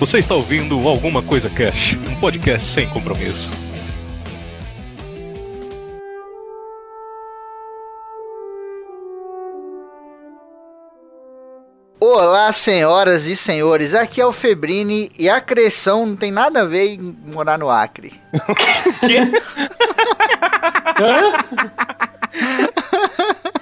[0.00, 3.48] Você está ouvindo Alguma Coisa Cash, um podcast sem compromisso.
[12.00, 16.64] Olá, senhoras e senhores, aqui é o Febrini e a Cressão não tem nada a
[16.64, 18.18] ver em morar no Acre.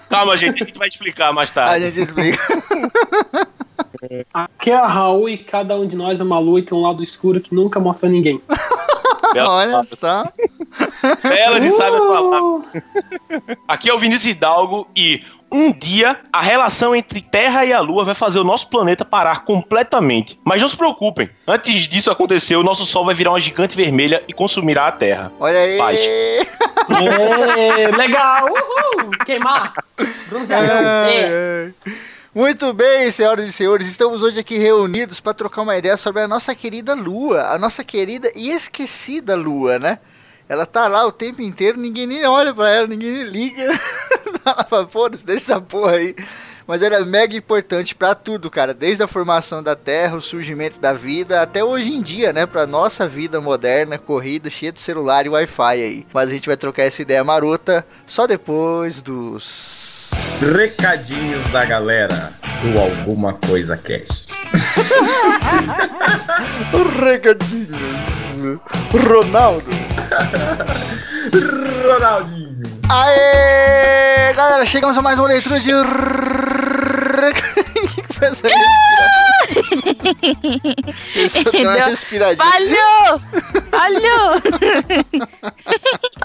[0.09, 1.86] Calma, gente, a gente vai explicar mais A tarde.
[1.86, 2.39] gente explica.
[4.33, 6.83] Aqui é a Raul e cada um de nós é uma lua e tem um
[6.83, 8.41] lado escuro que nunca mostra a ninguém.
[9.37, 10.25] Olha só.
[11.23, 12.43] Ela de sabe falar.
[12.43, 12.64] Uh!
[13.67, 18.05] Aqui é o Vinícius Hidalgo e um dia a relação entre Terra e a Lua
[18.05, 20.39] vai fazer o nosso planeta parar completamente.
[20.45, 24.23] Mas não se preocupem, antes disso acontecer, o nosso Sol vai virar uma gigante vermelha
[24.29, 25.33] e consumirá a Terra.
[25.39, 25.79] Olha aí.
[25.79, 26.00] Paz.
[26.00, 28.47] É, legal!
[28.47, 29.11] Uhul!
[29.25, 29.75] Queimar!
[30.29, 30.77] Bronzeadão!
[30.77, 31.73] É.
[31.86, 31.95] Ai.
[32.39, 36.28] Muito bem, senhoras e senhores, estamos hoje aqui reunidos para trocar uma ideia sobre a
[36.28, 39.98] nossa querida Lua, a nossa querida e esquecida Lua, né?
[40.48, 43.64] Ela tá lá o tempo inteiro, ninguém nem olha pra ela, ninguém nem liga.
[44.89, 46.14] Foda-se, deixa essa porra aí.
[46.64, 48.73] Mas ela é mega importante pra tudo, cara.
[48.73, 52.47] Desde a formação da Terra, o surgimento da vida, até hoje em dia, né?
[52.47, 56.06] Pra nossa vida moderna, corrida, cheia de celular e Wi-Fi aí.
[56.14, 59.88] Mas a gente vai trocar essa ideia marota só depois dos.
[60.55, 64.27] Recadinhos da galera do Alguma Coisa Cash.
[67.00, 68.61] Recadinhos.
[68.92, 69.70] Ronaldo.
[71.84, 72.62] Ronaldinho.
[72.89, 74.33] Aê!
[74.34, 75.74] Galera, chegamos a mais uma leitura de.
[75.74, 75.84] O
[77.94, 78.48] que que foi essa
[81.52, 82.44] deu uma Deu- respiradinha.
[82.44, 83.20] Falhou!
[83.70, 84.34] Falhou!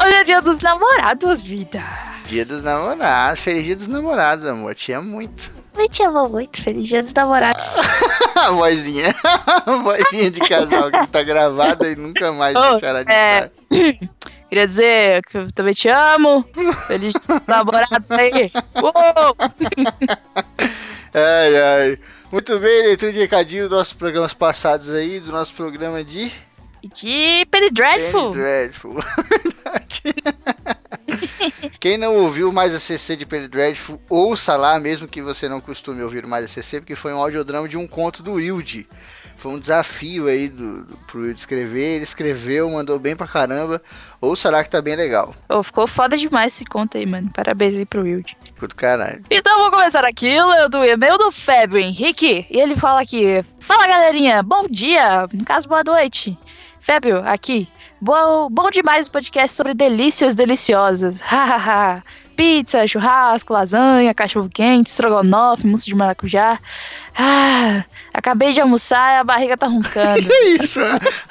[0.05, 1.83] Hoje é dia dos namorados, vida.
[2.25, 3.39] Dia dos namorados.
[3.39, 4.75] Feliz dia dos namorados, amor.
[4.75, 5.51] Te amo muito.
[5.77, 6.61] Eu te amo muito.
[6.61, 7.65] Feliz dia dos namorados.
[8.35, 9.13] A vozinha.
[9.23, 13.49] A vozinha de casal que está gravada e nunca mais Oh, deixará de é.
[13.71, 14.07] estar.
[14.49, 16.45] Queria dizer que eu também te amo.
[16.87, 18.51] Feliz dia dos namorados aí.
[18.81, 19.35] Uou!
[21.15, 21.99] Ai, ai.
[22.33, 26.31] Muito bem, leitura de recadinho dos nossos programas passados aí, do nosso programa de
[26.81, 28.31] De Penny Dreadful.
[28.31, 28.93] Penny Dreadful.
[29.29, 30.81] Verdade.
[31.79, 35.61] Quem não ouviu mais a CC de Penny Dreadful, ouça lá, mesmo que você não
[35.61, 38.87] costume ouvir mais a CC, porque foi um audiodrama de um conto do Wilde.
[39.37, 43.81] Foi um desafio aí do, do, pro Wilde escrever, ele escreveu, mandou bem pra caramba.
[44.21, 45.35] Ouça lá que tá bem legal.
[45.49, 47.29] Ô, ficou foda demais esse conto aí, mano.
[47.33, 48.37] Parabéns aí pro Wild.
[48.55, 49.21] Puto caralho.
[49.29, 52.45] Então vou começar aqui, eu do e-mail do Fébio Henrique.
[52.49, 56.37] E ele fala aqui: Fala galerinha, bom dia, no caso, boa noite.
[56.83, 57.69] Fébio, aqui.
[58.01, 61.21] Bom, bom demais o podcast sobre delícias deliciosas.
[61.21, 62.03] Hahaha.
[62.35, 66.59] Pizza, churrasco, lasanha, cachorro quente, estrogonofe, mousse de maracujá.
[67.17, 70.23] Ah, acabei de almoçar e a barriga tá roncando.
[70.27, 70.81] Que isso?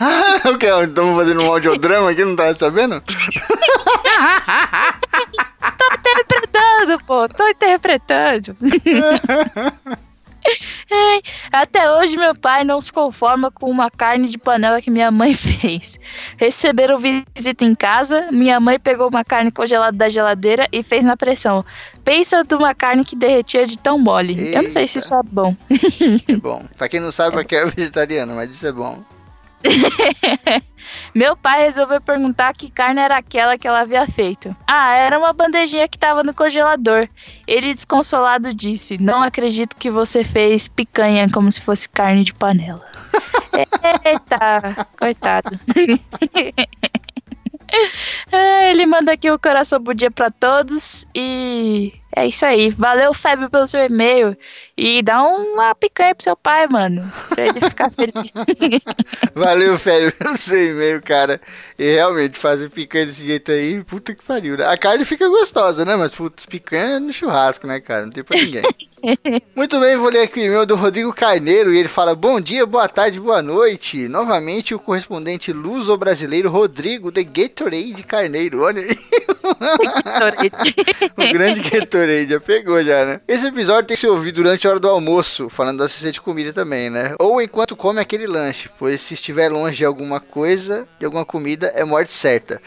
[0.00, 0.64] Ah, o que?
[0.66, 3.02] Estamos fazendo um audiodrama aqui, não tá sabendo?
[6.16, 8.56] interpretando, pô, tô interpretando.
[10.90, 11.22] Ai,
[11.52, 15.32] Até hoje meu pai não se conforma com uma carne de panela que minha mãe
[15.34, 15.98] fez.
[16.36, 21.16] Receberam visita em casa, minha mãe pegou uma carne congelada da geladeira e fez na
[21.16, 21.64] pressão.
[22.04, 24.52] Pensa de uma carne que derretia de tão mole.
[24.52, 25.56] Eu não sei se isso é bom.
[26.28, 26.64] É bom.
[26.76, 29.02] Pra quem não sabe, aqui é vegetariano, mas isso é bom.
[31.14, 34.54] Meu pai resolveu perguntar que carne era aquela que ela havia feito.
[34.66, 37.08] Ah, era uma bandejinha que tava no congelador.
[37.46, 42.84] Ele, desconsolado, disse: Não acredito que você fez picanha como se fosse carne de panela.
[44.04, 45.58] Eita, coitado.
[48.30, 52.70] É, Ele manda aqui o coração bom dia pra todos e é isso aí.
[52.70, 54.36] Valeu, Fábio, pelo seu e-mail.
[54.76, 57.02] E dá uma picanha pro seu pai, mano.
[57.28, 58.32] Pra ele ficar feliz.
[59.34, 61.40] Valeu, Félio, pelo seu e-mail, cara.
[61.78, 64.56] E realmente, fazer picanha desse jeito aí, puta que pariu.
[64.56, 64.66] né?
[64.66, 65.94] A carne fica gostosa, né?
[65.96, 68.04] Mas, putz, picanha é no churrasco, né, cara?
[68.04, 68.62] Não tem pra ninguém.
[69.54, 72.64] Muito bem, vou ler aqui o e-mail do Rodrigo Carneiro e ele fala: Bom dia,
[72.64, 74.08] boa tarde, boa noite.
[74.08, 78.60] Novamente o correspondente luso-brasileiro Rodrigo The Gatorade Carneiro.
[78.60, 78.96] Olha aí,
[81.16, 83.20] o grande Gatorade, já pegou já, né?
[83.26, 86.20] Esse episódio tem que ser ouvido durante a hora do almoço, falando da CC de
[86.20, 87.14] comida também, né?
[87.18, 91.66] Ou enquanto come aquele lanche, pois se estiver longe de alguma coisa, de alguma comida,
[91.74, 92.60] é morte certa.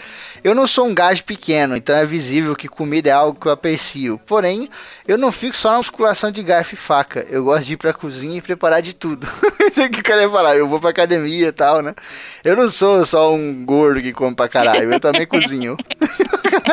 [0.44, 3.51] Eu não sou um gajo pequeno, então é visível que comida é algo que eu
[3.51, 4.19] aprecio.
[4.25, 4.69] Porém,
[5.07, 7.25] eu não fico só na musculação de garfo e faca.
[7.30, 9.28] Eu gosto de ir pra cozinha e preparar de tudo.
[9.71, 10.56] Isso é que eu queria falar.
[10.56, 11.94] Eu vou pra academia e tal, né?
[12.44, 14.92] Eu não sou só um gordo que come pra caralho.
[14.94, 15.78] Eu também cozinho.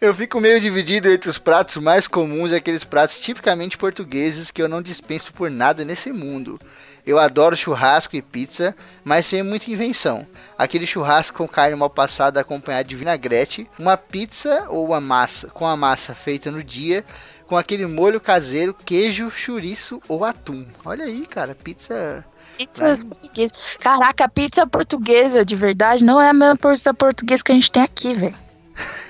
[0.00, 4.60] Eu fico meio dividido entre os pratos mais comuns e aqueles pratos tipicamente portugueses que
[4.60, 6.60] eu não dispenso por nada nesse mundo.
[7.06, 10.26] Eu adoro churrasco e pizza, mas sem muita invenção.
[10.58, 15.66] Aquele churrasco com carne mal passada acompanhado de vinagrete, uma pizza ou uma massa com
[15.66, 17.02] a massa feita no dia,
[17.46, 20.66] com aquele molho caseiro, queijo, chouriço ou atum.
[20.84, 22.24] Olha aí, cara, pizza
[22.56, 23.58] Pizzas portuguesas.
[23.80, 27.82] Caraca, pizza portuguesa de verdade não é a mesma pizza portuguesa que a gente tem
[27.82, 28.36] aqui, velho.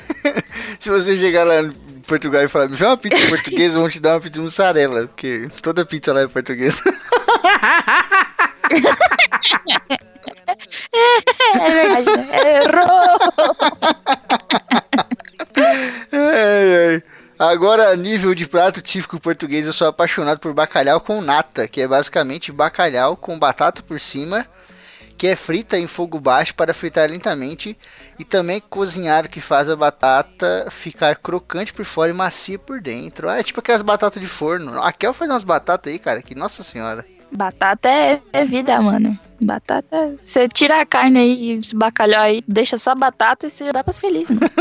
[0.78, 1.70] Se você chegar lá em
[2.06, 5.48] Portugal e falar, me chama uma pizza portuguesa, vão te dar uma pizza mussarela, porque
[5.62, 6.82] toda pizza lá é portuguesa.
[11.54, 12.62] É verdade, né?
[12.62, 13.18] Errou!
[16.12, 17.02] Ai, ai.
[17.38, 21.88] Agora, nível de prato típico português, eu sou apaixonado por bacalhau com nata, que é
[21.88, 24.46] basicamente bacalhau com batata por cima,
[25.18, 27.76] que é frita em fogo baixo para fritar lentamente,
[28.20, 33.28] e também cozinhado que faz a batata ficar crocante por fora e macia por dentro.
[33.28, 34.80] Ah, é tipo aquelas batatas de forno.
[34.80, 37.04] A Kel faz umas batatas aí, cara, que nossa senhora.
[37.32, 39.18] Batata é, é vida, mano.
[39.40, 40.14] Batata.
[40.20, 43.72] Você tira a carne aí, esse bacalhau aí, deixa só a batata e você já
[43.72, 44.52] dá pras felizes, mano.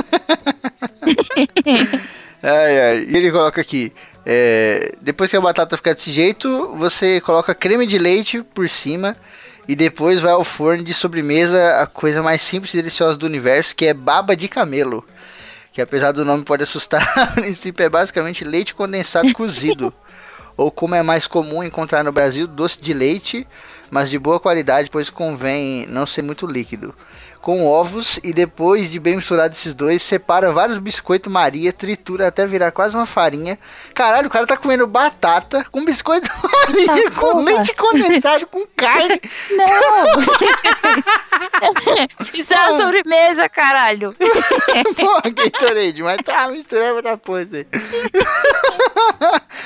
[2.44, 3.94] E ele coloca aqui.
[4.26, 9.16] é, depois que a batata ficar desse jeito, você coloca creme de leite por cima.
[9.66, 13.74] E depois vai ao forno de sobremesa, a coisa mais simples e deliciosa do universo,
[13.74, 15.06] que é baba de camelo.
[15.72, 19.94] Que apesar do nome pode assustar, a princípio é basicamente leite condensado cozido.
[20.58, 23.48] Ou como é mais comum encontrar no Brasil, doce de leite,
[23.90, 26.94] mas de boa qualidade, pois convém não ser muito líquido.
[27.44, 32.48] Com ovos e depois de bem misturado esses dois, separa vários biscoitos Maria, tritura até
[32.48, 33.60] virar quase uma farinha.
[33.94, 37.42] Caralho, o cara tá comendo batata com biscoito Maria, com porra.
[37.42, 39.20] leite condensado, com carne.
[39.52, 40.24] Não!
[42.34, 44.16] Isso é uma sobremesa, caralho.
[44.96, 47.68] Porra, Gatorade, mas tá misturando outra coisa aí.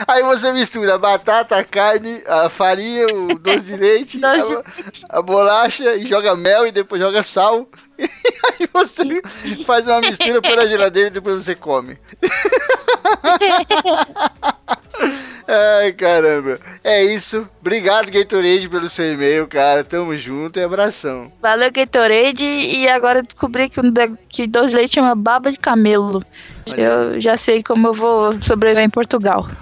[0.08, 5.22] Aí você mistura a batata, a carne, a farinha, o doce de leite, a, a
[5.22, 7.67] bolacha e joga mel e depois joga sal.
[7.98, 9.22] E aí você
[9.66, 11.98] faz uma mistura pela geladeira e depois você come.
[15.50, 16.60] Ai, caramba.
[16.84, 17.48] É isso.
[17.62, 19.82] Obrigado, Gatorade, pelo seu e-mail, cara.
[19.84, 21.32] Tamo junto e abração.
[21.42, 22.44] Valeu, Gatorade.
[22.44, 26.22] E agora eu descobri que, um da- que de leite chama baba de camelo.
[26.76, 29.48] Eu já sei como eu vou sobreviver em Portugal.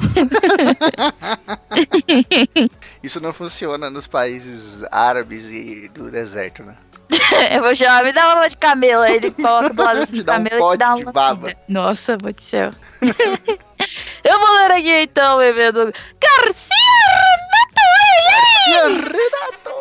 [3.04, 6.75] Isso não funciona nos países árabes e do deserto, né?
[7.52, 9.06] eu vou chamar, me dá uma de camelo.
[9.06, 11.54] Ele coloca do lado assim do dá um camelo e dá de uma baba.
[11.68, 12.72] Nossa, de céu.
[14.24, 16.75] eu vou ler aqui então, bebê do Garcia
[17.75, 17.86] Renato!
[18.66, 19.75] Tia Renato!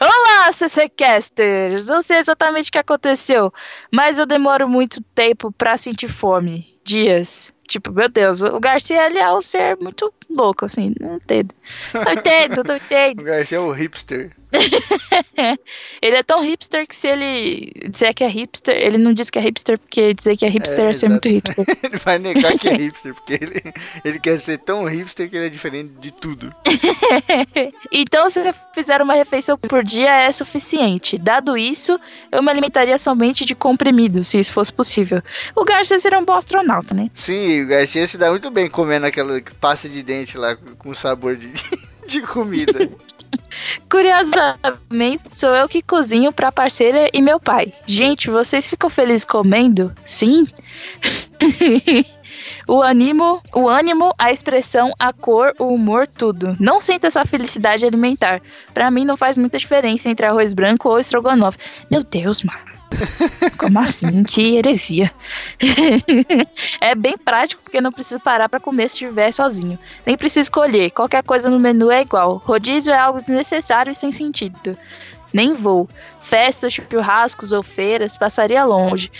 [0.00, 1.86] Olá, CCcasters!
[1.86, 3.52] Não sei exatamente o que aconteceu,
[3.90, 6.76] mas eu demoro muito tempo pra sentir fome.
[6.84, 7.52] Dias.
[7.66, 11.52] Tipo, meu Deus, o Garcia ele é um ser muito louco, assim, não entendo.
[11.92, 13.24] Não entendo, não O entendo.
[13.24, 14.30] Garcia é o hipster.
[16.02, 19.38] Ele é tão hipster que se ele disser que é hipster, ele não diz que
[19.38, 21.64] é hipster porque dizer que é hipster é, É, ser muito hipster.
[21.82, 23.62] Ele vai negar que é hipster, porque ele,
[24.04, 26.54] ele quer ser tão hipster que ele é diferente de tudo.
[27.92, 31.18] então, se você fizer uma refeição por dia, é suficiente.
[31.18, 31.98] Dado isso,
[32.30, 35.22] eu me alimentaria somente de comprimidos, se isso fosse possível.
[35.54, 37.10] O Garcia seria um bom astronauta, né?
[37.14, 41.36] Sim, o Garcia se dá muito bem comendo aquela pasta de dente lá com sabor
[41.36, 41.52] de,
[42.06, 42.88] de comida.
[43.90, 47.72] Curiosamente, sou eu que cozinho pra parceira e meu pai.
[47.86, 49.94] Gente, vocês ficam felizes comendo?
[50.04, 50.46] Sim?
[52.68, 56.56] o ânimo, o ânimo, a expressão, a cor, o humor, tudo.
[56.58, 58.40] Não sinto essa felicidade alimentar.
[58.74, 61.58] Pra mim não faz muita diferença entre arroz branco ou estrogonofe.
[61.90, 62.65] Meu Deus, mano.
[63.58, 64.22] Como assim?
[64.22, 65.10] Que heresia.
[66.80, 69.78] é bem prático porque não preciso parar pra comer se estiver sozinho.
[70.04, 70.90] Nem preciso escolher.
[70.90, 72.42] Qualquer coisa no menu é igual.
[72.44, 74.76] Rodízio é algo desnecessário e sem sentido.
[75.32, 75.88] Nem vou.
[76.20, 79.10] Festas, churrascos ou feiras, passaria longe.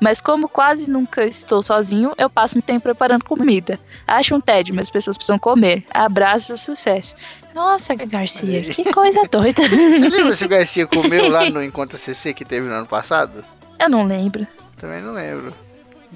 [0.00, 3.78] Mas como quase nunca estou sozinho, eu passo muito tempo preparando comida.
[4.06, 5.84] Acho um tédio, mas as pessoas precisam comer.
[5.90, 7.14] Abraço e sucesso.
[7.54, 9.62] Nossa, Garcia, que coisa doida.
[9.66, 13.42] Você lembra se o Garcia comeu lá no Encontro CC que teve no ano passado?
[13.78, 14.46] Eu não lembro.
[14.76, 15.54] Também não lembro.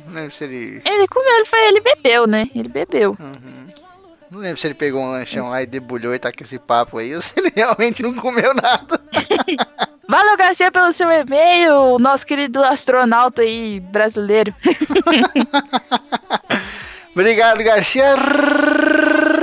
[0.07, 0.83] Não lembro se ele.
[0.85, 2.51] Ele comeu, ele, foi, ele bebeu, né?
[2.55, 3.17] Ele bebeu.
[3.19, 3.67] Uhum.
[4.31, 6.99] Não lembro se ele pegou um lanchão lá e debulhou e tá com esse papo
[6.99, 9.01] aí, ou se ele realmente não comeu nada.
[10.09, 14.55] Valeu, Garcia, pelo seu e-mail, nosso querido astronauta aí brasileiro.
[17.13, 18.15] Obrigado, Garcia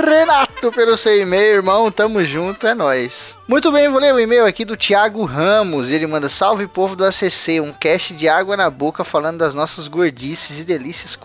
[0.08, 1.90] Renato, pelo seu e-mail, irmão.
[1.90, 3.36] Tamo junto, é nóis.
[3.46, 5.90] Muito bem, vou ler o e-mail aqui do Thiago Ramos.
[5.90, 9.88] Ele manda: Salve povo do ACC, um cast de água na boca falando das nossas
[9.88, 11.18] gordices e delícias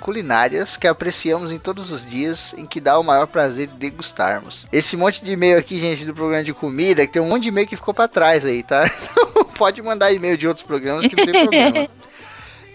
[0.00, 4.66] culinárias que apreciamos em todos os dias, em que dá o maior prazer de degustarmos.
[4.72, 7.48] Esse monte de e-mail aqui, gente, do programa de comida, que tem um monte de
[7.48, 8.90] e-mail que ficou pra trás aí, tá?
[9.56, 11.88] Pode mandar e-mail de outros programas que não tem problema.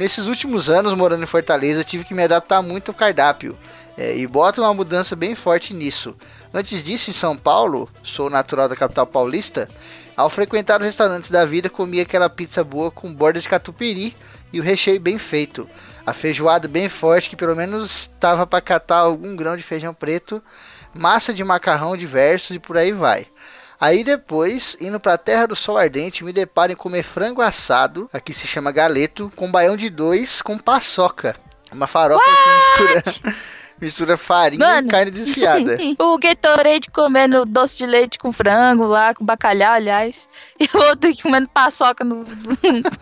[0.01, 3.55] Nesses últimos anos, morando em Fortaleza, tive que me adaptar muito ao cardápio.
[3.97, 6.15] É, e boto uma mudança bem forte nisso.
[6.53, 9.67] Antes disso, em São Paulo, sou natural da capital paulista,
[10.15, 14.15] ao frequentar os restaurantes da vida, comia aquela pizza boa com borda de catupiry
[14.51, 15.67] e o recheio bem feito.
[16.05, 20.43] A feijoada bem forte, que pelo menos estava para catar algum grão de feijão preto,
[20.93, 23.25] massa de macarrão diversos e por aí vai.
[23.79, 28.31] Aí depois, indo pra Terra do Sol Ardente, me deparo em comer frango assado, aqui
[28.31, 31.35] se chama galeto, com baião de dois com paçoca.
[31.71, 33.35] Uma farofa que mistura,
[33.81, 34.87] mistura farinha Mano.
[34.87, 35.75] e carne desfiada.
[35.99, 40.29] o Gatorade comendo doce de leite com frango lá, com bacalhau, aliás.
[40.59, 42.23] E o outro comendo paçoca no.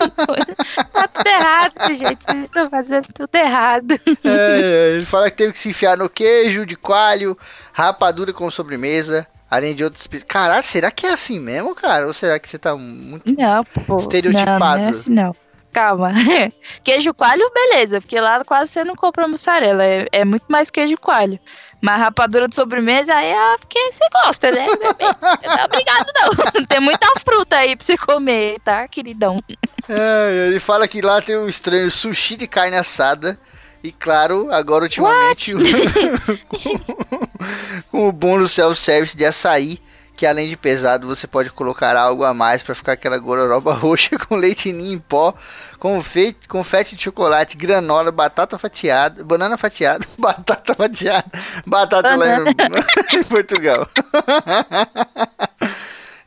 [0.93, 2.25] tá tudo errado, gente.
[2.25, 3.99] Vocês estão fazendo tudo errado.
[4.23, 7.37] É, ele fala que teve que se enfiar no queijo de coalho,
[7.73, 10.07] rapadura como sobremesa, além de outros.
[10.25, 12.07] Caralho, será que é assim mesmo, cara?
[12.07, 13.29] Ou será que você tá muito.
[13.37, 13.97] Não, pô.
[13.97, 14.59] Estereotipado.
[14.59, 15.35] Não, não é assim, não.
[15.71, 16.11] Calma.
[16.83, 19.83] queijo coalho, beleza, porque lá quase você não compra mussarela.
[19.83, 21.39] É, é muito mais queijo coalho.
[21.81, 25.05] Mas rapadura de sobremesa aí é porque você gosta, né, bebê?
[25.47, 26.65] Não é obrigado, não.
[26.67, 29.41] Tem muita fruta aí pra você comer, tá, queridão?
[29.87, 33.39] É, ele fala que lá tem o estranho sushi de carne assada.
[33.81, 35.59] E claro, agora ultimamente o-
[37.89, 39.79] com o bônus self-service de açaí,
[40.19, 44.17] que além de pesado, você pode colocar algo a mais para ficar aquela gororoba roxa
[44.17, 45.33] com leite ninho em pó,
[45.79, 51.23] confete, confete de chocolate, granola, batata fatiada, banana fatiada, batata fatiada,
[51.65, 52.43] batata lá em,
[53.17, 53.87] em Portugal.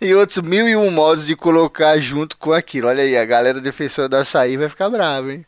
[0.00, 2.88] e outros mil e um modos de colocar junto com aquilo.
[2.88, 5.44] Olha aí, a galera defensora do açaí vai ficar brava, hein?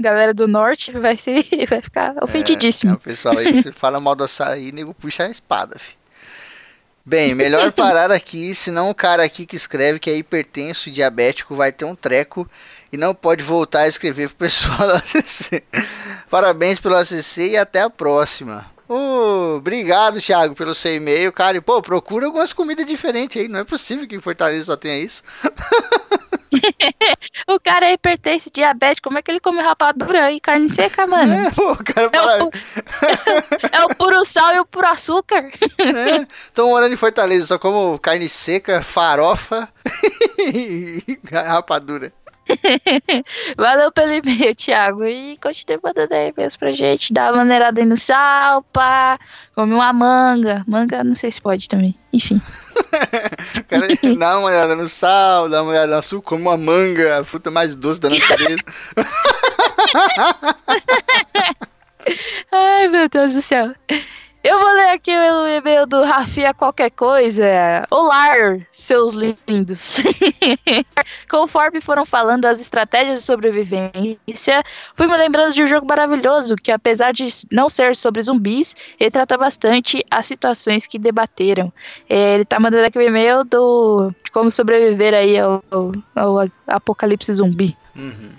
[0.00, 2.94] Galera do norte vai, ser, vai ficar É, ofendidíssimo.
[2.94, 5.99] o pessoal aí que fala mal do açaí, nego puxa a espada, fi.
[7.04, 11.54] Bem, melhor parar aqui, senão o cara aqui que escreve que é hipertenso e diabético
[11.54, 12.48] vai ter um treco
[12.92, 15.62] e não pode voltar a escrever pro pessoal do ACC.
[16.28, 18.66] Parabéns pelo ACC e até a próxima.
[18.92, 21.56] Obrigado, Thiago, pelo seu e-mail, cara.
[21.56, 23.46] E, pô, procura algumas comidas diferentes aí.
[23.48, 25.22] Não é possível que em Fortaleza só tenha isso.
[27.46, 31.32] O cara é hipertenso, diabético, como é que ele come rapadura e carne seca, mano?
[31.32, 32.44] É, pô, o cara É fala.
[32.44, 32.50] o,
[33.72, 35.50] é o puro sal e o puro açúcar.
[35.78, 39.68] É, tô morando em Fortaleza, só como carne seca, farofa
[40.38, 42.12] e rapadura.
[43.56, 45.04] Valeu pelo e-mail, Thiago.
[45.04, 47.12] E continue mandando e-mails pra gente.
[47.12, 49.18] Dá uma maneirada aí no sal, pá.
[49.54, 50.64] Come uma manga.
[50.66, 51.94] Manga, não sei se pode também.
[52.12, 52.40] Enfim.
[53.68, 53.86] Cara
[54.18, 57.50] dá uma olhada no sal, dá uma olhada no açúcar, come uma manga, a fruta
[57.50, 58.64] mais doce da natureza.
[62.50, 63.74] Ai, meu Deus do céu.
[64.42, 67.86] Eu vou ler aqui o e-mail do Rafinha Qualquer Coisa.
[67.90, 68.30] Olá,
[68.72, 70.02] seus lindos.
[71.30, 74.62] Conforme foram falando as estratégias de sobrevivência,
[74.96, 79.10] fui me lembrando de um jogo maravilhoso que, apesar de não ser sobre zumbis, ele
[79.10, 81.70] trata bastante as situações que debateram.
[82.08, 86.48] É, ele tá mandando aqui o e-mail do de como sobreviver aí ao, ao- ao
[86.66, 87.76] apocalipse zumbi.
[87.94, 88.30] Uhum.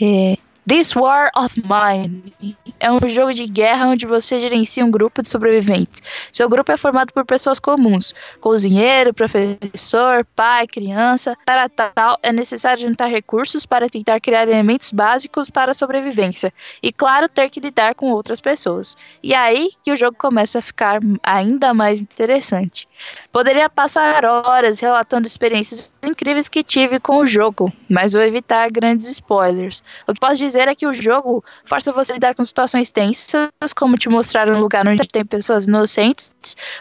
[0.00, 2.34] É, This War of Mine
[2.78, 6.02] é um jogo de guerra onde você gerencia um grupo de sobreviventes.
[6.30, 11.34] Seu grupo é formado por pessoas comuns: cozinheiro, professor, pai, criança.
[11.46, 16.52] Para tal, é necessário juntar recursos para tentar criar elementos básicos para a sobrevivência.
[16.82, 18.94] E, claro, ter que lidar com outras pessoas.
[19.22, 22.86] E é aí que o jogo começa a ficar ainda mais interessante.
[23.30, 29.10] Poderia passar horas relatando experiências incríveis que tive com o jogo, mas vou evitar grandes
[29.10, 29.82] spoilers.
[30.06, 33.48] O que posso dizer é que o jogo força você a lidar com situações tensas,
[33.76, 36.32] como te mostrar um lugar onde tem pessoas inocentes,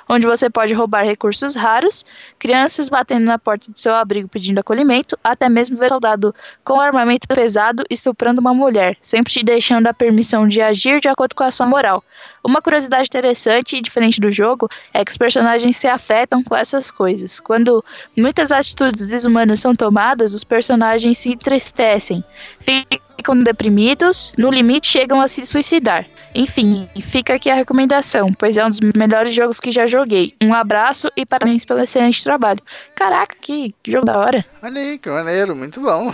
[0.08, 2.06] onde você pode roubar recursos raros,
[2.40, 6.34] crianças batendo na porta do seu abrigo pedindo acolhimento, até mesmo ver soldado
[6.64, 11.36] com armamento pesado estuprando uma mulher, sempre te deixando a permissão de agir de acordo
[11.36, 12.04] com a sua moral.
[12.44, 16.90] Uma curiosidade interessante e diferente do jogo é que os personagens se afetam com essas
[16.90, 17.40] coisas.
[17.40, 17.84] Quando
[18.16, 22.24] muitas atitudes desumanas são tomadas, os personagens se entristecem,
[22.62, 26.06] ficam deprimidos, no limite chegam a se suicidar.
[26.34, 30.34] Enfim, fica aqui a recomendação, pois é um dos melhores jogos que já joguei.
[30.42, 32.62] Um abraço e parabéns pelo excelente trabalho.
[32.96, 34.46] Caraca, que jogo da hora.
[34.62, 36.14] Olha aí, que maneiro, muito bom.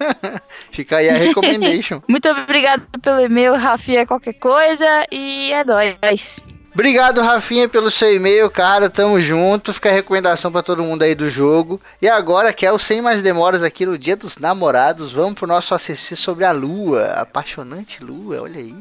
[0.72, 2.02] Fica aí a recommendation.
[2.08, 6.40] Muito obrigado pelo e-mail, Rafinha, qualquer coisa, e é nóis.
[6.74, 8.88] Obrigado, Rafinha, pelo seu e-mail, cara.
[8.88, 9.74] Tamo junto.
[9.74, 11.78] Fica a recomendação pra todo mundo aí do jogo.
[12.00, 15.74] E agora, que é sem mais demoras aqui no Dia dos Namorados, vamos pro nosso
[15.74, 17.08] ACC sobre a lua.
[17.12, 18.74] Apaixonante lua, olha aí.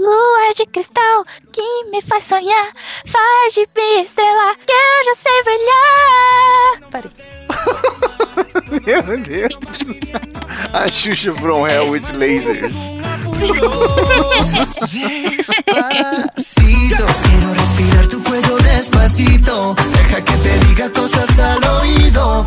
[0.00, 2.72] Lua de cristal que me faz sonhar,
[3.04, 6.80] faz de mim estrela que eu já sei brilhar.
[6.90, 7.10] Parei.
[8.86, 9.58] Meu Deus.
[10.72, 12.90] A Xuxa from Hell with Lasers.
[14.90, 19.74] Despacito, quiero respirar tu cuello despacito.
[19.74, 22.42] Deja que te diga cosas al oído.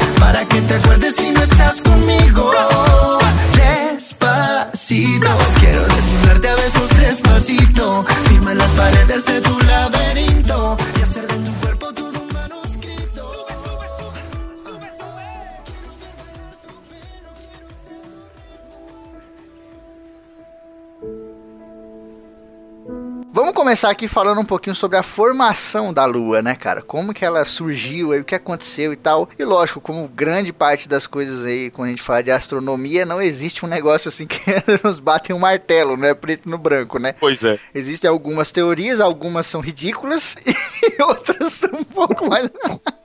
[23.73, 26.79] Começar aqui falando um pouquinho sobre a formação da Lua, né, cara?
[26.79, 29.27] Como que ela surgiu, aí o que aconteceu e tal.
[29.37, 33.19] E lógico, como grande parte das coisas aí, quando a gente fala de astronomia, não
[33.19, 34.39] existe um negócio assim que
[34.83, 37.15] nos batem um martelo, não é preto no branco, né?
[37.19, 37.57] Pois é.
[37.73, 42.47] Existem algumas teorias, algumas são ridículas e outras são um pouco mais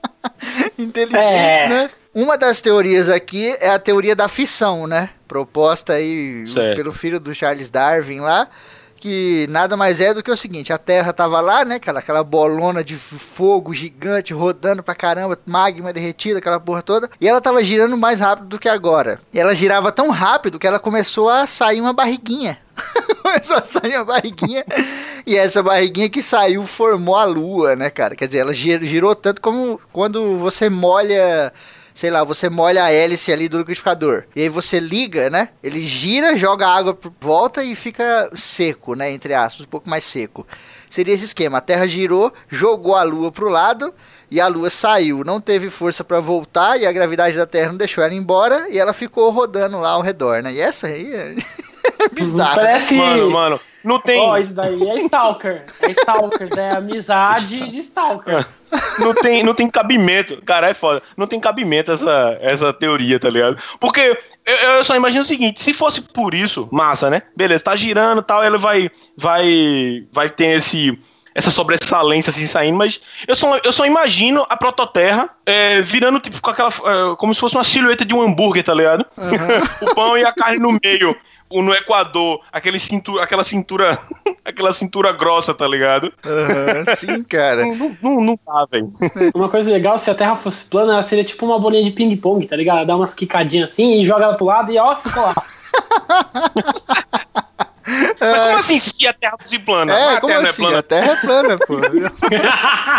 [0.77, 1.67] inteligentes, É.
[1.67, 1.89] né?
[2.13, 5.09] Uma das teorias aqui é a teoria da fissão, né?
[5.27, 6.75] Proposta aí Certo.
[6.75, 8.47] pelo filho do Charles Darwin lá,
[8.99, 12.23] que nada mais é do que o seguinte, a Terra tava lá, né, aquela, aquela
[12.23, 17.63] bolona de fogo gigante rodando pra caramba, magma derretido, aquela porra toda, e ela tava
[17.63, 19.19] girando mais rápido do que agora.
[19.33, 22.57] E ela girava tão rápido que ela começou a sair uma barriguinha.
[23.21, 24.63] começou a sair uma barriguinha,
[25.25, 28.15] e essa barriguinha que saiu formou a Lua, né, cara?
[28.15, 31.51] Quer dizer, ela gir- girou tanto como quando você molha
[31.99, 34.23] sei lá, você molha a hélice ali do liquidificador.
[34.33, 35.49] E aí você liga, né?
[35.61, 39.11] Ele gira, joga a água por volta e fica seco, né?
[39.11, 40.47] Entre aspas, um pouco mais seco.
[40.89, 41.57] Seria esse esquema.
[41.57, 43.93] A Terra girou, jogou a Lua pro lado
[44.31, 45.25] e a Lua saiu.
[45.25, 48.79] Não teve força para voltar e a gravidade da Terra não deixou ela embora e
[48.79, 50.53] ela ficou rodando lá ao redor, né?
[50.53, 51.35] E essa aí é,
[51.99, 52.55] é bizarra.
[52.55, 52.95] Parece.
[52.95, 55.65] Mano, mano, não tem, Ó, isso daí é Stalker.
[55.81, 58.47] É Stalker, é amizade de Stalker.
[58.99, 60.41] não tem, não tem cabimento.
[60.43, 61.01] Cara, é foda.
[61.17, 63.57] Não tem cabimento essa, essa teoria, tá ligado?
[63.79, 67.23] Porque eu, eu só imagino o seguinte: se fosse por isso, massa, né?
[67.35, 70.97] Beleza, tá girando e tal, ele vai, vai, vai ter esse.
[71.35, 76.41] Essa sobressalência assim saindo, mas eu só, eu só imagino a prototerra é, virando tipo
[76.41, 76.69] com aquela.
[76.69, 79.05] é, como se fosse uma silhueta de um hambúrguer, tá ligado?
[79.81, 81.15] o pão e a carne no meio.
[81.49, 83.99] O, no Equador, aquele cintura, aquela cintura.
[84.45, 86.13] aquela cintura grossa, tá ligado?
[86.25, 87.65] Aham, sim, cara.
[87.65, 88.91] Não, não, não, não tá, velho.
[89.33, 92.45] Uma coisa legal, se a Terra fosse plana, ela seria tipo uma bolinha de ping-pong,
[92.45, 92.77] tá ligado?
[92.77, 95.35] Ela dá umas quicadinhas assim e joga ela pro lado e ó, ficou lá.
[98.19, 99.93] Mas como assim se a Terra fosse plana?
[99.93, 100.61] É, a como Terra assim?
[100.61, 101.75] não é A Terra é plana, pô.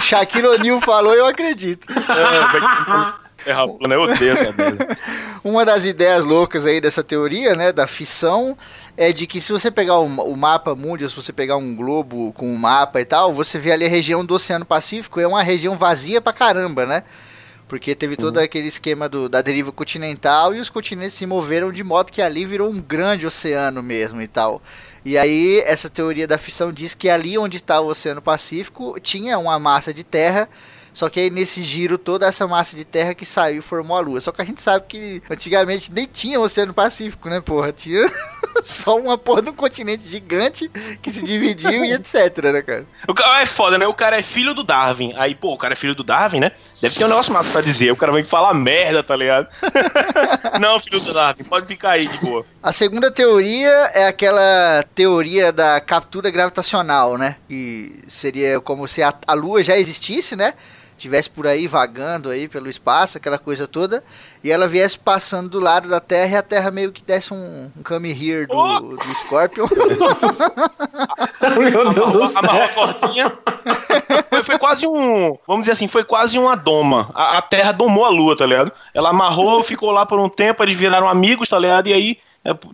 [0.00, 1.86] Shaquille O'Neal falou, eu acredito.
[1.86, 3.14] plana?
[3.26, 4.98] É, Terra plana, eu odeio essa merda.
[5.42, 8.56] Uma das ideias loucas aí dessa teoria, né, da fissão,
[8.96, 12.32] é de que se você pegar o, o mapa mundi, se você pegar um globo
[12.32, 15.42] com um mapa e tal, você vê ali a região do Oceano Pacífico, é uma
[15.42, 17.02] região vazia pra caramba, né?
[17.66, 21.84] Porque teve todo aquele esquema do, da deriva continental e os continentes se moveram de
[21.84, 24.60] modo que ali virou um grande oceano mesmo e tal.
[25.04, 29.38] E aí, essa teoria da fissão diz que ali onde está o Oceano Pacífico tinha
[29.38, 30.48] uma massa de terra
[30.92, 34.20] só que aí nesse giro, toda essa massa de terra que saiu formou a Lua.
[34.20, 37.72] Só que a gente sabe que antigamente nem tinha o Oceano Pacífico, né, porra?
[37.72, 38.10] Tinha
[38.62, 42.86] só uma porra de um continente gigante que se dividiu e etc, né, cara?
[43.08, 43.86] O cara é foda, né?
[43.86, 45.12] O cara é filho do Darwin.
[45.16, 46.52] Aí, pô, o cara é filho do Darwin, né?
[46.80, 47.90] Deve ter um negócio massa pra dizer.
[47.92, 49.48] O cara vai falar merda, tá ligado?
[50.60, 52.44] Não, filho do Darwin, pode ficar aí de boa.
[52.62, 57.36] A segunda teoria é aquela teoria da captura gravitacional, né?
[57.48, 60.54] Que seria como se a, a Lua já existisse, né?
[61.00, 64.04] Tivesse por aí vagando aí pelo espaço, aquela coisa toda,
[64.44, 67.70] e ela viesse passando do lado da Terra e a Terra meio que desse um,
[67.74, 68.80] um come here do, Oh!
[68.80, 69.66] do Scorpion.
[71.58, 73.32] Meu Deus Amarrou, a cordinha.
[74.28, 75.38] Foi, foi quase um.
[75.46, 77.10] Vamos dizer assim, foi quase uma doma.
[77.14, 78.70] A, a Terra domou a Lua, tá ligado?
[78.92, 81.86] Ela amarrou, ficou lá por um tempo, eles viraram amigos, tá ligado?
[81.86, 82.18] E aí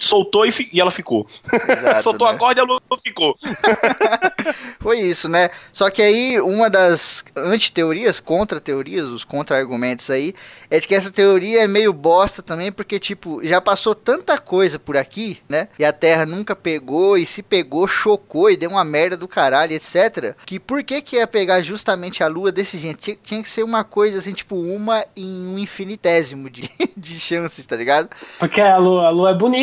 [0.01, 1.27] soltou e, fi- e ela ficou.
[1.53, 2.35] Exato, soltou né?
[2.35, 3.37] a corda e a Lua ficou.
[4.79, 5.51] Foi isso, né?
[5.73, 10.35] Só que aí uma das antiteorias, contra-teorias, os contra-argumentos aí,
[10.71, 14.79] é de que essa teoria é meio bosta também, porque, tipo, já passou tanta coisa
[14.79, 15.69] por aqui, né?
[15.79, 19.73] E a Terra nunca pegou, e se pegou, chocou e deu uma merda do caralho,
[19.73, 20.37] etc.
[20.47, 22.99] Que por que que ia pegar justamente a Lua desse jeito?
[22.99, 27.67] Tinha, tinha que ser uma coisa assim, tipo, uma em um infinitésimo de, de chances,
[27.67, 28.09] tá ligado?
[28.39, 29.56] Porque a lua, a lua é bonita.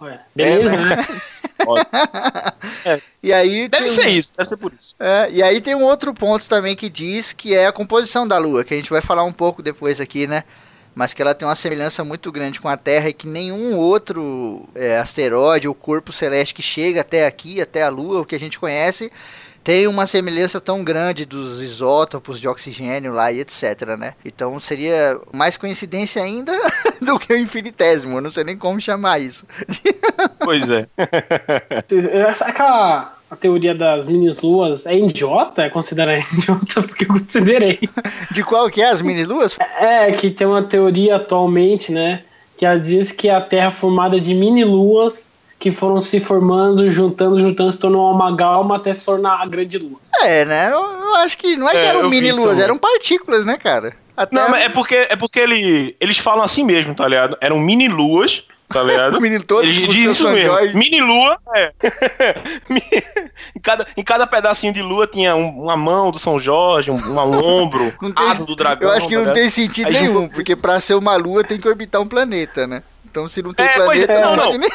[0.00, 1.06] Ué, beleza, É, né?
[1.64, 1.86] foda.
[3.22, 4.94] E aí Deve tem ser um- isso, deve ser por isso.
[4.98, 8.38] É, e aí tem um outro ponto também que diz que é a composição da
[8.38, 10.44] Lua, que a gente vai falar um pouco depois aqui, né?
[10.94, 14.68] Mas que ela tem uma semelhança muito grande com a Terra e que nenhum outro
[14.74, 18.40] é, asteroide ou corpo celeste que chega até aqui, até a Lua, o que a
[18.40, 19.10] gente conhece,
[19.70, 24.14] tem uma semelhança tão grande dos isótopos de oxigênio lá e etc, né?
[24.24, 26.52] Então seria mais coincidência ainda
[27.00, 29.46] do que o infinitésimo, eu não sei nem como chamar isso.
[30.42, 30.86] Pois é.
[32.28, 35.62] Essa- Aquela a teoria das mini-luas é idiota?
[35.62, 36.82] É considerada idiota?
[36.82, 37.78] Porque eu considerei.
[38.32, 39.56] De qual que é as mini-luas?
[39.78, 42.22] É, que tem uma teoria atualmente, né?
[42.58, 45.29] Que ela diz que a Terra é formada de mini-luas
[45.60, 49.76] que foram se formando, juntando, juntando, se tornou uma amalgama até se tornar a grande
[49.78, 50.00] lua.
[50.22, 50.70] É, né?
[50.72, 52.64] Eu, eu acho que não é que É, eram mini-luas, também.
[52.64, 53.92] eram partículas, né, cara?
[54.16, 57.36] Até Não, mas é porque, é porque ele, eles falam assim mesmo, tá ligado?
[57.42, 59.16] Eram mini luas, tá ligado?
[59.18, 60.50] o menino todo Eles dizem isso mesmo.
[60.52, 60.74] Jorge.
[60.76, 61.72] Mini lua, é.
[63.54, 66.96] em, cada, em cada pedacinho de lua tinha um- uma mão do São Jorge, um,
[66.96, 68.88] um ombro, tem- asa do dragão.
[68.90, 69.34] Eu acho que tá não ligado?
[69.42, 72.66] tem sentido Aí nenhum, juntou- porque pra ser uma lua tem que orbitar um planeta,
[72.66, 72.82] né?
[73.10, 74.68] Então se não tem É, pois planeta, é, não, não, pode não.
[74.68, 74.70] nem...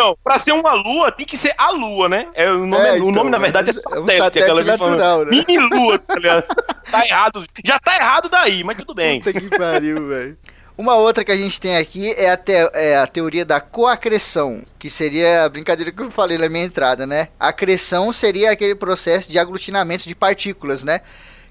[0.00, 2.26] Não, pra ser uma lua, tem que ser a lua, né?
[2.34, 4.18] É, o, nome, É, o então, nome, na verdade, é é um satélite.
[4.24, 5.30] satélite natural, né?
[5.30, 6.44] Mini lua, tá ligado?
[6.90, 7.46] Tá errado.
[7.64, 9.20] Já tá errado daí, mas tudo bem.
[9.20, 10.36] Puta que pariu, velho.
[10.76, 14.64] Uma outra que a gente tem aqui é a, te- é a teoria da coacreção,
[14.78, 17.28] que seria a brincadeira que eu falei na minha entrada, né?
[17.38, 21.02] A acreção seria aquele processo de aglutinamento de partículas, né?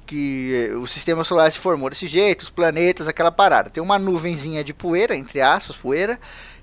[0.05, 3.69] Que eh, o sistema solar se formou desse jeito, os planetas, aquela parada.
[3.69, 6.19] Tem uma nuvenzinha de poeira, entre aspas, poeira,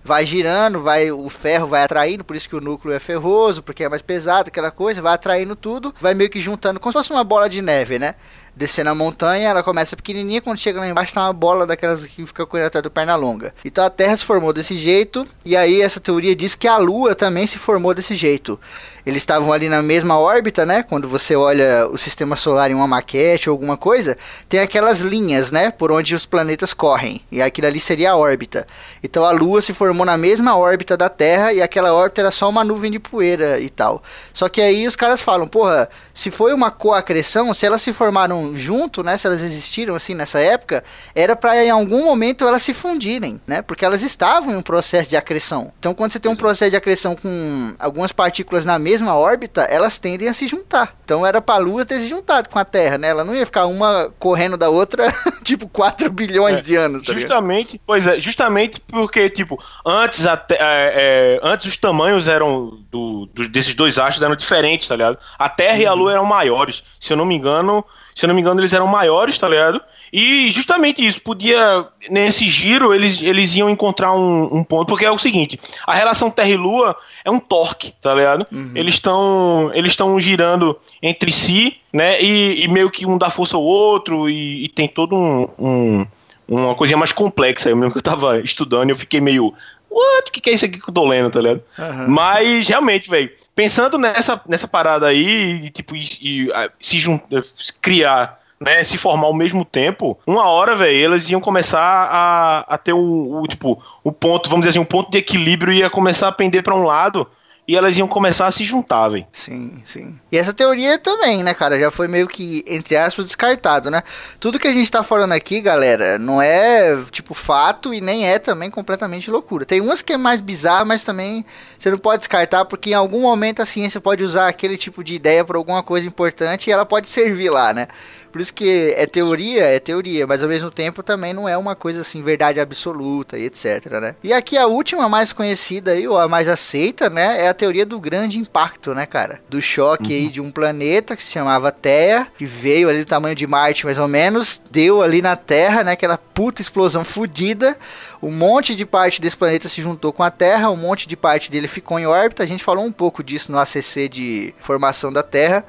[0.06, 3.84] vai girando, vai o ferro vai atraindo, por isso que o núcleo é ferroso, porque
[3.84, 7.10] é mais pesado, aquela coisa, vai atraindo tudo, vai meio que juntando, como se fosse
[7.10, 8.14] uma bola de neve, né?
[8.56, 12.24] Descendo a montanha, ela começa pequenininha, quando chega lá embaixo tá uma bola daquelas que
[12.24, 13.54] fica correndo até do perna longa.
[13.62, 17.14] Então a Terra se formou desse jeito, e aí essa teoria diz que a Lua
[17.14, 18.58] também se formou desse jeito.
[19.04, 20.82] Eles estavam ali na mesma órbita, né?
[20.82, 24.16] Quando você olha o sistema solar em uma maquete ou alguma coisa,
[24.48, 25.70] tem aquelas linhas, né?
[25.70, 27.20] Por onde os planetas correm.
[27.30, 28.66] E aquilo ali seria a órbita.
[29.04, 32.48] Então a Lua se formou na mesma órbita da Terra e aquela órbita era só
[32.48, 34.02] uma nuvem de poeira e tal.
[34.32, 38.45] Só que aí os caras falam, porra, se foi uma coacreção, se elas se formaram
[38.54, 39.16] junto, né?
[39.16, 43.62] Se elas existiram assim nessa época, era para em algum momento elas se fundirem, né?
[43.62, 45.72] Porque elas estavam em um processo de acreção.
[45.78, 49.98] Então quando você tem um processo de acreção com algumas partículas na mesma órbita, elas
[49.98, 50.94] tendem a se juntar.
[51.04, 53.08] Então era pra Lua ter se juntado com a Terra, né?
[53.08, 55.04] Ela não ia ficar uma correndo da outra,
[55.42, 57.22] tipo 4 bilhões É, de anos, tá ligado?
[57.22, 63.48] Justamente, pois é, justamente porque, tipo, antes, é, é, antes os tamanhos eram do, do-
[63.48, 65.18] desses dois astros eram diferentes, tá ligado?
[65.38, 66.82] A Terra e a Lua eram maiores.
[67.00, 67.84] Se eu não me engano,
[68.16, 69.80] se eu não me engano, eles eram maiores, tá ligado?
[70.12, 75.10] E justamente isso, podia, nesse giro, eles, eles iam encontrar um, um ponto, porque é
[75.10, 78.46] o seguinte, a relação Terra e Lua é um torque, tá ligado?
[78.74, 83.62] Eles estão eles girando entre si, né, e, e meio que um dá força ao
[83.62, 86.06] outro, e, e tem todo um, um-
[86.48, 89.52] uma coisinha mais complexa, eu mesmo que eu tava estudando, eu fiquei meio,
[89.90, 91.62] what, o que, que é isso aqui que eu tô lendo, tá ligado?
[91.78, 92.06] Aham.
[92.08, 97.42] Mas, realmente, velho, pensando nessa, nessa parada aí, e, tipo, e, e, se juntar,
[97.80, 102.78] criar, né, se formar ao mesmo tempo, uma hora, velho, elas iam começar a, a
[102.78, 106.28] ter o, o, tipo, o ponto, vamos dizer assim, um ponto de equilíbrio ia começar
[106.28, 107.26] a pender pra um lado,
[107.68, 109.26] e elas iam começar a se juntar, velho.
[109.32, 110.18] Sim, sim.
[110.30, 114.02] E essa teoria também, né, cara, já foi meio que, entre aspas, descartado, né?
[114.38, 118.38] Tudo que a gente tá falando aqui, galera, não é, tipo, fato e nem é
[118.38, 119.64] também completamente loucura.
[119.64, 121.44] Tem umas que é mais bizarra, mas também
[121.76, 125.16] você não pode descartar, porque em algum momento a ciência pode usar aquele tipo de
[125.16, 127.88] ideia pra alguma coisa importante e ela pode servir lá, né?
[128.32, 131.74] Por isso que é teoria, é teoria, mas ao mesmo tempo também não é uma
[131.74, 134.14] coisa assim, verdade absoluta e etc, né?
[134.22, 137.86] E aqui a última mais conhecida aí, ou a mais aceita, né, é a teoria
[137.86, 139.40] do grande impacto, né, cara?
[139.48, 143.34] Do choque aí de um planeta que se chamava Theia, que veio ali do tamanho
[143.34, 147.76] de Marte mais ou menos, deu ali na Terra, né, aquela puta explosão fodida,
[148.22, 151.50] um monte de parte desse planeta se juntou com a Terra, um monte de parte
[151.50, 155.22] dele ficou em órbita, a gente falou um pouco disso no ACC de formação da
[155.22, 155.64] Terra,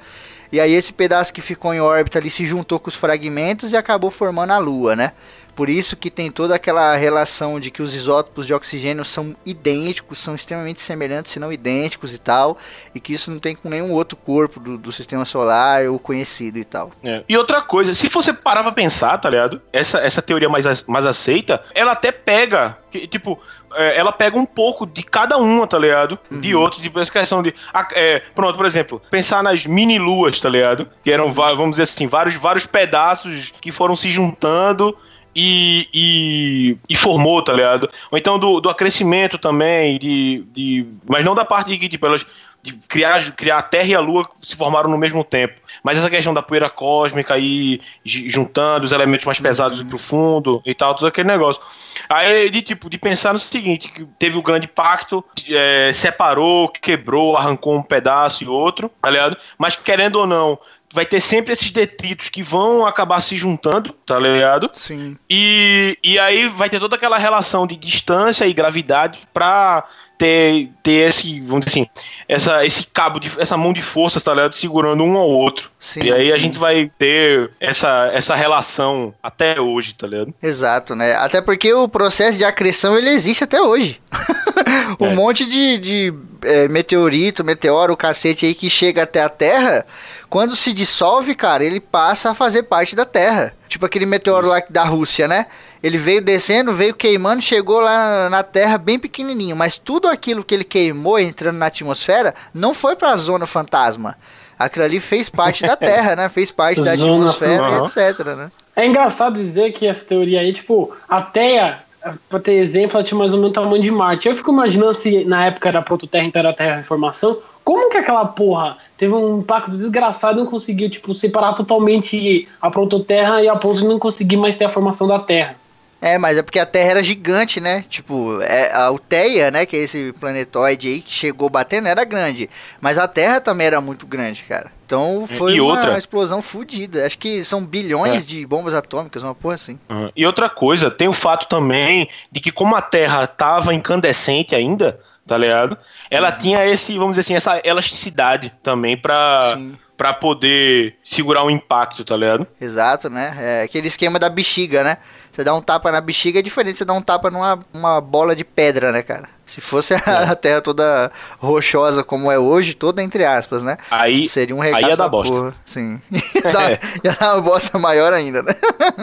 [0.52, 3.78] e aí esse pedaço que ficou em órbita ali se juntou com os fragmentos e
[3.78, 5.12] acabou formando a Lua, né?
[5.58, 10.20] Por isso que tem toda aquela relação de que os isótopos de oxigênio são idênticos,
[10.20, 12.60] são extremamente semelhantes, se não idênticos e tal,
[12.94, 16.60] e que isso não tem com nenhum outro corpo do, do sistema solar ou conhecido
[16.60, 16.92] e tal.
[17.28, 19.60] E outra coisa, se você parar pra pensar, tá ligado?
[19.74, 23.40] Essa, essa teoria mais, mais aceita, ela até pega, que, tipo,
[23.78, 26.18] é, ela pega um pouco de cada uma, tá ligado?
[26.42, 27.54] De outro, tipo, essa questão de.
[27.94, 30.88] é, pronto, por exemplo, pensar nas mini-luas, tá ligado?
[31.04, 34.98] Que eram, va- vamos dizer assim, vários, vários pedaços que foram se juntando
[35.36, 37.90] e, e, e formou, tá ligado?
[38.12, 42.06] Ou então do, do acrescimento também, de, de, mas não da parte de que, tipo,
[42.06, 42.26] elas
[42.63, 45.54] de criar, criar a Terra e a Lua se formaram no mesmo tempo.
[45.88, 50.76] Mas essa questão da poeira cósmica aí, juntando os elementos mais pesados pro fundo e
[50.76, 51.62] tal, todo aquele negócio.
[52.10, 57.38] Aí, de tipo, de pensar no seguinte, que teve o grande pacto, é, separou, quebrou,
[57.38, 59.38] arrancou um pedaço e outro, tá ligado?
[59.58, 60.60] Mas querendo ou não,
[60.93, 64.69] vai ter sempre esses detritos que vão acabar se juntando, tá ligado?
[64.73, 65.17] Sim.
[65.30, 69.86] E, e aí vai ter toda aquela relação de distância e gravidade pra
[70.17, 71.89] ter, ter esse, vamos dizer assim,
[72.27, 74.56] essa, esse cabo, de, essa mão de força, tá ligado?
[74.56, 75.69] Segurando um ao outro.
[75.80, 76.41] Sim, e aí a sim.
[76.41, 80.34] gente vai ter essa, essa relação até hoje, tá ligado?
[80.41, 81.15] Exato, né?
[81.15, 84.01] Até porque o processo de acreção ele existe até hoje.
[84.99, 85.15] um É.
[85.15, 89.86] monte de, de é, meteorito, meteoro, cacete aí que chega até a Terra,
[90.30, 93.53] quando se dissolve, cara, ele passa a fazer parte da Terra.
[93.67, 95.45] Tipo aquele meteoro lá da Rússia, né?
[95.82, 100.54] Ele veio descendo, veio queimando, chegou lá na Terra bem pequenininho, mas tudo aquilo que
[100.54, 104.16] ele queimou entrando na atmosfera não foi pra zona fantasma.
[104.58, 106.30] Aquilo ali fez parte da Terra, né?
[106.30, 108.02] Fez parte da Zona atmosfera, fantasma.
[108.10, 108.52] etc, né?
[108.76, 111.84] É engraçado dizer que essa teoria aí, tipo, a Terra,
[112.28, 114.28] pra ter exemplo, ela tinha mais ou menos o tamanho de Marte.
[114.28, 117.98] Eu fico imaginando se na época era prototerra, então era Terra em formação, como que
[117.98, 123.50] aquela porra teve um impacto desgraçado e não conseguiu, tipo, separar totalmente a prototerra e
[123.50, 125.56] a ponto de não conseguir mais ter a formação da Terra?
[126.00, 127.84] É, mas é porque a Terra era gigante, né?
[127.90, 129.66] Tipo, é, a Teia, né?
[129.66, 132.50] Que é esse planetoide aí que chegou batendo, era grande.
[132.80, 134.72] Mas a Terra também era muito grande, cara.
[134.86, 135.98] Então foi uma outra?
[135.98, 137.06] explosão fodida.
[137.06, 138.26] Acho que são bilhões É.
[138.26, 139.80] de bombas atômicas, uma porra assim.
[139.90, 140.12] Uhum.
[140.16, 145.00] E outra coisa, tem o fato também de que como a Terra tava incandescente ainda,
[145.26, 145.78] tá ligado?
[146.12, 149.74] Ela tinha esse, vamos dizer assim, essa elasticidade também pra, Sim.
[149.98, 152.48] pra poder segurar o impacto, tá ligado?
[152.62, 153.36] Exato, né?
[153.40, 154.98] É aquele esquema da bexiga, né?
[155.38, 158.02] Você dá um tapa na bexiga é diferente de você dar um tapa numa uma
[158.02, 159.30] bola de pedra, né, cara?
[159.45, 160.23] Se fosse a, É.
[160.34, 163.78] a Terra toda rochosa como é hoje, toda entre aspas, né?
[163.91, 165.32] Aí, Seria um aí regaço ia dar da bosta.
[165.36, 165.54] porra.
[165.63, 166.02] Sim.
[166.12, 166.80] É.
[167.08, 168.56] ia dar uma bosta maior ainda, né?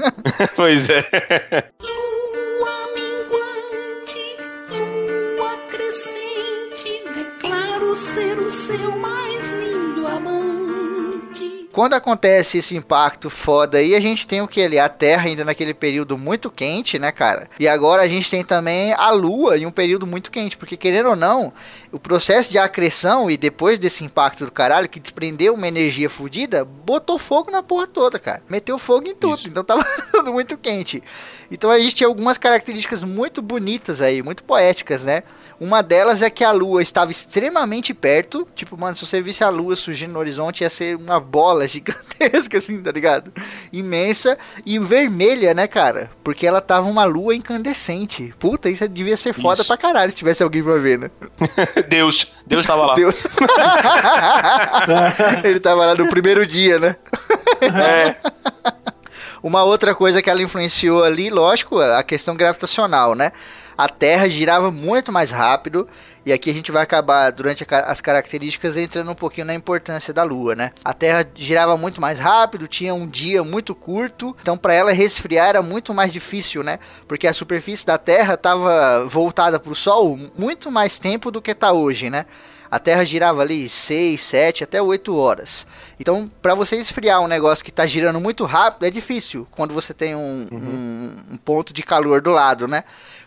[0.56, 1.04] pois é.
[1.80, 4.36] Lua minguante,
[5.38, 10.63] lua crescente, declaro ser o seu mais lindo amante.
[11.74, 14.78] Quando acontece esse impacto foda aí, a gente tem o que ali?
[14.78, 17.48] A Terra ainda naquele período muito quente, né, cara?
[17.58, 21.08] E agora a gente tem também a Lua em um período muito quente, porque querendo
[21.08, 21.52] ou não,
[21.90, 26.64] o processo de acreção e depois desse impacto do caralho, que desprendeu uma energia fodida,
[26.64, 28.40] botou fogo na porra toda, cara.
[28.48, 29.48] Meteu fogo em tudo, Isso.
[29.48, 31.02] então tava tudo muito quente.
[31.50, 35.24] Então a gente tinha algumas características muito bonitas aí, muito poéticas, né?
[35.60, 38.46] Uma delas é que a lua estava extremamente perto.
[38.54, 42.58] Tipo, mano, se você visse a lua surgindo no horizonte, ia ser uma bola gigantesca,
[42.58, 43.32] assim, tá ligado?
[43.72, 44.36] Imensa
[44.66, 46.10] e vermelha, né, cara?
[46.22, 48.34] Porque ela tava uma lua incandescente.
[48.38, 49.68] Puta, isso devia ser foda Isso.
[49.68, 51.10] pra caralho se tivesse alguém pra ver, né?
[51.88, 52.94] Deus, Deus tava lá.
[52.94, 53.14] Deus.
[55.44, 56.96] Ele tava lá no primeiro dia, né?
[57.60, 58.16] É,
[59.42, 63.30] Uma outra coisa que ela influenciou ali, lógico, a questão gravitacional, né?
[63.76, 65.86] A Terra girava muito mais rápido,
[66.24, 70.22] e aqui a gente vai acabar, durante as características, entrando um pouquinho na importância da
[70.22, 70.72] Lua, né?
[70.84, 75.48] A Terra girava muito mais rápido, tinha um dia muito curto, então para ela resfriar
[75.48, 76.78] era muito mais difícil, né?
[77.08, 81.50] Porque a superfície da Terra estava voltada para o Sol muito mais tempo do que
[81.50, 82.26] está hoje, né?
[82.70, 85.64] A Terra girava ali 6, 7, até 8 horas.
[86.00, 89.94] Então, para você esfriar um negócio que está girando muito rápido, é difícil quando você
[89.94, 92.82] tem um, um- um ponto de calor do lado, né?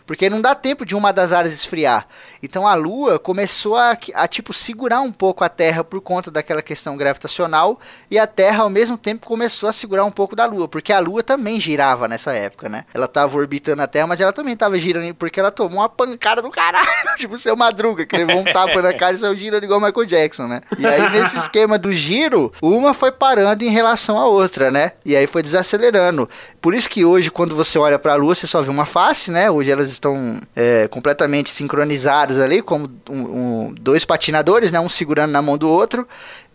[0.08, 2.06] Porque não dá tempo de uma das áreas esfriar.
[2.42, 6.62] Então a Lua começou a, a, tipo segurar um pouco a Terra por conta daquela
[6.62, 7.78] questão gravitacional
[8.10, 10.98] e a Terra ao mesmo tempo começou a segurar um pouco da Lua, porque a
[10.98, 12.86] Lua também girava nessa época, né?
[12.94, 16.40] Ela tava orbitando a Terra, mas ela também tava girando porque ela tomou uma pancada
[16.40, 19.78] do caralho, tipo seu Madruga, que levou um tapa na cara e saiu girando igual
[19.78, 20.62] Michael Jackson, né?
[20.78, 24.92] E aí nesse esquema do giro, uma foi parando em relação à outra, né?
[25.04, 26.26] E aí foi desacelerando.
[26.62, 29.30] Por isso que hoje quando você olha para a Lua, você só vê uma face,
[29.30, 29.50] né?
[29.50, 34.80] Hoje elas estão é, completamente sincronizadas ali, como um- um- dois patinadores, né?
[34.80, 36.06] Um segurando na mão do outro.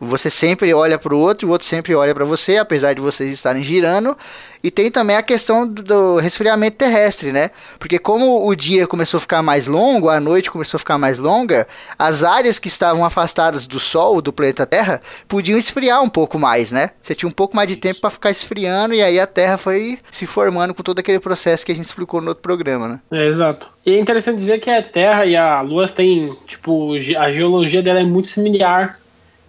[0.04, 3.32] Você sempre olha para o outro, o outro sempre olha para você, apesar de vocês
[3.32, 4.18] estarem girando.
[4.64, 7.52] E tem também a questão do, do resfriamento terrestre, né?
[7.78, 11.20] Porque como o dia começou a ficar mais longo, a noite começou a ficar mais
[11.20, 11.68] longa,
[12.00, 16.72] as áreas que estavam afastadas do Sol, do planeta Terra, podiam esfriar um pouco mais,
[16.72, 16.92] né?
[17.02, 20.00] Você tinha um pouco mais de tempo para ficar esfriando e aí a Terra foi
[20.10, 23.00] se formando com todo aquele processo que a gente explicou no outro programa, né?
[23.12, 23.70] É, exato.
[23.86, 28.00] E é interessante dizer que a Terra e a Lua têm, tipo, a geologia dela
[28.00, 28.98] é muito similar.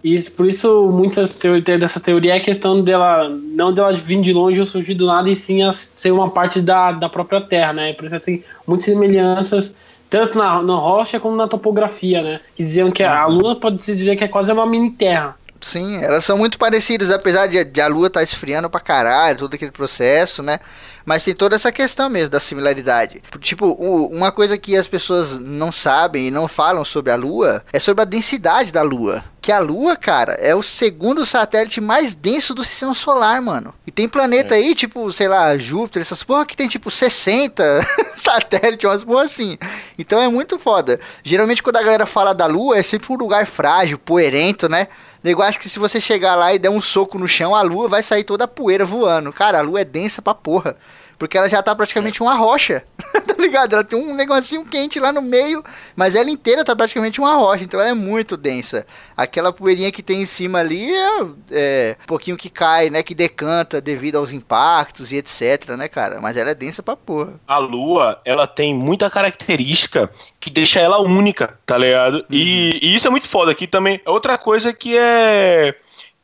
[0.05, 4.33] E por isso, muitas teorias dessa teoria é a questão dela, não dela vir de
[4.33, 7.91] longe ou surgir do nada, e sim ser uma parte da, da própria Terra, né?
[7.93, 9.75] Por isso tem muitas semelhanças,
[10.07, 12.39] tanto na, na rocha como na topografia, né?
[12.55, 15.35] Que diziam que a Lua pode-se dizer que é quase uma mini Terra.
[15.61, 19.53] Sim, elas são muito parecidas, apesar de, de a Lua estar esfriando pra caralho, todo
[19.55, 20.59] aquele processo, né?
[21.05, 23.21] Mas tem toda essa questão mesmo da similaridade.
[23.39, 27.79] Tipo, uma coisa que as pessoas não sabem e não falam sobre a Lua é
[27.79, 29.23] sobre a densidade da Lua.
[29.39, 33.71] Que a Lua, cara, é o segundo satélite mais denso do sistema solar, mano.
[33.85, 37.63] E tem planeta aí, tipo, sei lá, Júpiter, essas porra que tem tipo 60
[38.17, 39.59] satélites, umas porra assim.
[39.99, 40.99] Então é muito foda.
[41.23, 44.87] Geralmente quando a galera fala da Lua, é sempre um lugar frágil, poerento, né?
[45.27, 47.87] Eu acho que se você chegar lá e der um soco no chão, a lua
[47.87, 49.33] vai sair toda a poeira voando.
[49.33, 50.77] Cara, a lua é densa pra porra.
[51.17, 52.83] Porque ela já tá praticamente uma rocha.
[53.25, 53.73] tá ligado?
[53.73, 55.63] Ela tem um negocinho quente lá no meio,
[55.95, 57.63] mas ela inteira tá praticamente uma rocha.
[57.63, 58.85] Então ela é muito densa.
[59.15, 61.19] Aquela poeirinha que tem em cima ali é,
[61.51, 63.03] é um pouquinho que cai, né?
[63.03, 66.19] Que decanta devido aos impactos e etc, né, cara?
[66.21, 67.33] Mas ela é densa pra porra.
[67.47, 72.25] a Lua, ela tem muita característica que deixa ela única, tá ligado?
[72.29, 73.99] E, e isso é muito foda aqui também.
[74.05, 75.75] É outra coisa que é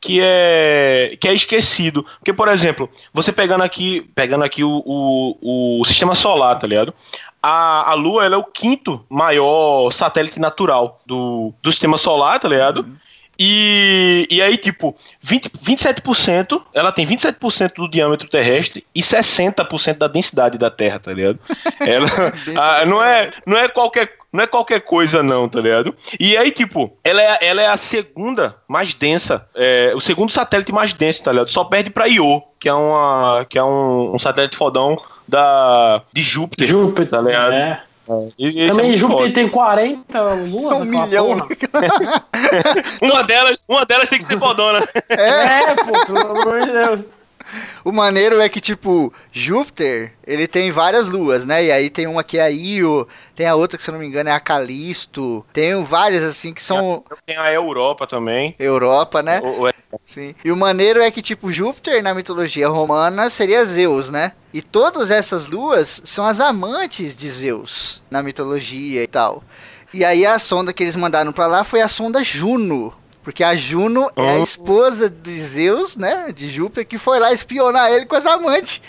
[0.02, 2.04] que é que é esquecido.
[2.18, 6.92] Porque, por exemplo, você pegando aqui, pegando aqui o, o, o sistema solar, tá ligado?
[7.40, 12.48] A, a Lua ela é o quinto maior satélite natural do, do sistema solar, tá
[12.48, 12.84] ligado?
[13.38, 20.06] E, e aí, tipo, 20, 27%, ela tem 27% do diâmetro terrestre e 60% da
[20.06, 21.38] densidade da Terra, tá ligado?
[21.80, 22.06] Ela
[22.56, 25.94] ah, não, é, não, é qualquer, não é qualquer coisa, não, tá ligado?
[26.18, 30.72] E aí, tipo, ela é, ela é a segunda mais densa, é, o segundo satélite
[30.72, 31.50] mais denso, tá ligado?
[31.50, 34.96] Só perde pra Io, que é, uma, que é um, um satélite fodão
[35.28, 36.66] da, de Júpiter.
[36.66, 37.52] Júpiter, tá ligado?
[37.52, 37.82] é.
[38.36, 39.32] Isso é Também muito Júpiter foda.
[39.34, 41.26] tem 40 luas, Um milhão.
[41.38, 41.46] porra.
[43.00, 44.86] Uma delas, uma delas tem que ser fodona.
[45.08, 47.00] É, pô, pelo amor de Deus.
[47.84, 51.64] O maneiro é que, tipo, Júpiter, ele tem várias luas, né?
[51.64, 54.00] E aí tem uma que é a Io, tem a outra que, se eu não
[54.00, 55.44] me engano, é a Calisto.
[55.52, 58.54] Tem várias, assim, que são Tem a Europa também.
[58.58, 59.40] Europa, né?
[59.42, 59.72] O- o-
[60.06, 60.34] Sim.
[60.44, 64.32] E o maneiro é que, tipo, Júpiter na mitologia romana seria Zeus, né?
[64.54, 69.42] E todas essas luas são as amantes de Zeus na mitologia e tal.
[69.92, 72.94] E aí a sonda que eles mandaram pra lá foi a sonda Juno.
[73.22, 74.42] Porque a Juno é a Oh.
[74.42, 76.32] esposa de Zeus, né?
[76.34, 78.80] De Júpiter, que foi lá espionar ele com as amantes.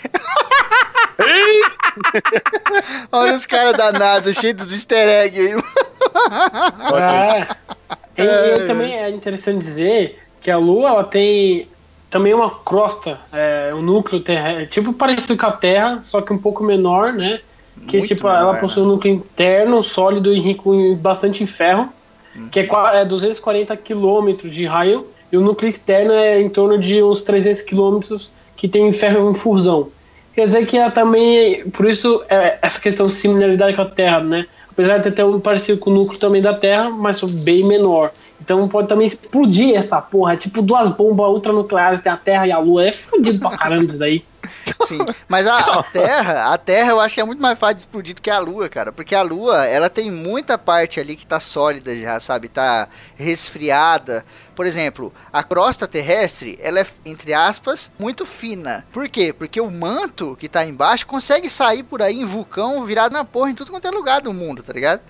[3.12, 5.62] Olha os caras da NASA, cheios dos easter eggs aí.
[8.16, 8.22] É.
[8.22, 8.22] E,
[8.62, 11.68] e também é interessante dizer que a Lua ela tem
[12.10, 16.38] também uma crosta, é, um núcleo terrestre, tipo parecido com a Terra, só que um
[16.38, 17.40] pouco menor, né?
[17.88, 18.60] Que Muito tipo, menor, ela né?
[18.60, 21.46] possui um núcleo interno, sólido e rico em bastante em
[22.50, 26.78] que é, qua- é 240 quilômetros de raio, e o núcleo externo é em torno
[26.78, 29.88] de uns 300 quilômetros que tem ferro em fusão.
[30.34, 34.20] Quer dizer que ela também, por isso, é, essa questão de similaridade com a Terra,
[34.20, 34.46] né?
[34.70, 38.10] Apesar de ter um parecido com o núcleo também da Terra, mas bem menor.
[38.40, 40.32] Então pode também explodir essa porra.
[40.32, 42.84] É tipo duas bombas ultranucleares, tem a Terra e a Lua.
[42.84, 44.24] É fudido pra caramba isso daí.
[44.86, 47.80] Sim, mas a, a Terra, a Terra eu acho que é muito mais fácil de
[47.80, 48.92] explodir do que a Lua, cara.
[48.92, 52.48] Porque a Lua, ela tem muita parte ali que tá sólida já, sabe?
[52.48, 54.24] Tá resfriada.
[54.54, 58.86] Por exemplo, a crosta terrestre, ela é, entre aspas, muito fina.
[58.92, 59.32] Por quê?
[59.32, 63.50] Porque o manto que tá embaixo consegue sair por aí em vulcão virado na porra
[63.50, 65.00] em tudo quanto é lugar do mundo, tá ligado?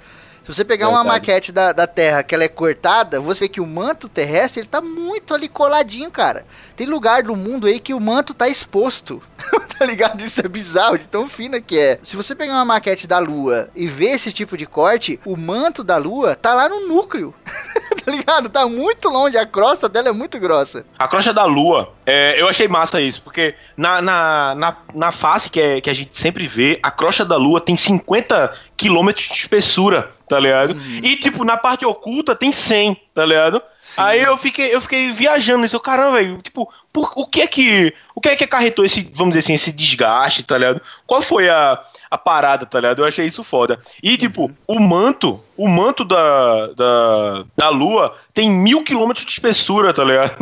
[0.44, 1.20] Se você pegar uma Verdade.
[1.20, 4.68] maquete da, da Terra que ela é cortada, você vê que o manto terrestre ele
[4.68, 6.44] tá muito ali coladinho, cara.
[6.76, 9.22] Tem lugar do mundo aí que o manto tá exposto.
[9.78, 10.20] tá ligado?
[10.20, 11.98] Isso é bizarro, de tão fina que é.
[12.04, 15.82] Se você pegar uma maquete da Lua e ver esse tipo de corte, o manto
[15.82, 17.34] da Lua tá lá no núcleo.
[18.04, 18.48] tá ligado?
[18.48, 20.84] Tá muito longe, a crosta dela é muito grossa.
[20.98, 25.48] A crosta da Lua, é, eu achei massa isso, porque na, na, na, na face
[25.48, 29.34] que, é, que a gente sempre vê, a crosta da Lua tem 50 quilômetros de
[29.34, 30.76] espessura, tá ligado?
[31.02, 33.62] E, tipo, na parte oculta tem 100, tá ligado?
[33.80, 34.00] Sim.
[34.00, 37.46] Aí eu fiquei, eu fiquei viajando nisso, eu, caramba, velho, tipo, por, o que é
[37.46, 40.80] que, o que é que acarretou esse, vamos dizer assim, esse desgaste, tá ligado?
[41.06, 41.80] Qual foi a,
[42.14, 43.02] a parada, tá ligado?
[43.02, 43.78] Eu achei isso foda.
[44.02, 49.92] E, tipo, o manto, o manto da, da, da Lua tem mil quilômetros de espessura,
[49.92, 50.32] tá ligado?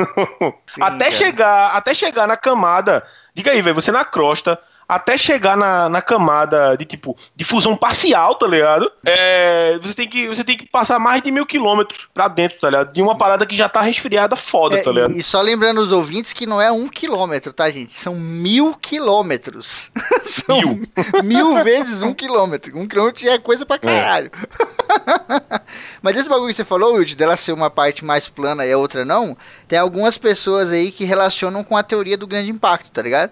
[0.66, 1.16] Sim, até cara.
[1.16, 3.02] chegar, até chegar na camada.
[3.34, 4.58] Diga aí, velho, você na crosta,
[4.88, 8.90] até chegar na, na camada de tipo de fusão parcial, tá ligado?
[9.04, 12.68] É, você, tem que, você tem que passar mais de mil quilômetros pra dentro, tá
[12.70, 12.92] ligado?
[12.92, 15.12] De uma parada que já tá resfriada foda, É, tá ligado?
[15.12, 17.94] e, e só lembrando os ouvintes que não é um quilômetro, tá, gente?
[17.94, 19.90] São mil quilômetros.
[20.22, 20.82] São Mil.
[21.24, 22.78] mil vezes um quilômetro.
[22.78, 24.30] Um quilômetro já é coisa pra caralho.
[26.02, 28.78] Mas esse bagulho que você falou, Wilde, dela ser uma parte mais plana e a
[28.78, 29.36] outra não,
[29.66, 33.30] tem algumas pessoas aí que relacionam com a teoria do grande impacto, tá ligado?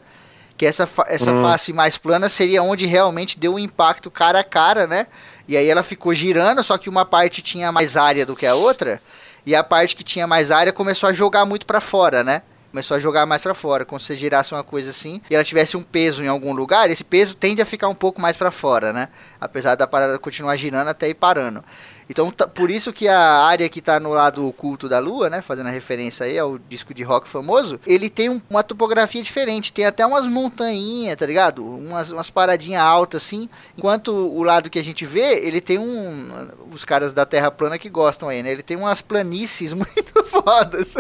[0.60, 1.40] Que essa, fa- essa Hum.
[1.40, 5.06] face mais plana seria onde realmente deu o impacto cara a cara, né?
[5.48, 8.54] E aí ela ficou girando, só que uma parte tinha mais área do que a
[8.54, 9.00] outra,
[9.46, 12.42] e a parte que tinha mais área começou a jogar muito pra fora, né?
[12.72, 13.86] Começou a jogar mais pra fora.
[13.86, 16.90] Como se você girasse uma coisa assim e ela tivesse um peso em algum lugar,
[16.90, 19.08] esse peso tende a ficar um pouco mais pra fora, né?
[19.40, 21.64] Apesar da parada continuar girando até ir parando.
[22.10, 25.40] Então, tá- por isso que a área que tá no lado oculto da Lua, né,
[25.40, 29.72] fazendo a referência aí ao disco de rock famoso, ele tem um- uma topografia diferente,
[29.72, 31.64] tem até umas montanhinhas, tá ligado?
[31.64, 33.48] Umas, umas paradinhas altas assim,
[33.78, 37.78] enquanto o lado que a gente vê, ele tem um os caras da Terra plana
[37.78, 38.50] que gostam aí, né?
[38.50, 40.94] Ele tem umas planícies muito fodas.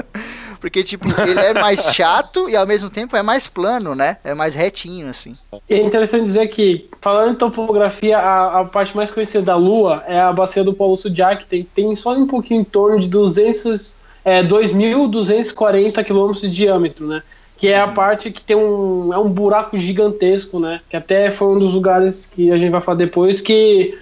[0.60, 4.18] Porque tipo, ele é mais chato e ao mesmo tempo é mais plano, né?
[4.22, 5.32] É mais retinho assim.
[5.68, 10.20] É interessante dizer que, falando em topografia, a, a parte mais conhecida da Lua é
[10.20, 13.96] a bacia do Polo Sudiar, que tem, tem só um pouquinho em torno de 200,
[14.24, 17.22] é, 2.240 quilômetros de diâmetro, né?
[17.56, 20.80] Que é a parte que tem um, é um buraco gigantesco, né?
[20.88, 23.98] Que até foi um dos lugares que a gente vai falar depois, que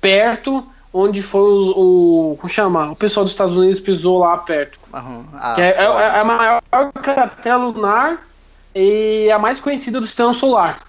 [0.00, 2.90] perto onde foi o, o como chama?
[2.90, 4.78] O pessoal dos Estados Unidos pisou lá perto.
[4.92, 5.26] Aham.
[5.34, 6.60] Ah, Que é, é- é a maior
[7.02, 8.18] cratera lunar
[8.74, 10.80] e a mais conhecida do sistema solar.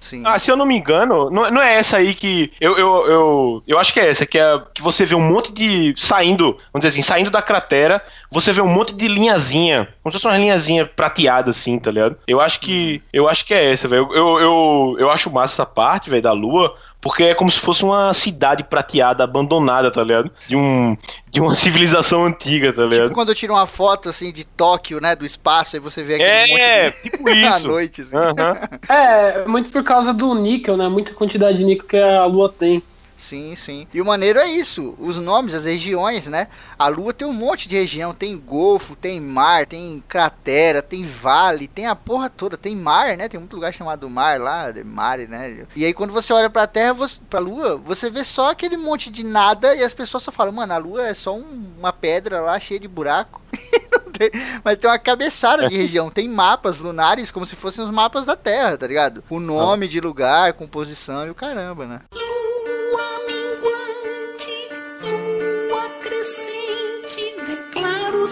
[0.00, 0.24] Sim.
[0.26, 2.52] Ah, se eu não me engano, não, não é essa aí que.
[2.60, 5.52] Eu, eu, eu, eu acho que é essa, que é que você vê um monte
[5.52, 5.94] de.
[5.96, 9.88] Saindo, vamos dizer assim, saindo da cratera, você vê um monte de linhazinha.
[10.02, 12.16] Como se fosse uma linhazinha prateada, assim, tá ligado?
[12.26, 13.00] Eu acho que.
[13.12, 14.08] Eu acho que é essa, velho.
[14.12, 16.74] Eu, eu, eu acho massa essa parte, velho, da Lua.
[17.02, 20.30] Porque é como se fosse uma cidade prateada, abandonada, tá ligado?
[20.46, 20.96] De, um,
[21.32, 23.08] de uma civilização antiga, tá ligado?
[23.08, 26.14] Tipo quando eu tiro uma foto assim de Tóquio, né, do espaço, aí você vê
[26.14, 27.30] aquele é, monte tipo de...
[27.44, 27.66] à isso.
[27.66, 28.16] noite, assim.
[28.16, 28.56] Aham.
[28.88, 30.88] É, muito por causa do níquel, né?
[30.88, 32.80] Muita quantidade de níquel que a Lua tem.
[33.16, 33.86] Sim, sim.
[33.94, 36.48] E o maneiro é isso, os nomes, as regiões, né?
[36.78, 41.68] A Lua tem um monte de região, tem golfo, tem mar, tem cratera, tem vale,
[41.68, 43.28] tem a porra toda, tem mar, né?
[43.28, 45.66] Tem muito lugar chamado mar lá, de mar, né?
[45.76, 49.08] E aí quando você olha pra Terra, você, pra Lua, você vê só aquele monte
[49.10, 52.40] de nada e as pessoas só falam, mano, a Lua é só um- uma pedra
[52.40, 53.40] lá cheia de buraco.
[54.18, 54.30] Tem-
[54.62, 58.36] Mas tem uma cabeçada de região, tem mapas lunares como se fossem os mapas da
[58.36, 59.24] Terra, tá ligado?
[59.30, 62.00] O nome de lugar, composição e o caramba, né?
[62.14, 62.41] Lua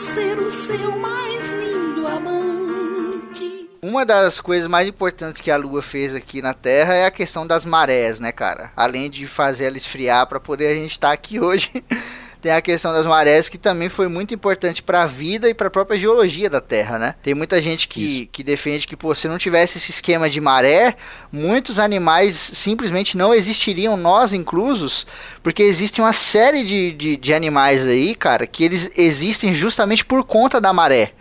[0.01, 3.69] ser o seu mais lindo amante.
[3.83, 7.47] Uma das coisas mais importantes que a Lua fez aqui na Terra é a questão
[7.47, 8.73] das marés, né, cara?
[8.75, 11.85] Além de fazer ela esfriar para poder a gente estar aqui hoje,
[12.41, 15.69] tem a questão das marés que também foi muito importante para a vida e para
[15.69, 17.15] a própria geologia da Terra, né?
[17.23, 20.97] Tem muita gente que, que defende que, pô, se não tivesse esse esquema de maré,
[21.31, 25.07] muitos animais simplesmente não existiriam, nós inclusos,
[25.43, 30.25] porque existe uma série de, de, de animais aí, cara, que eles existem justamente por
[30.25, 31.13] conta da maré.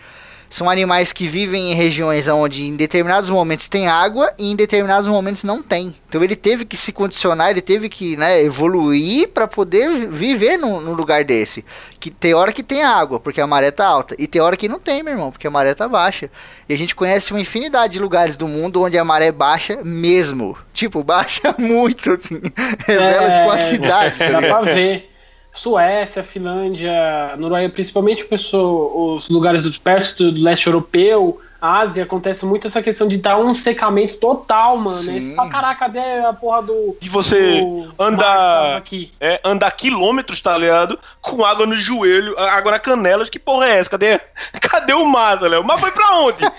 [0.50, 5.08] São animais que vivem em regiões onde em determinados momentos tem água e em determinados
[5.08, 5.96] momentos não tem.
[6.08, 10.58] Então ele teve que se condicionar, ele teve que né, evoluir para poder vi- viver
[10.58, 11.64] num, num lugar desse.
[12.00, 14.68] Que tem hora que tem água, porque a maré tá alta, e tem hora que
[14.68, 16.32] não tem, meu irmão, porque a maré tá baixa.
[16.68, 20.58] E a gente conhece uma infinidade de lugares do mundo onde a maré baixa mesmo.
[20.74, 22.42] Tipo, baixa muito, assim.
[22.88, 25.09] Revela tipo uma cidade, tá Dá pra ver.
[25.60, 32.46] Suécia, Finlândia, Noruega, principalmente o pessoal, os lugares do perto do leste europeu, Ásia, acontece
[32.46, 34.98] muito essa questão de dar um secamento total, mano.
[34.98, 35.36] Sim.
[35.36, 36.98] Fala, caraca, cadê a porra do.
[37.00, 39.12] De você do andar- aqui?
[39.20, 41.00] É, andar quilômetros, tá ligado?
[41.22, 43.26] Com água no joelho, água na canela.
[43.26, 43.90] Que porra é essa?
[43.90, 44.20] Cadê,
[44.62, 45.64] cadê o mar, tá ligado?
[45.64, 46.40] O mar foi pra onde?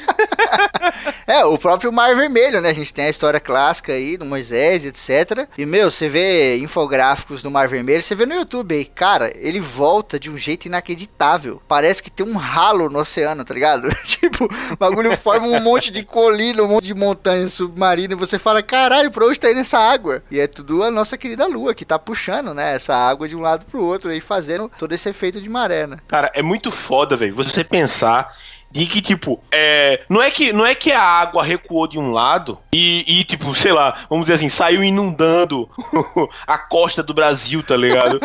[1.26, 2.70] É, o próprio Mar Vermelho, né?
[2.70, 5.48] A gente tem a história clássica aí do Moisés, etc.
[5.56, 9.60] E, meu, você vê infográficos do Mar Vermelho, você vê no YouTube aí, cara, ele
[9.60, 11.62] volta de um jeito inacreditável.
[11.68, 13.88] Parece que tem um ralo no oceano, tá ligado?
[14.04, 14.48] tipo,
[14.90, 19.10] bagulho forma um monte de colina, um monte de montanha submarina, e você fala, caralho,
[19.10, 20.22] pra onde tá indo essa água?
[20.30, 23.40] E é tudo a nossa querida Lua, que tá puxando, né, essa água de um
[23.40, 25.98] lado pro outro aí, fazendo todo esse efeito de maré, né?
[26.06, 28.34] Cara, é muito foda, velho, você pensar
[28.70, 32.12] de que, tipo, é, não, é que, não é que a água recuou de um
[32.12, 35.68] lado e, e, tipo, sei lá, vamos dizer assim, saiu inundando
[36.46, 38.20] a costa do Brasil, tá ligado?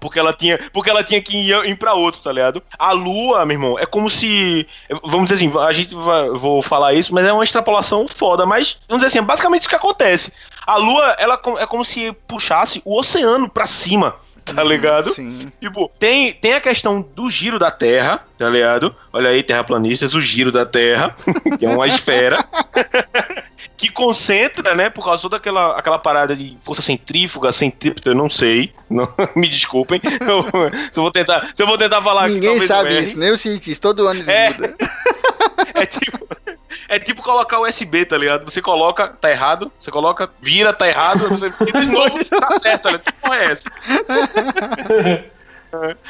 [0.00, 2.62] Porque, ela tinha, porque ela tinha que ir, ir pra outro, tá ligado?
[2.76, 4.66] A lua, meu irmão, é como se.
[5.04, 8.78] Vamos dizer assim, a gente vai, vou falar isso, mas é uma extrapolação foda, mas
[8.88, 10.32] vamos dizer assim, é basicamente isso que acontece.
[10.66, 14.16] A lua, ela é como se puxasse o oceano pra cima
[14.54, 15.12] tá ligado?
[15.12, 15.52] Sim.
[15.60, 18.94] Tipo, tem, tem a questão do giro da Terra, tá ligado?
[19.12, 21.14] Olha aí, terraplanistas, o giro da Terra,
[21.58, 22.44] que é uma esfera.
[23.76, 28.72] que concentra, né, por causa daquela aquela parada de força centrífuga, centrípeta, eu não sei.
[28.90, 30.00] Não, me desculpem.
[30.04, 30.44] Eu,
[30.92, 33.88] se, eu vou tentar, se eu vou tentar falar Ninguém sabe isso, nem o cientista.
[33.88, 34.56] Todo ano ele É.
[35.74, 36.26] É tipo,
[36.88, 38.44] é tipo colocar USB, tá ligado?
[38.50, 42.82] Você coloca, tá errado, você coloca, vira, tá errado, você vira de novo, tá certo,
[42.82, 43.04] tá ligado?
[43.04, 43.70] Que porra é essa?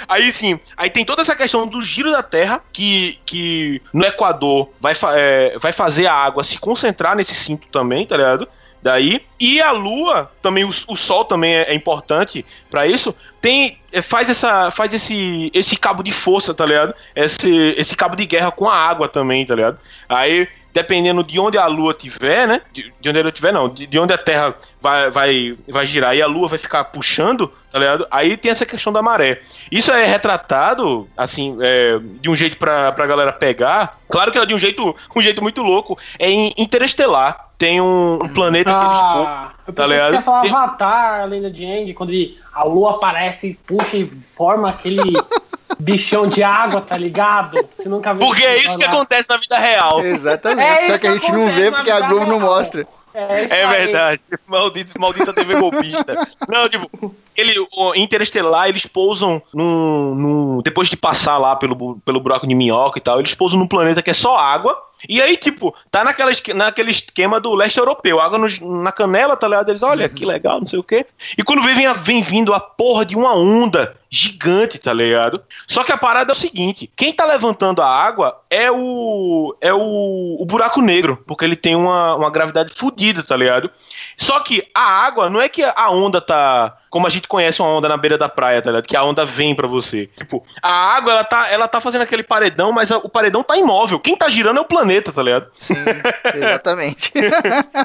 [0.08, 4.70] Aí sim, aí tem toda essa questão do giro da Terra, que, que no Equador
[4.80, 8.48] vai, fa- é, vai fazer a água se concentrar nesse cinto também, tá ligado?
[8.80, 9.20] Daí.
[9.40, 13.12] E a Lua, também, o, o Sol também é, é importante pra isso.
[13.40, 13.80] Tem.
[13.90, 16.94] é, Faz, essa, faz esse, esse cabo de força, tá ligado?
[17.16, 19.78] Esse, esse cabo de guerra com a água também, tá ligado?
[20.08, 20.46] Aí,
[20.82, 22.60] dependendo de onde a Lua tiver, né?
[22.72, 23.68] De, de onde ela tiver, não.
[23.68, 27.52] De, de onde a Terra vai, vai, vai girar e a Lua vai ficar puxando,
[27.72, 28.06] tá ligado?
[28.10, 29.40] Aí tem essa questão da maré.
[29.70, 33.98] Isso é retratado, assim, é, de um jeito pra, pra galera pegar.
[34.08, 35.98] Claro que é de um jeito, um jeito muito louco.
[36.18, 37.46] É em Interestelar.
[37.58, 40.10] Tem um, um planeta que eles Ah, eu tá pensei que ligado?
[40.10, 43.96] você ia falar Tem- Avatar, a lenda de Aang, quando ele- a lua aparece, puxa
[43.96, 45.00] e forma aquele
[45.78, 47.58] bichão de água, tá ligado?
[47.76, 50.00] Você nunca viu Porque é isso que acontece na vida real.
[50.00, 50.82] Exatamente.
[50.82, 52.50] É Só isso que a que gente não vê porque a Globo não real.
[52.50, 52.86] mostra.
[53.14, 54.20] É, É verdade.
[54.46, 56.26] Maldito, maldita TV golpista.
[56.48, 62.20] Não, tipo, ele, o Interestelar, eles pousam num, num- Depois de passar lá pelo, pelo
[62.20, 64.76] buraco de minhoca e tal, eles pousam num planeta que é só água.
[65.06, 68.18] E aí, tipo, tá naquela, naquele esquema do leste europeu.
[68.20, 69.68] Água nos- na canela, tá ligado?
[69.70, 71.04] Eles, olha, que legal, não sei o quê.
[71.36, 75.42] E quando vem, vem, vem vindo a porra de uma onda gigante, tá ligado?
[75.66, 79.54] Só que a parada é o seguinte: quem tá levantando a água é o.
[79.60, 83.70] é o, o buraco negro, porque ele tem uma, uma gravidade fodida, tá ligado?
[84.16, 86.77] Só que a água não é que a onda tá.
[86.90, 88.86] Como a gente conhece uma onda na beira da praia, tá ligado?
[88.86, 90.08] Que a onda vem pra você.
[90.16, 93.56] Tipo, a água, ela tá, ela tá fazendo aquele paredão, mas a- o paredão tá
[93.56, 93.98] imóvel.
[94.00, 95.46] Quem tá girando é o planeta, tá ligado?
[95.58, 95.74] Sim,
[96.34, 97.12] exatamente.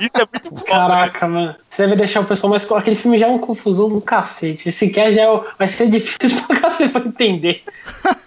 [0.01, 0.63] Isso é muito foda.
[0.71, 1.55] Caraca, mano.
[1.69, 2.69] Você vai deixar o pessoal mais.
[2.71, 4.69] Aquele filme já é uma confusão do cacete.
[4.69, 7.63] Esse quer já é vai ser difícil pra cacete pra entender.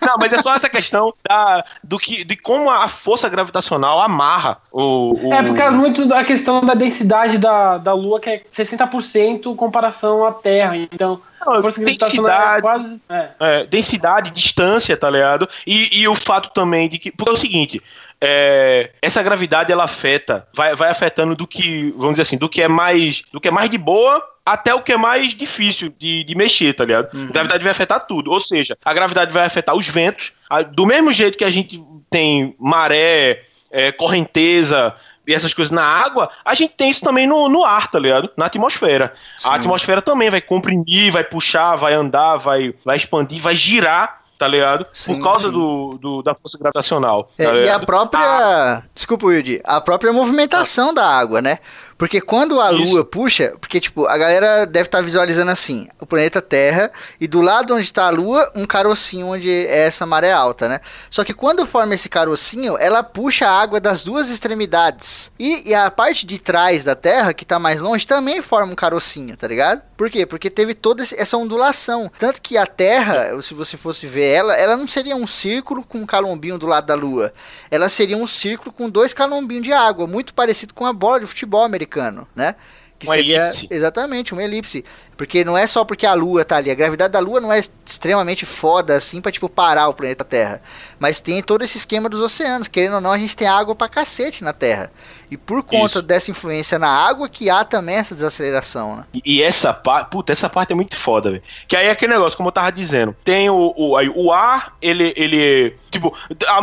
[0.00, 4.58] Não, mas é só essa questão da, do que, de como a força gravitacional amarra
[4.72, 5.28] o.
[5.28, 9.46] o- É por causa muito da questão da densidade da, da Lua, que é 60%
[9.46, 10.65] em comparação à Terra.
[10.74, 12.62] Então, Não, força gravitacional é densidade.
[12.62, 13.00] quase.
[13.08, 13.28] É.
[13.40, 15.48] É, densidade, distância, tá ligado?
[15.66, 17.10] E, e o fato também de que.
[17.10, 17.82] Porque é o seguinte.
[18.20, 22.62] é, essa gravidade ela afeta, vai, vai afetando do que, vamos dizer assim, do que
[22.62, 26.22] é mais, do que é mais de boa até o que é mais difícil de,
[26.24, 27.08] de mexer, tá ligado?
[27.12, 28.30] A gravidade vai afetar tudo.
[28.30, 31.82] Ou seja, a gravidade vai afetar os ventos, a- do mesmo jeito que a gente
[32.08, 33.42] tem maré,
[33.72, 34.94] é, correnteza
[35.26, 38.30] e essas coisas na água, a gente tem isso também no, no ar, tá ligado?
[38.36, 39.12] Na atmosfera.
[39.38, 39.48] Sim.
[39.48, 44.46] A atmosfera também vai comprimir, vai puxar, vai andar, vai, vai expandir, vai girar, tá
[44.46, 44.86] ligado?
[44.92, 47.30] Sim, Por causa do, do- da força gravitacional.
[47.38, 48.82] É, tá e a própria.
[48.94, 49.60] Desculpa, Wilde.
[49.64, 51.58] A própria movimentação da água, né?
[51.98, 52.82] Porque quando a Isso.
[52.82, 56.90] Lua puxa, porque tipo, a galera deve estar visualizando assim, o planeta Terra,
[57.20, 60.80] e do lado onde está a Lua, um carocinho onde é essa maré alta, né?
[61.10, 65.30] Só que quando forma esse carocinho, ela puxa a água das duas extremidades.
[65.38, 68.76] E, e a parte de trás da Terra, que tá mais longe, também forma um
[68.76, 69.82] carocinho, tá ligado?
[69.96, 70.26] Por quê?
[70.26, 72.10] Porque teve toda essa ondulação.
[72.18, 75.98] Tanto que a Terra, se você fosse ver ela, ela não seria um círculo com
[75.98, 77.32] um calombinho do lado da Lua.
[77.70, 81.26] Ela seria um círculo com dois calombinhos de água, muito parecido com a bola de
[81.26, 81.85] futebol americano,
[82.34, 82.54] né?
[82.98, 83.68] Que Uma seria elipse.
[83.70, 84.84] exatamente uma elipse.
[85.18, 86.70] Porque não é só porque a Lua tá ali.
[86.70, 90.62] A gravidade da Lua não é extremamente foda assim pra tipo parar o planeta Terra.
[90.98, 92.68] Mas tem todo esse esquema dos oceanos.
[92.68, 94.90] Querendo ou não, a gente tem água pra cacete na Terra.
[95.30, 96.02] E por conta Isso.
[96.02, 99.04] dessa influência na água que há também essa desaceleração, né?
[99.24, 101.42] E- essa parte, puta, essa parte é muito foda, velho.
[101.68, 104.74] Que aí é aquele negócio, como eu tava dizendo, tem o, o, aí, o ar,
[104.80, 106.14] ele, ele, tipo,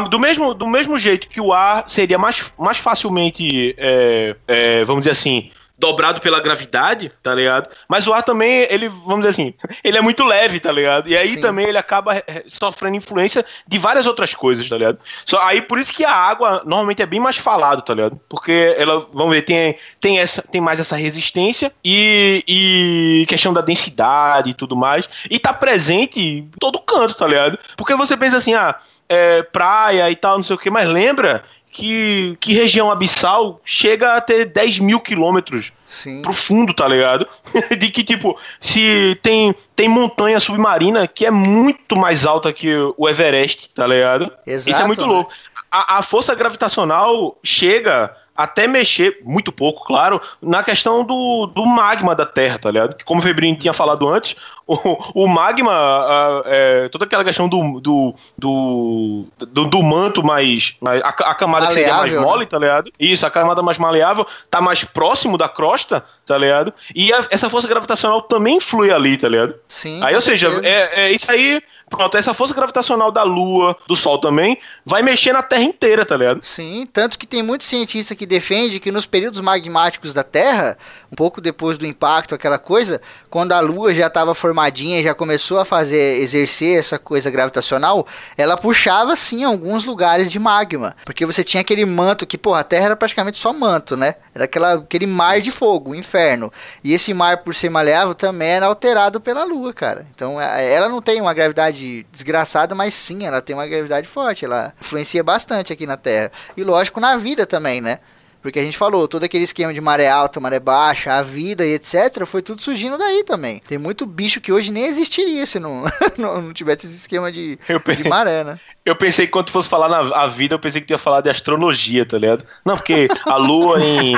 [0.09, 5.01] do mesmo, do mesmo jeito que o ar seria mais, mais facilmente, é, é, vamos
[5.01, 5.51] dizer assim,
[5.83, 7.67] dobrado pela gravidade, tá ligado?
[7.89, 9.53] Mas o ar também, ele, vamos dizer assim,
[9.83, 11.09] ele é muito leve, tá ligado?
[11.09, 11.41] E aí Sim.
[11.41, 14.97] também ele acaba eh, sofrendo influência de várias outras coisas, tá ligado?
[15.25, 18.17] Só, aí por isso que a água normalmente é bem mais falado, tá ligado?
[18.29, 23.59] Porque ela, vamos ver, tem, tem, essa, tem mais essa resistência e, e questão da
[23.59, 25.09] densidade e tudo mais.
[25.29, 27.59] E tá presente em todo canto, tá ligado?
[27.75, 28.73] Porque você pensa assim, ah,
[29.09, 31.43] é, praia e tal, não sei o que, mas lembra
[31.73, 36.21] que, que região abissal chega a ter 10 mil quilômetros Sim.
[36.21, 37.27] profundo, tá ligado?
[37.77, 43.09] De que, tipo, se tem, tem montanha submarina que é muito mais alta que o
[43.09, 44.31] Everest, tá ligado?
[44.45, 45.07] Isso é Exato, muito né?
[45.07, 45.31] louco.
[45.71, 52.15] A, a força gravitacional chega até mexer, muito pouco, claro, na questão do, do magma
[52.15, 52.95] da Terra, tá ligado?
[52.95, 54.77] Que como o Febrinho tinha falado antes, o,
[55.23, 60.75] o magma, a- é, toda aquela questão do, do, do, do, do manto mais.
[60.81, 62.27] mais- a, a camada que seria mais Maleável, né?
[62.27, 62.91] mole, tá ligado?
[62.99, 66.73] Isso, a camada mais maleável tá mais próximo da crosta, tá ligado?
[66.95, 69.55] E a- essa força gravitacional também flui ali, tá ligado?
[69.67, 70.01] Sim.
[70.03, 71.61] Aí, ou seja, é, é isso aí.
[71.95, 76.17] Pronto, essa força gravitacional da Lua, do Sol também, vai mexer na Terra inteira, tá
[76.17, 76.39] ligado?
[76.43, 80.75] Sim, tanto que tem muito cientista que defende que nos períodos magmáticos da Terra,
[81.11, 85.59] um pouco depois do impacto, aquela coisa, quando a Lua já estava formadinha, já começou
[85.59, 91.43] a fazer, exercer essa coisa gravitacional, ela puxava sim alguns lugares de magma, porque você
[91.43, 94.15] tinha aquele manto que, porra, a Terra era praticamente só manto, né?
[94.33, 96.51] Era aquela, aquele mar de fogo, o inferno.
[96.83, 100.07] E esse mar, por ser maleável, também era alterado pela Lua, cara.
[100.15, 104.45] Então, a- ela não tem uma gravidade desgraçada, mas sim, ela tem uma gravidade forte.
[104.45, 106.31] Ela influencia bastante aqui na Terra.
[106.55, 107.99] E lógico, na vida também, né?
[108.43, 111.75] Porque a gente falou, todo aquele esquema de maré alta, maré baixa, a vida e
[111.75, 113.61] etc, foi tudo surgindo daí também.
[113.65, 115.85] Tem muito bicho que hoje nem existiria se não,
[116.19, 117.57] não, não tivesse esse esquema de,
[117.95, 118.59] de maré, né?
[118.85, 120.97] eu pensei que quando tu fosse falar na a vida, eu pensei que tu ia
[120.97, 122.43] falar de astrologia, tá ligado?
[122.65, 124.15] Não, porque a Lua em.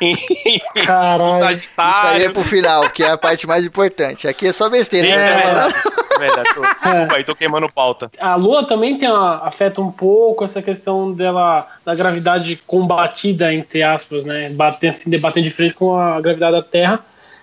[0.00, 0.16] em,
[0.46, 1.54] em Caralho.
[1.54, 4.26] Isso aí é pro final, que é a parte mais importante.
[4.26, 5.08] Aqui é só besteira.
[5.08, 5.32] É, né?
[5.32, 5.74] Tá falando?
[6.14, 6.54] é verdade.
[6.54, 6.60] Tô,
[6.90, 8.10] desculpa aí, tô queimando pauta.
[8.18, 13.82] A Lua também tem uma- afeta um pouco essa questão dela da gravidade combatida entre
[13.82, 14.50] aspas, né?
[14.50, 17.00] Bater assim, debatendo de frente com a gravidade da Terra,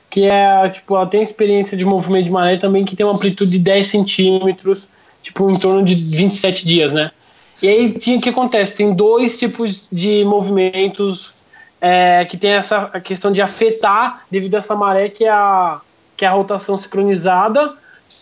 [0.09, 3.51] que é tipo ela tem experiência de movimento de maré também que tem uma amplitude
[3.51, 4.87] de 10 centímetros,
[5.21, 7.11] tipo em torno de 27 dias, né?
[7.61, 8.73] E aí tinha- o que acontece?
[8.73, 11.33] Tem dois tipos de movimentos
[11.79, 15.79] é, que tem essa questão de afetar devido a essa maré que é a
[16.15, 17.73] que é a rotação sincronizada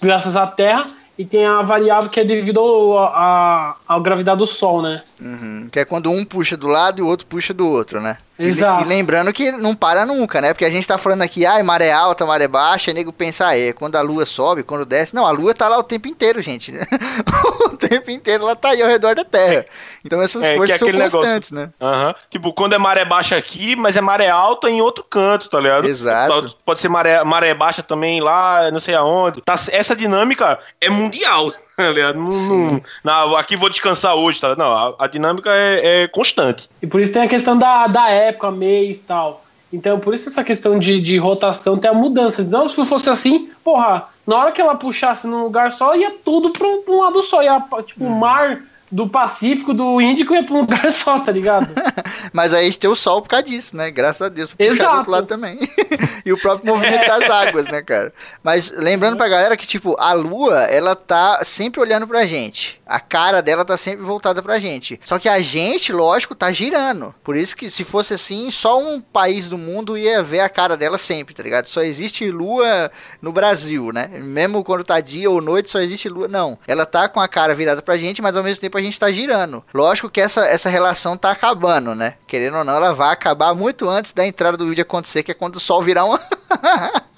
[0.02, 0.88] graças à Terra
[1.18, 5.04] e tem a variável que é devido ao, a, à gravidade do Sol, né?
[5.20, 8.18] Uhum, que é quando um puxa do lado e o outro puxa do outro, né?
[8.40, 8.86] E Exato.
[8.86, 10.54] E, lembrando que não para nunca, né?
[10.54, 13.58] Porque a gente tá falando aqui, ai, maré alta, maré baixa, e nego pensa, ah,
[13.60, 15.14] é quando a lua sobe, quando desce.
[15.14, 16.72] Não, a lua tá lá o tempo inteiro, gente.
[16.72, 16.86] né?
[17.66, 19.66] o tempo inteiro ela tá aí ao redor da Terra.
[20.06, 21.20] Então essas É, forças é são aquele negócio.
[21.20, 21.70] constantes, né?
[21.82, 22.16] Aham.
[22.30, 25.86] Tipo, quando é maré baixa aqui, mas é maré alta em outro canto, tá ligado?
[25.86, 26.56] Exato.
[26.66, 29.42] Pode- ser maré, maré baixa também lá, não sei aonde.
[29.42, 31.52] Tá, essa dinâmica é mundial?
[32.14, 34.56] Não, não- não, aqui vou descansar hoje, tá?
[34.56, 36.70] Não, a, a dinâmica é, é constante.
[36.82, 39.44] E por isso tem a questão da, da época, mês e tal.
[39.72, 42.44] Então, por isso essa questão de, de rotação tem a mudança.
[42.44, 46.50] Não, se fosse assim, porra, na hora que ela puxasse num lugar só, ia tudo
[46.52, 47.44] pra um, pra um lado só.
[47.44, 48.62] Ia, tipo, o mar
[48.92, 51.74] do Pacífico, do Índico, ia pra um lugar só, tá ligado?
[52.34, 53.92] Mas aí a gente tem o sol por causa disso, né?
[53.92, 54.98] Graças a Deus, puxar do Exato.
[54.98, 55.60] outro lado também.
[56.26, 58.14] e o próprio movimento das águas, né, cara?
[58.44, 62.80] Mas lembrando pra galera que, tipo, a lua, ela tá sempre olhando pra gente.
[62.86, 65.00] A cara dela tá sempre voltada pra gente.
[65.06, 67.14] Só que a gente, lógico, tá girando.
[67.24, 70.76] Por isso que se fosse assim, só um país do mundo ia ver a cara
[70.76, 71.68] dela sempre, tá ligado?
[71.68, 74.10] Só existe lua no Brasil, né?
[74.20, 76.28] Mesmo quando tá dia ou noite, só existe lua.
[76.28, 76.58] Não.
[76.68, 79.12] Ela tá com a cara virada pra gente, mas ao mesmo tempo a gente tá
[79.12, 79.64] girando.
[79.74, 82.16] Lógico que essa, essa relação tá acabando, né?
[82.28, 85.36] Querendo ou não, ela vai acabar muito antes da entrada do vídeo acontecer, que é
[85.36, 86.20] quando o sol virar uma.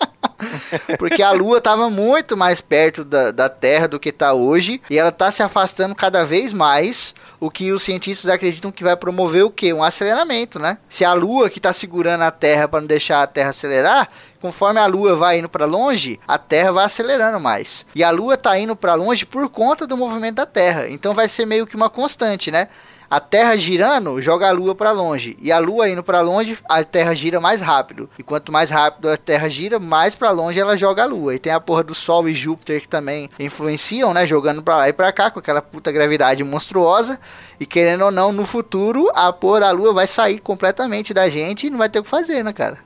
[0.97, 4.81] Porque a Lua estava muito mais perto da, da Terra do que está hoje.
[4.89, 7.13] E ela está se afastando cada vez mais.
[7.39, 9.73] O que os cientistas acreditam que vai promover o quê?
[9.73, 10.77] Um aceleramento, né?
[10.87, 14.09] Se a Lua que está segurando a Terra para não deixar a Terra acelerar,
[14.41, 17.85] conforme a Lua vai indo para longe, a Terra vai acelerando mais.
[17.93, 20.89] E a Lua está indo para longe por conta do movimento da Terra.
[20.89, 22.67] Então vai ser meio que uma constante, né?
[23.11, 26.81] A Terra girando joga a Lua para longe e a Lua indo para longe, a
[26.81, 28.09] Terra gira mais rápido.
[28.17, 31.35] E quanto mais rápido a Terra gira, mais para longe ela joga a Lua.
[31.35, 34.87] E tem a porra do Sol e Júpiter que também influenciam, né, jogando para lá
[34.87, 37.19] e para cá com aquela puta gravidade monstruosa.
[37.59, 41.67] E querendo ou não, no futuro a porra da Lua vai sair completamente da gente
[41.67, 42.77] e não vai ter o que fazer, né, cara?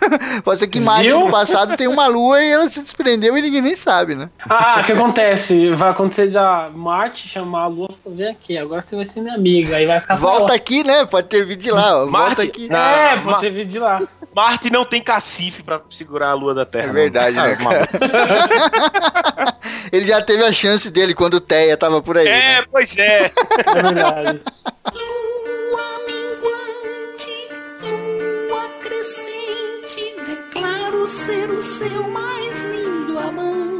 [0.44, 1.20] Pode ser que Marte Viu?
[1.20, 4.28] no passado tem uma lua e ela se desprendeu e ninguém nem sabe, né?
[4.48, 5.70] Ah, o que acontece?
[5.70, 8.56] Vai acontecer da Marte chamar a Lua pra vir aqui.
[8.56, 9.73] Agora você vai ser minha amiga.
[9.74, 10.50] Aí vai ficar Volta falando.
[10.52, 11.04] aqui, né?
[11.06, 11.98] Pode ter vídeo de lá, ó.
[12.06, 12.42] Volta Marte?
[12.42, 12.68] aqui.
[12.68, 12.78] Não.
[12.78, 13.98] É, pode ter vídeo de lá.
[14.34, 16.84] Marte não tem cacife pra segurar a lua da Terra.
[16.84, 16.94] É não.
[16.94, 17.92] verdade, né, Ah, maluco.
[19.92, 22.24] Ele já teve a chance dele quando o Teia tava por aí.
[22.24, 22.54] né?
[22.58, 23.30] É, pois é.
[23.66, 24.40] É verdade.
[24.92, 27.48] Lua minguante,
[28.48, 33.73] lua crescente, declaro ser o seu mais lindo amante.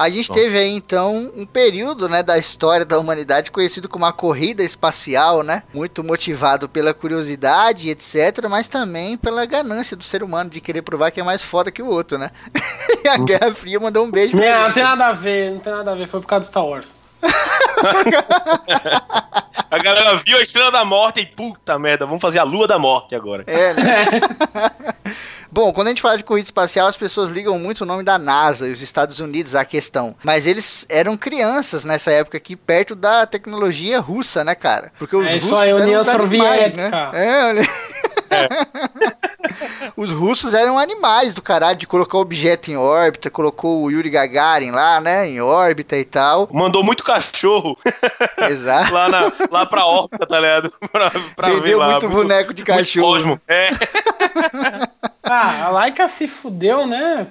[0.00, 4.12] A gente teve aí então um período, né, da história da humanidade conhecido como a
[4.14, 5.62] corrida espacial, né?
[5.74, 11.10] Muito motivado pela curiosidade, etc, mas também pela ganância do ser humano de querer provar
[11.10, 12.30] que é mais foda que o outro, né?
[13.04, 15.60] e a Guerra Fria mandou um beijo pra Não, não tem nada a ver, não
[15.60, 16.08] tem nada a ver.
[16.08, 16.99] Foi por causa do Star Wars.
[19.70, 22.76] A galera viu a estrela da morte e puta merda, vamos fazer a lua da
[22.76, 23.44] morte agora.
[23.46, 24.06] É, né?
[25.52, 28.18] Bom, quando a gente fala de corrida espacial, as pessoas ligam muito o nome da
[28.18, 30.16] NASA e os Estados Unidos à questão.
[30.24, 34.90] Mas eles eram crianças nessa época aqui, perto da tecnologia russa, né, cara?
[34.98, 36.90] Porque os É russos aí, eram União uns animais, né?
[36.90, 37.16] Soviética.
[37.16, 37.62] É, olha.
[39.96, 44.70] Os russos eram animais do caralho de colocar objeto em órbita, colocou o Yuri Gagarin
[44.70, 46.48] lá, né, em órbita e tal.
[46.52, 47.76] Mandou muito cachorro
[48.48, 48.92] Exato.
[48.92, 50.72] lá, na, lá pra órbita, tá ligado?
[50.90, 51.90] Pra, pra ver Vendeu lá.
[51.92, 53.06] muito boneco de cachorro.
[53.12, 53.40] Cosmo.
[53.46, 53.70] É,
[55.22, 57.26] Ah, a Laika se fudeu, né?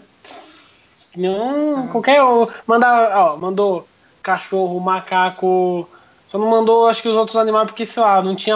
[1.15, 2.19] Não, qualquer.
[2.65, 3.87] Manda, ó, mandou
[4.21, 5.89] cachorro, macaco.
[6.27, 8.55] Só não mandou, acho que os outros animais, porque, sei lá, não tinha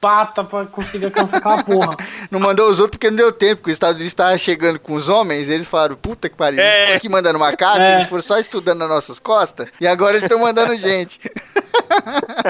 [0.00, 1.96] pata pra conseguir alcançar aquela porra.
[2.30, 4.94] Não mandou os outros porque não deu tempo, porque os Estados Unidos estavam chegando com
[4.94, 6.84] os homens, eles falaram, puta que pariu, É.
[6.84, 7.94] eles aqui mandando macaco, É.
[7.94, 11.20] eles foram só estudando nas nossas costas, e agora eles estão mandando gente.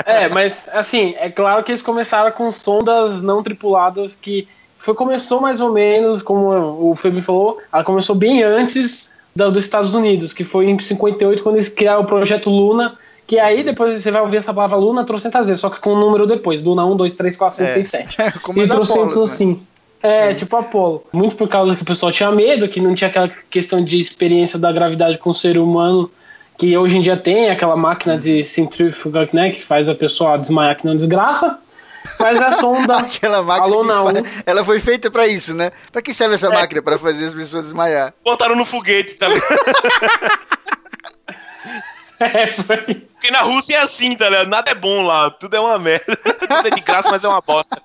[0.05, 5.41] É, mas assim, é claro que eles começaram com sondas não tripuladas que foi começou
[5.41, 10.33] mais ou menos, como o Felipe falou, ela começou bem antes da, dos Estados Unidos,
[10.33, 12.97] que foi em 58 quando eles criaram o projeto Luna,
[13.29, 16.01] que aí depois você vai ouvir essa palavra Luna trocentas vezes, só que com um
[16.01, 17.73] número depois, Luna 1, 2, 3, 4, 5, É.
[17.75, 18.41] 6, 7.
[18.43, 19.35] Como E os trocentos Apolos, né?
[19.35, 19.67] assim.
[20.03, 21.05] É, tipo Apolo.
[21.13, 24.59] Muito por causa que o pessoal tinha medo, que não tinha aquela questão de experiência
[24.59, 26.11] da gravidade com o ser humano,
[26.57, 30.77] que hoje em dia tem aquela máquina de centrífuga, né, que faz a pessoa desmaiar
[30.77, 31.59] que não desgraça.
[32.19, 32.97] Mas a sonda.
[32.99, 35.73] Aquela máquina, fa- ela foi feita pra isso, né?
[35.93, 36.37] Pra que serve É.
[36.37, 36.81] essa máquina?
[36.81, 38.15] Pra fazer as pessoas desmaiar.
[38.25, 39.47] botaram no foguete, tá ligado?
[42.21, 42.77] É, foi.
[42.95, 44.49] Porque na Rússia é assim, tá ligado?
[44.49, 46.05] Nada é bom lá, tudo é uma merda.
[46.49, 47.81] Tudo é de graça, mas é uma bosta.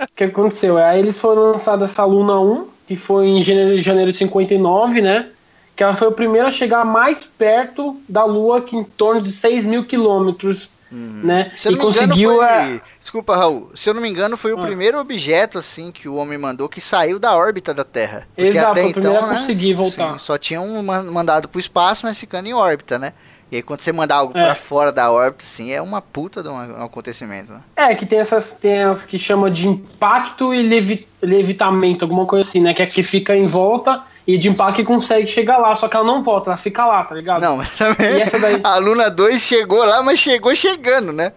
[0.00, 0.76] O que aconteceu?
[0.76, 5.30] Aí eles foram lançados essa Luna 1, que foi em janeiro, janeiro de 59, né?
[5.76, 9.32] Que ela foi o primeiro a chegar mais perto da Lua, que em torno de
[9.32, 11.52] 6 mil quilômetros, né?
[11.56, 12.30] Se eu E não me engano, conseguiu.
[12.36, 12.44] foi...
[12.46, 13.70] é, Desculpa, Raul.
[13.74, 14.62] Se eu não me engano, foi o Ah.
[14.62, 18.26] primeiro objeto, assim, que o homem mandou que saiu da órbita da Terra.
[18.34, 20.12] Porque Exato, até então, a né, conseguir voltar.
[20.12, 23.12] sim, só tinham man- mandado pro espaço, mas ficando em órbita, né?
[23.52, 24.44] E aí, quando você mandar algo É.
[24.46, 27.60] pra fora da órbita, assim, é uma puta de um, um acontecimento, né?
[27.76, 32.48] É, que tem essas tem as que chama de impacto e levi- levitamento, alguma coisa
[32.48, 32.72] assim, né?
[32.74, 36.04] Que é que fica em volta e de impacto consegue chegar lá, só que ela
[36.06, 37.42] não volta, ela fica lá, tá ligado?
[37.42, 38.58] Não, mas também E essa daí?
[38.64, 41.32] a Luna 2 chegou lá, mas chegou chegando, né?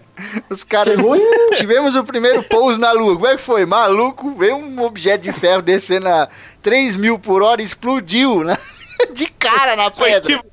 [0.50, 0.96] Os caras...
[0.96, 1.56] Chegou e.
[1.56, 3.16] Tivemos o primeiro pouso na Lua.
[3.16, 3.66] Como é que foi?
[3.66, 6.28] Maluco, veio um objeto de ferro descendo a
[6.62, 8.58] 3 mil por hora e explodiu, né?
[9.14, 10.22] De cara na Foi pedra.
[10.38, 10.44] tipo,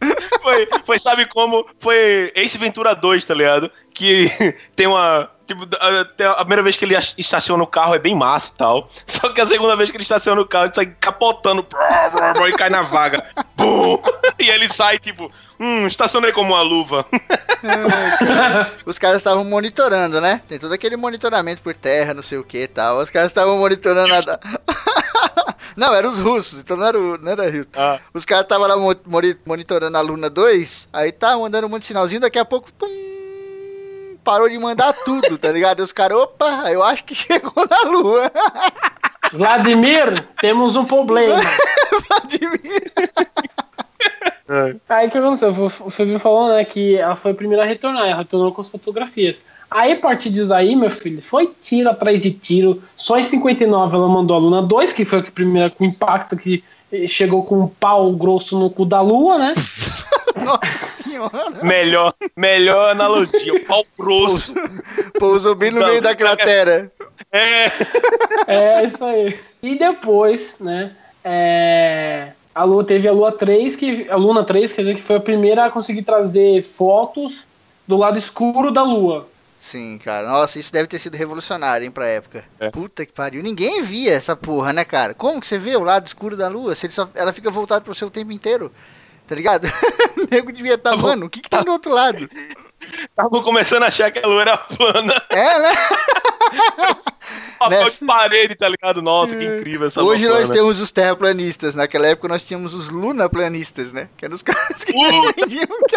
[0.43, 1.65] foi, foi, sabe como?
[1.81, 3.71] Foi Ace Ventura 2, tá ligado?
[3.95, 4.29] Que
[4.77, 5.31] tem uma.
[5.47, 8.89] Tipo, a- a primeira vez que ele estaciona o carro é bem massa e tal.
[9.07, 11.65] Só que a segunda vez que ele estaciona o carro, ele sai capotando
[12.49, 13.23] e cai na vaga.
[13.55, 14.03] Bum!
[14.39, 15.31] E ele sai, tipo,
[15.61, 17.05] hum, estacionei como uma luva.
[18.87, 20.41] Os caras estavam monitorando, né?
[20.49, 22.97] Tem todo aquele monitoramento por terra, não sei o que e tal.
[22.99, 24.41] Os caras estavam monitorando a.
[25.77, 27.79] não, eram os russos, então não era, o, não era Houston.
[27.81, 27.99] Ah.
[28.13, 31.83] Os caras estavam lá mo- moni- monitorando a Luna 2, aí tá mandando um monte
[31.83, 32.73] de sinalzinho, daqui a pouco.
[32.73, 32.87] pum,
[34.25, 35.81] parou de mandar tudo, tá ligado?
[35.81, 38.33] E os caras, opa, eu acho que chegou na Lua.
[39.33, 41.37] Vladimir, temos um problema.
[42.09, 42.93] Vladimir.
[44.89, 45.51] Aí o que aconteceu?
[45.81, 48.69] O Febinho falou, né, que ela foi a primeira a retornar, ela retornou com as
[48.69, 49.43] fotografias.
[49.71, 52.83] Aí, a partir disso aí, meu filho, foi tiro atrás de tiro.
[52.97, 56.63] Só em 59 ela mandou a Luna 2, que foi a primeira com impacto que
[57.07, 59.55] chegou com um pau grosso no cu da Lua, né?
[60.43, 61.63] Nossa senhora.
[61.63, 63.55] Melhor, melhor analogia.
[63.55, 64.53] O pau grosso.
[65.19, 66.91] Pousou bem no meio da cratera.
[67.31, 67.71] É.
[68.47, 69.39] É isso aí.
[69.63, 70.91] E depois, né?
[71.25, 75.17] é, a Lua teve a Lua 3, que a Luna 3, quer dizer que foi
[75.17, 77.47] a primeira a conseguir trazer fotos
[77.89, 79.27] do lado escuro da Lua.
[79.65, 80.29] Sim, cara.
[80.29, 82.45] Nossa, isso deve ter sido revolucionário, hein, pra época.
[82.61, 82.71] É.
[82.71, 83.43] Puta que pariu.
[83.43, 85.15] Ninguém via essa porra, né, cara?
[85.15, 87.95] Como que você vê o lado escuro da lua se só, ela fica voltada pro
[87.95, 88.71] seu tempo inteiro?
[89.27, 89.65] Tá ligado?
[90.21, 91.03] o nego devia estar, Tá bom.
[91.05, 92.29] mano, o que que tem do outro lado?
[93.17, 95.15] Tava começando a achar que a lua era plana.
[95.31, 95.71] É, né?
[97.59, 99.01] Papel Nessa- de parede, tá ligado?
[99.01, 100.55] Nossa, que incrível essa Hoje nós plana.
[100.55, 101.75] temos os terraplanistas.
[101.75, 104.11] Naquela época nós tínhamos os lunaplanistas, né?
[104.17, 105.97] Que eram os caras que defendiam que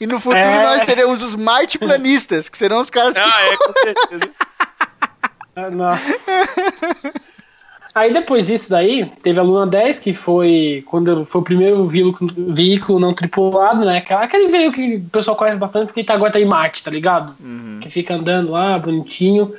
[0.00, 0.62] E no futuro É.
[0.62, 4.30] nós teremos os martiplanistas, que serão os caras que Ah, é, com certeza.
[5.60, 5.98] Ah, não.
[7.94, 12.32] Aí depois disso daí, teve a Luna 10, que foi quando foi o primeiro veículo,
[12.54, 13.98] veículo não tripulado, né?
[13.98, 16.90] Aquela- Aquele veículo que o pessoal conhece bastante porque tá agora tá em Marte, tá
[16.92, 17.34] ligado?
[17.40, 17.80] Uhum.
[17.82, 19.52] Que fica andando lá, bonitinho.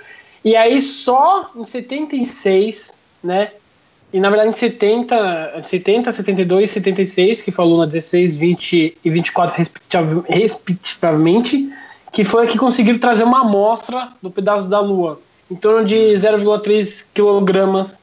[0.46, 3.50] E aí só em 76, né?
[4.12, 8.98] E na verdade em 70, 70 72 e 76, que foi a Luna 16, 20
[9.04, 11.70] e 24 respectiv- respectivamente,
[12.12, 15.96] que foi a que conseguiram trazer uma amostra do pedaço da Lua, em torno de
[15.96, 18.02] 0,3 quilogramas,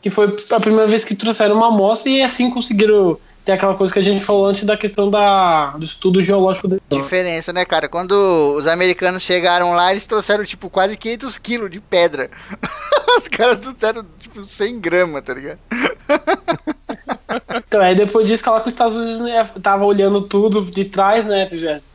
[0.00, 3.18] que foi a primeira vez que trouxeram uma amostra e assim conseguiram
[3.48, 7.50] ter aquela coisa que a gente falou antes da questão da, do estudo geológico Diferença,
[7.50, 7.88] né, cara?
[7.88, 8.12] Quando
[8.54, 12.30] os americanos chegaram lá, eles trouxeram, tipo, quase 500 quilos de pedra.
[13.16, 15.58] os caras trouxeram, tipo, 100 gramas, tá ligado?
[17.54, 20.84] Então, aí depois disso, que ela com os Estados Unidos né, tava olhando tudo de
[20.84, 21.48] trás, né?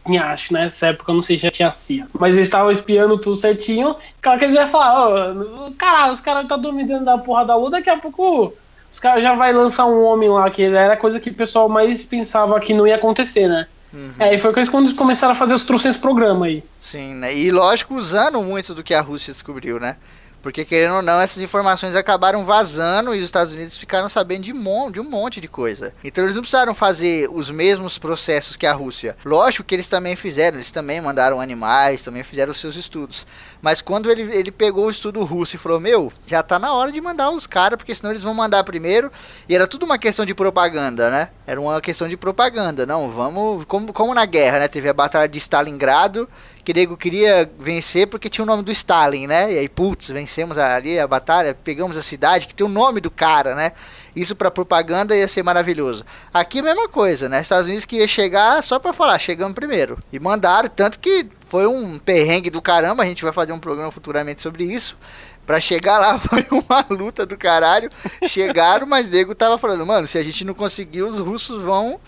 [0.05, 0.65] Tinha, acho, né?
[0.65, 2.07] Nessa época eu não sei se já tinha CIA.
[2.17, 3.95] Mas eles estavam espiando tudo certinho.
[4.21, 7.55] Claro que eles iam falar, ó, cara, os caras tá dormindo dentro da porra da
[7.55, 8.53] lua, daqui a pouco
[8.93, 11.67] os caras já vai lançar um homem lá, que era a coisa que o pessoal
[11.67, 13.65] mais pensava que não ia acontecer, né?
[13.91, 14.13] Uhum.
[14.19, 16.63] É, e foi quando eles começaram a fazer os trocentos programas aí.
[16.79, 17.35] Sim, né?
[17.35, 19.97] E lógico, usando muito do que a Rússia descobriu, né?
[20.43, 24.51] Porque, querendo ou não, essas informações acabaram vazando e os Estados Unidos ficaram sabendo de,
[24.51, 25.93] mon de um monte de coisa.
[26.03, 29.15] Então eles não precisaram fazer os mesmos processos que a Rússia.
[29.23, 33.25] Lógico que eles também fizeram, eles também mandaram animais, também fizeram os seus estudos.
[33.61, 36.91] Mas quando ele, ele pegou o estudo russo e falou: Meu, já tá na hora
[36.91, 39.09] de mandar os caras, porque senão eles vão mandar primeiro.
[39.47, 41.29] E era tudo uma questão de propaganda, né?
[41.47, 42.85] Era uma questão de propaganda.
[42.85, 43.63] Não, vamos.
[43.63, 44.67] Como, como na guerra, né?
[44.67, 46.27] Teve a batalha de Stalingrado
[46.63, 49.53] que nego queria vencer porque tinha o nome do Stalin, né?
[49.53, 53.11] E aí, putz, vencemos ali a batalha, pegamos a cidade que tem o nome do
[53.11, 53.73] cara, né?
[54.15, 56.05] Isso pra propaganda ia ser maravilhoso.
[56.33, 57.41] Aqui a mesma coisa, né?
[57.41, 59.97] Estados Unidos queria chegar só pra falar, chegamos primeiro.
[60.11, 63.91] E mandaram, tanto que foi um perrengue do caramba, a gente vai fazer um programa
[63.91, 64.97] futuramente sobre isso.
[65.45, 67.89] Pra chegar lá foi uma luta do caralho.
[68.25, 71.99] Chegaram, mas nego tava falando, mano, se a gente não conseguir, os russos vão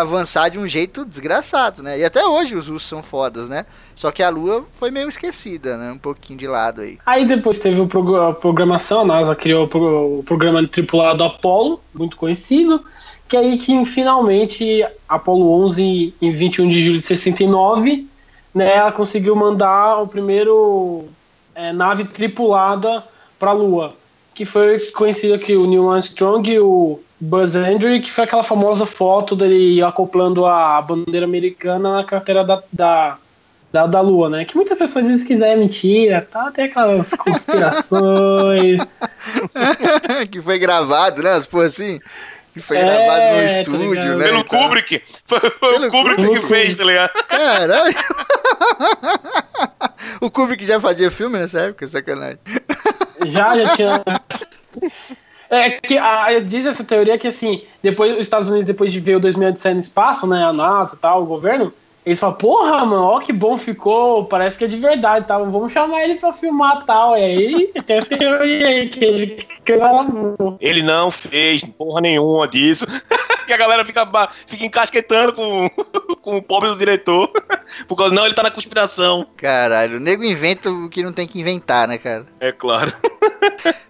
[0.00, 1.98] avançar de um jeito desgraçado, né?
[1.98, 3.64] E até hoje os russos são fodas, né?
[3.94, 5.92] Só que a Lua foi meio esquecida, né?
[5.92, 6.98] Um pouquinho de lado aí.
[7.06, 11.22] Aí depois teve o prog- a programação, a NASA criou o pro- o programa tripulado
[11.22, 12.84] Apollo, muito conhecido,
[13.28, 18.06] que aí que finalmente Apollo 11 em 21 de julho de 69,
[18.54, 21.06] né, ela conseguiu mandar o primeiro
[21.54, 23.02] é, nave tripulada
[23.38, 23.94] para a Lua,
[24.34, 28.84] que foi conhecido aqui o Neil Armstrong e o Buzz Aldrin, que foi aquela famosa
[28.84, 33.16] foto dele acoplando a bandeira americana na cratera da, da
[33.74, 34.44] da, da Lua, né?
[34.44, 36.48] Que muitas pessoas dizem que é mentira, tá?
[36.52, 38.78] Tem aquelas conspirações.
[40.30, 41.32] que foi gravado, né?
[41.32, 41.98] As porra assim.
[42.52, 44.24] Que foi É, gravado no tá estúdio, né?
[44.26, 44.44] Pelo.
[44.44, 45.02] Kubrick.
[45.26, 46.40] Foi, foi Pelo o Kubrick Kubrick.
[46.40, 47.10] que fez, tá ligado?
[47.26, 47.94] Caralho.
[50.20, 52.38] o Kubrick já fazia filme nessa época, sacanagem.
[53.26, 54.02] já, já tinha.
[55.56, 59.16] É que a, diz essa teoria que assim, depois os Estados Unidos, depois de ver
[59.16, 60.44] o 2007 no espaço, né?
[60.44, 61.72] A NASA e tal, o governo,
[62.04, 65.38] eles falam, porra, mano, ó que bom ficou, parece que é de verdade, tá?
[65.38, 67.16] Vamos chamar ele pra filmar tal.
[67.16, 70.58] E aí tem essa teoria aí que ele gravou.
[70.60, 72.86] Ele não fez porra nenhuma disso.
[73.48, 74.06] e a galera fica,
[74.46, 75.70] fica encasquetando com,
[76.20, 77.30] com o pobre do diretor.
[77.88, 79.26] Por causa, não, ele tá na conspiração.
[79.38, 82.26] Caralho, o nego inventa o que não tem que inventar, né, cara?
[82.38, 82.92] É claro.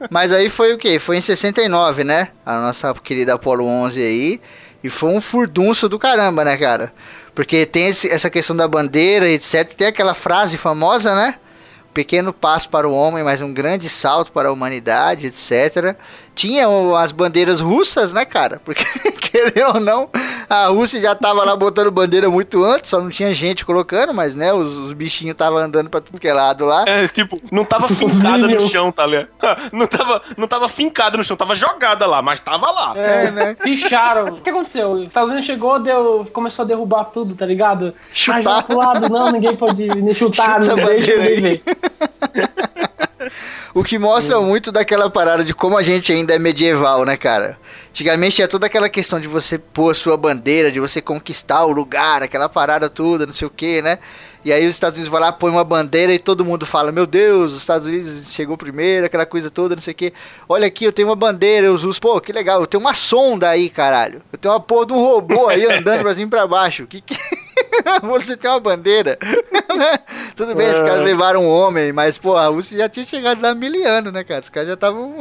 [0.08, 1.00] Mas aí foi o quê?
[1.00, 2.28] Foi em 69, né?
[2.46, 4.40] A nossa querida Apollo 11 aí.
[4.84, 6.92] E foi um furdunço do caramba, né, cara?
[7.34, 9.74] Porque tem esse- essa questão da bandeira, etc.
[9.74, 11.36] Tem aquela frase famosa, né?
[11.92, 15.96] Pequeno passo para o homem, mas um grande salto para a humanidade, etc.
[16.34, 16.66] Tinha
[16.98, 18.60] as bandeiras russas, né, cara?
[18.64, 18.84] Porque,
[19.20, 20.08] querendo ou não,
[20.48, 24.34] a Rússia já tava lá botando bandeira muito antes, só não tinha gente colocando, mas,
[24.34, 26.84] né, os, os bichinhos estavam andando pra tudo que é lado lá.
[26.86, 29.28] É, tipo, não tava fincada no chão, tá ligado?
[29.72, 32.92] Não tava, não tava fincada no chão, tava jogada lá, mas tava lá.
[32.96, 33.54] É, É, né?
[33.54, 34.34] Picharam.
[34.34, 34.92] O que aconteceu?
[34.92, 37.94] Os Estados Unidos chegou, deu, começou a derrubar tudo, tá ligado?
[38.12, 38.38] Chutar.
[38.38, 41.60] Ah, joga pro lado, não, ninguém pode chutar, Chuta não a deixa
[43.74, 47.58] O que mostra muito daquela parada de como a gente ainda é medieval, né, cara?
[47.90, 51.72] Antigamente tinha toda aquela questão de você pôr a sua bandeira, de você conquistar o
[51.72, 53.98] lugar, aquela parada toda, não sei o que, né?
[54.44, 57.06] E aí os Estados Unidos vai lá, põe uma bandeira e todo mundo fala, meu
[57.06, 60.12] Deus, os Estados Unidos chegou primeiro, aquela coisa toda, não sei o que.
[60.46, 63.48] Olha aqui, eu tenho uma bandeira, eu uso, pô, que legal, eu tenho uma sonda
[63.48, 64.20] aí, caralho.
[64.30, 66.86] Eu tenho uma porra de um robô aí andando pra cima e pra baixo.
[66.86, 67.16] Que que...
[68.02, 69.18] Você tem uma bandeira.
[70.36, 73.54] Tudo bem, os caras levaram um homem, mas, pô, a Rússia já tinha chegado lá
[73.54, 74.40] mil anos, né, cara?
[74.40, 75.16] Os caras já estavam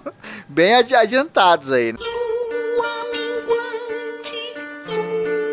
[0.48, 1.92] bem adi- adiantados aí.
[1.92, 1.98] né?
[1.98, 4.54] Lua minguante,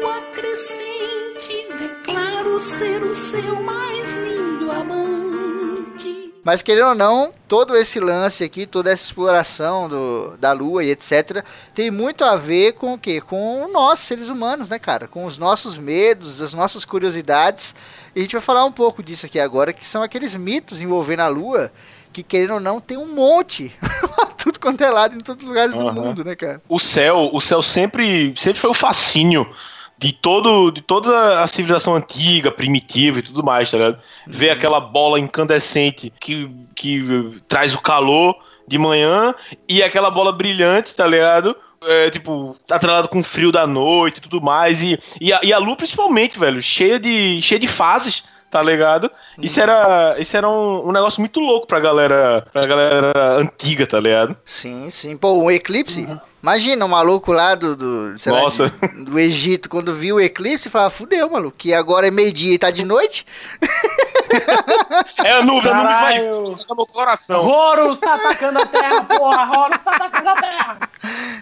[0.02, 5.15] lua crescente, declaro ser o seu mais lindo amante.
[6.46, 10.92] Mas querendo ou não, todo esse lance aqui, toda essa exploração do, da Lua e
[10.92, 11.44] etc,
[11.74, 13.20] tem muito a ver com o quê?
[13.20, 15.08] Com nós, seres humanos, né, cara?
[15.08, 17.74] Com os nossos medos, as nossas curiosidades.
[18.16, 21.22] E a gente vai falar um pouco disso aqui agora, que são aqueles mitos envolvendo
[21.22, 21.72] a Lua,
[22.14, 23.76] que querendo ou não, tem um monte.
[24.38, 25.94] Tudo quanto é lado em todos os lugares do Aham.
[25.94, 26.62] mundo, né, cara?
[26.70, 29.50] O céu, o céu sempre, sempre foi o fascínio
[29.98, 34.00] de todo de toda a civilização antiga, primitiva e tudo mais, tá ligado?
[34.28, 38.36] Ver aquela bola incandescente que, que traz o calor
[38.68, 39.34] de manhã
[39.68, 41.56] e aquela bola brilhante, tá ligado?
[41.84, 44.82] É, tipo, atrelado com o frio da noite e tudo mais.
[44.82, 49.12] E, e, a, e a lua, principalmente, velho, cheia de, cheia de fases, tá ligado?
[49.40, 54.00] Isso era, isso era um, um negócio muito louco pra galera, pra galera antiga, tá
[54.00, 54.36] ligado?
[54.46, 55.16] Sim, sim.
[55.16, 56.08] Pô, um eclipse?
[56.46, 58.70] Imagina um maluco lá do, do, sei lá, Nossa.
[58.70, 62.60] de- do Egito, quando viu o eclipse, fala, fudeu, maluco, que agora é meio-dia e
[62.60, 63.26] tá de noite?
[65.24, 67.44] É a nuvem, a nuvem vai no meu coração.
[67.44, 69.60] Horus tá atacando a terra, porra!
[69.60, 70.80] Horus tá atacando a terra!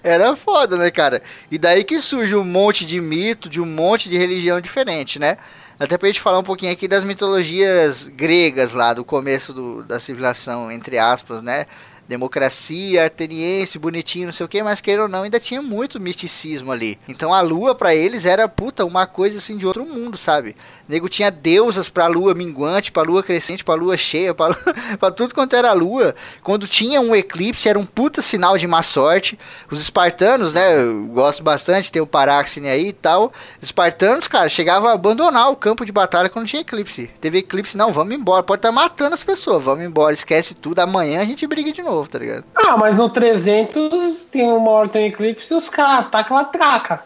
[0.02, 1.22] Era foda, né, cara?
[1.52, 5.36] E daí que surge um monte de mito, de um monte de religião diferente, né?
[5.78, 10.00] Até pra gente falar um pouquinho aqui das mitologias gregas lá, do começo do- da
[10.00, 11.66] civilização, entre aspas, né?
[12.08, 16.72] Democracia, ateniense, bonitinho, não sei o que, mas queira ou não, ainda tinha muito misticismo
[16.72, 17.00] ali.
[17.08, 20.52] Então a lua pra eles era, puta, uma coisa assim de outro mundo, sabe?
[20.88, 24.76] O nego tinha deusas pra lua minguante, pra lua crescente, pra lua cheia, pra, lua-
[25.00, 26.16] pra tudo quanto era lua.
[26.42, 29.38] Quando tinha um eclipse, era um puta sinal de má sorte.
[29.72, 33.32] Os espartanos, né, eu gosto bastante, tem o Paráxene aí e tal.
[33.62, 37.10] Os espartanos, cara, chegavam a abandonar o campo de batalha quando tinha eclipse.
[37.22, 38.44] Teve eclipse, não, vamos embora.
[38.44, 40.80] Pode estar matando as pessoas, vamos embora, esquece tudo.
[40.80, 42.44] Amanhã a gente briga de novo, tá ligado?
[42.56, 46.44] Ah, mas no 300 tem uma hora tem um eclipse e os caras atacam a
[46.46, 47.04] traca.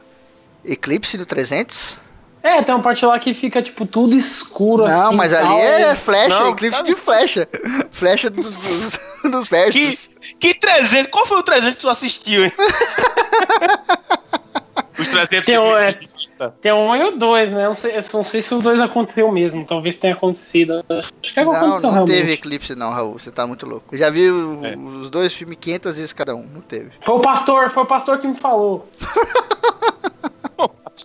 [0.66, 2.00] Eclipse no 300?
[2.44, 5.16] É, tem uma parte lá que fica, tipo, tudo escuro Não, assim.
[5.18, 6.90] mas e ali é e- flecha, Não, eclipse sabe?
[6.90, 7.48] de flecha.
[7.92, 10.10] Flecha dos, dos, dos persas.
[10.40, 11.12] Que, que 300?
[11.12, 12.54] Qual foi o 300 que tu assistiu, hein?
[15.00, 16.00] Os 300 Tem um, é.
[16.62, 17.64] Tem um e o dois, né?
[17.64, 19.66] Eu não sei, eu não sei se os dois aconteceu mesmo.
[19.66, 20.84] Talvez tenha acontecido.
[20.90, 22.16] Acho que Não, aconteceu não realmente.
[22.18, 23.20] teve eclipse não, Raul.
[23.20, 23.94] Você tá muito louco.
[23.94, 24.76] Eu já vi o- É.
[24.76, 26.44] os dois filmes 500 vezes cada um.
[26.44, 26.92] Não teve.
[27.02, 28.90] Foi o pastor, foi o pastor que me falou.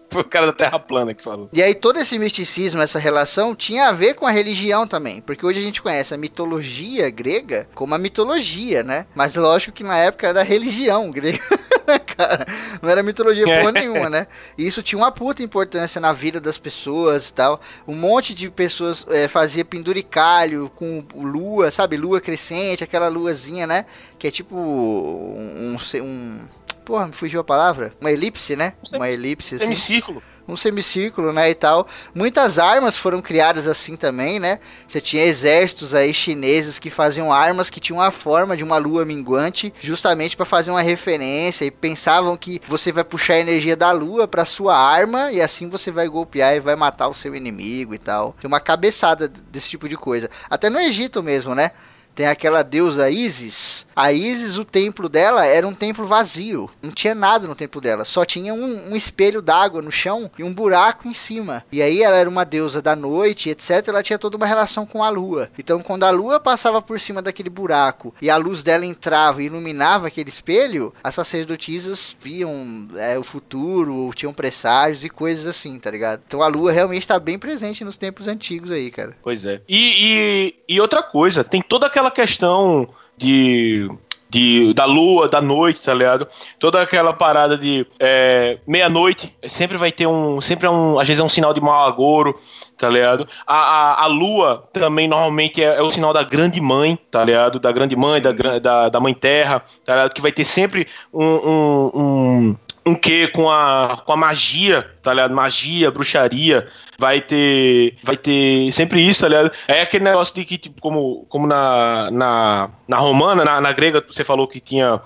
[0.08, 1.50] Foi o cara da Terra plana que falou.
[1.52, 5.20] E aí todo esse misticismo, essa relação, tinha a ver com a religião também.
[5.20, 9.04] Porque hoje a gente conhece a mitologia grega como a mitologia, né?
[9.14, 11.38] Mas lógico que na época era a religião grega.
[11.86, 12.46] né, cara,
[12.80, 13.72] não era mitologia porra É.
[13.72, 14.26] nenhuma, né?
[14.56, 17.60] E isso tinha uma puta importância na vida das pessoas e tal.
[17.86, 21.96] Um monte de pessoas eh, fazia penduricalho com lua, sabe?
[21.96, 23.86] Lua crescente, aquela luazinha, né?
[24.18, 25.76] Que é tipo um.
[25.76, 26.48] um, um
[26.84, 27.92] Porra, me fugiu a palavra?
[28.00, 28.72] Uma elipse, né?
[28.92, 30.22] Uma elipse assim Semicírculo.
[30.46, 31.86] Um semicírculo, né, e tal.
[32.14, 34.58] Muitas armas foram criadas assim também, né?
[34.86, 39.04] Você tinha exércitos aí chineses que faziam armas que tinham a forma de uma lua
[39.04, 43.90] minguante, justamente para fazer uma referência e pensavam que você vai puxar a energia da
[43.92, 47.94] lua para sua arma e assim você vai golpear e vai matar o seu inimigo
[47.94, 48.34] e tal.
[48.40, 50.30] Tem uma cabeçada desse tipo de coisa.
[50.48, 51.70] Até no Egito mesmo, né?
[52.14, 53.86] Tem aquela deusa Isis.
[53.94, 56.70] A Isis, o templo dela era um templo vazio.
[56.82, 58.04] Não tinha nada no templo dela.
[58.04, 61.64] Só tinha um, um espelho d'água no chão e um buraco em cima.
[61.70, 63.88] E aí ela era uma deusa da noite, etc.
[63.88, 65.50] Ela tinha toda uma relação com a lua.
[65.58, 69.46] Então, quando a lua passava por cima daquele buraco e a luz dela entrava e
[69.46, 75.90] iluminava aquele espelho, as sacerdotisas viam é, o futuro, tinham presságios e coisas assim, tá
[75.90, 76.22] ligado?
[76.26, 79.16] Então a lua realmente está bem presente nos tempos antigos aí, cara.
[79.22, 79.60] Pois é.
[79.68, 83.90] E, e, e outra coisa, tem toda aquela questão de.
[84.34, 86.26] De, da lua, da noite, tá ligado?
[86.58, 90.40] Toda aquela parada de é, meia-noite, sempre vai ter um.
[90.40, 90.98] Sempre é um.
[90.98, 92.40] Às vezes é um sinal de mau agouro,
[92.82, 93.28] tá ligado?
[93.46, 97.60] A, a, a lua também normalmente é, é o sinal da grande mãe, tá ligado?
[97.60, 100.14] Da grande mãe, da, da, da mãe terra, tá ligado?
[100.14, 105.12] Que vai ter sempre um, um, um, um quê com a, com a magia, tá
[105.12, 105.32] ligado?
[105.32, 106.68] Magia, bruxaria,
[106.98, 109.52] vai ter vai ter sempre isso, tá ligado?
[109.68, 114.04] É aquele negócio de que, tipo, como, como na, na, na romana, na, na grega,
[114.06, 115.00] você falou que tinha,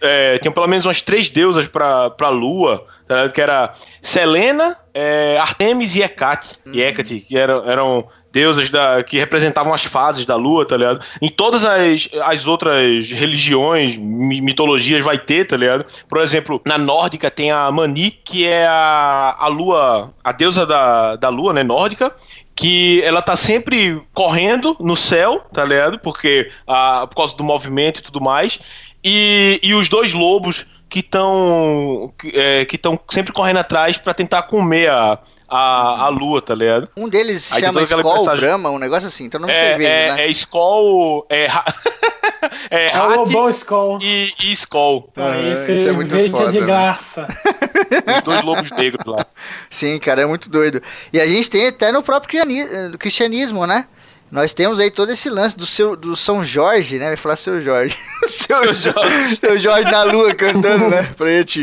[0.00, 3.32] é, tinha pelo menos umas três deusas pra, pra lua, tá ligado?
[3.32, 9.18] Que era Selena, é, Artemis e Hecate, e Hecate, que eram, eram deusas da, que
[9.18, 11.00] representavam as fases da lua, tá ligado?
[11.20, 15.84] Em todas as, as outras religiões, mi- mitologias vai ter, tá ligado?
[16.08, 21.16] Por exemplo, na nórdica tem a Mani, que é a, a lua, a deusa da,
[21.16, 22.12] da lua, né, nórdica,
[22.54, 25.98] que ela tá sempre correndo no céu, tá ligado?
[25.98, 28.60] Porque ah, por causa do movimento e tudo mais.
[29.02, 34.42] E, e os dois lobos que estão que é, estão sempre correndo atrás pra tentar
[34.42, 35.18] comer a,
[35.50, 36.88] a, a lua, tá ligado?
[36.96, 39.58] Um deles Aí chama depois aquela Skol, mensagem- Brahma, um negócio assim, então não É,
[39.58, 40.24] cerveja, é, né?
[40.26, 41.46] é Skol, é,
[42.70, 43.98] é, É o Lobão Skull.
[44.02, 46.66] e, e Skol, Ah, esse isso é muito verde foda, de né?
[46.66, 47.26] graça.
[48.16, 49.26] os dois lobos negros lá.
[49.68, 50.80] Sim, cara, é muito doido.
[51.12, 53.86] E a gente tem até no próprio eh, cristianismo, né?
[54.30, 57.08] Nós temos aí todo esse lance do seu do São Jorge, né?
[57.08, 57.98] Vai falar seu Jorge.
[58.28, 59.36] seu, Jorge.
[59.36, 61.02] seu Jorge na lua cantando, né?
[61.18, 61.60] Pra gente.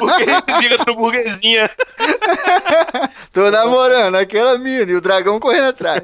[0.00, 1.70] Burguesinha contra burguesinha.
[3.32, 6.02] Tô namorando aquela mina e o dragão correndo atrás.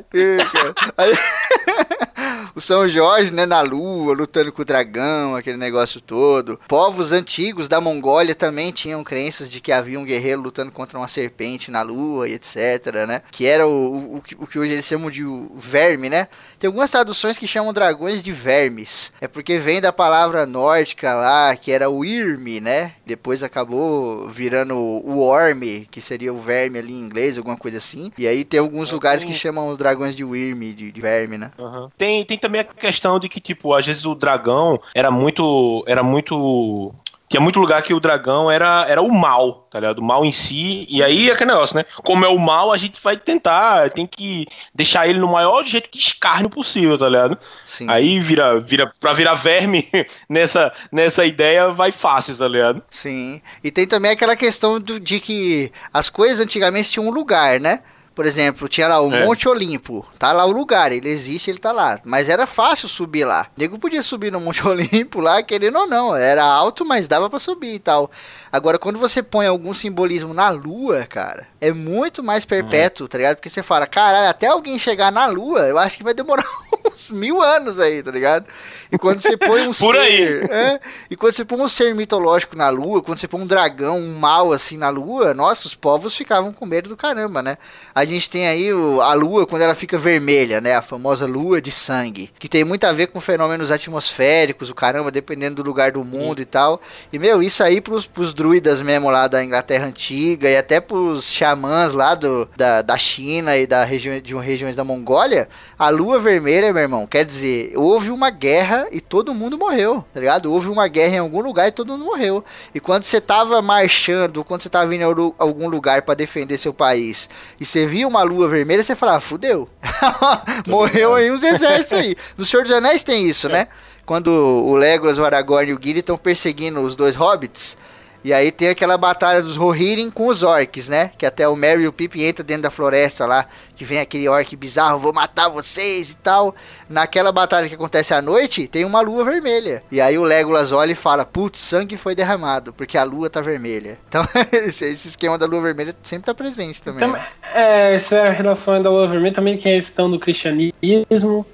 [0.97, 1.13] Aí-
[2.55, 6.59] o São Jorge, né, na lua, lutando com o dragão, aquele negócio todo.
[6.67, 11.09] Povos antigos da Mongólia também tinham crenças de que havia um guerreiro lutando contra uma
[11.09, 13.23] serpente na lua e etc, né?
[13.31, 15.23] Que era o, o, o que hoje eles chamam de
[15.55, 16.29] verme, né?
[16.59, 19.13] Tem algumas traduções que chamam dragões de vermes.
[19.21, 22.93] É porque vem da palavra nórdica lá, que era o irme, né?
[23.05, 28.11] Depois acabou virando o orme, que seria o verme ali em inglês, alguma coisa assim.
[28.17, 31.51] E aí tem alguns lugares que chamam os dragões de Wyrm, de, de verme, né?
[31.97, 35.85] Tem, tem também a questão de que, tipo, às vezes o dragão era muito.
[35.87, 36.95] Era muito.
[37.29, 39.99] Tinha muito lugar que o dragão era, era o mal, tá ligado?
[39.99, 40.87] O mal em si.
[40.89, 41.85] E aí é aquele negócio, né?
[42.05, 43.91] Como é o mal, a gente vai tentar.
[43.91, 47.37] Tem que deixar ele no maior jeito de escárnio possível, tá ligado?
[47.65, 47.87] Sim.
[47.91, 48.93] Aí vira, vira.
[49.01, 49.89] Pra virar verme
[50.31, 52.81] nessa, nessa ideia, vai fácil, tá ligado?
[52.89, 53.41] Sim.
[53.65, 57.83] E tem também aquela questão do- de que as coisas antigamente tinham um lugar, né?
[58.17, 59.27] Por exemplo, tinha lá o É.
[59.27, 60.05] Monte Olimpo.
[60.19, 62.01] Tá lá o lugar, ele existe, ele tá lá.
[62.03, 63.47] Mas era fácil subir lá.
[63.55, 66.17] O nego podia subir no Monte Olimpo lá, querendo ou não.
[66.17, 68.11] Era alto, mas dava pra subir e tal.
[68.51, 73.37] Agora, quando você põe algum simbolismo na lua, cara, é muito mais perpétuo, tá ligado?
[73.37, 76.47] Porque você fala, caralho, até alguém chegar na lua, eu acho que vai demorar
[76.93, 78.47] uns mil anos aí, tá ligado?
[78.91, 80.23] E quando você põe um Por ser, aí.
[80.51, 80.81] é,
[81.11, 84.19] e quando você põe um ser mitológico na lua, quando você põe um dragão, um
[84.19, 87.59] mal assim na lua, nossa, os povos ficavam com medo do caramba, né?
[87.95, 90.75] A gente tem aí o- a lua quando ela fica vermelha, né?
[90.77, 95.11] A famosa lua de sangue, que tem muito a ver com fenômenos atmosféricos, o caramba,
[95.11, 96.81] dependendo do lugar do mundo e tal.
[97.13, 101.25] E, meu, isso aí pros, pros druidas mesmo lá da Inglaterra Antiga e até pros
[101.25, 106.19] xamãs lá do, da, da China e da região, de regiões da Mongólia, a lua
[106.19, 110.53] vermelha, meu irmão, quer dizer, houve uma guerra e todo mundo morreu, tá ligado?
[110.53, 112.45] Houve uma guerra em algum lugar e todo mundo morreu.
[112.75, 116.75] E quando você tava marchando, quando você tava indo em algum- lugar pra defender seu
[116.75, 119.69] país, e você via uma lua vermelha, você falava, fudeu.
[120.69, 122.15] Morreu aí uns exércitos aí.
[122.37, 123.69] No Senhor dos Anéis tem isso, né?
[124.05, 127.77] Quando o Legolas, o Aragorn e o Gilly estão perseguindo os dois hobbits,
[128.25, 131.11] e aí tem aquela batalha dos Rohirrim com os orcs, né?
[131.17, 134.29] Que até o Merry e o Pippin entram dentro da floresta lá, que vem aquele
[134.29, 136.55] orc bizarro, vou matar vocês e tal.
[136.89, 139.83] Naquela batalha que acontece à noite, tem uma lua vermelha.
[139.91, 143.41] E aí o Legolas olha e fala, putz, sangue foi derramado, porque a lua tá
[143.41, 143.99] vermelha.
[144.09, 147.01] Então esse, esquema da lua vermelha sempre tá presente também.
[147.01, 150.11] Também, é, essa é a relação aí da lua vermelha também, que é a questão
[150.11, 151.45] do cristianismo,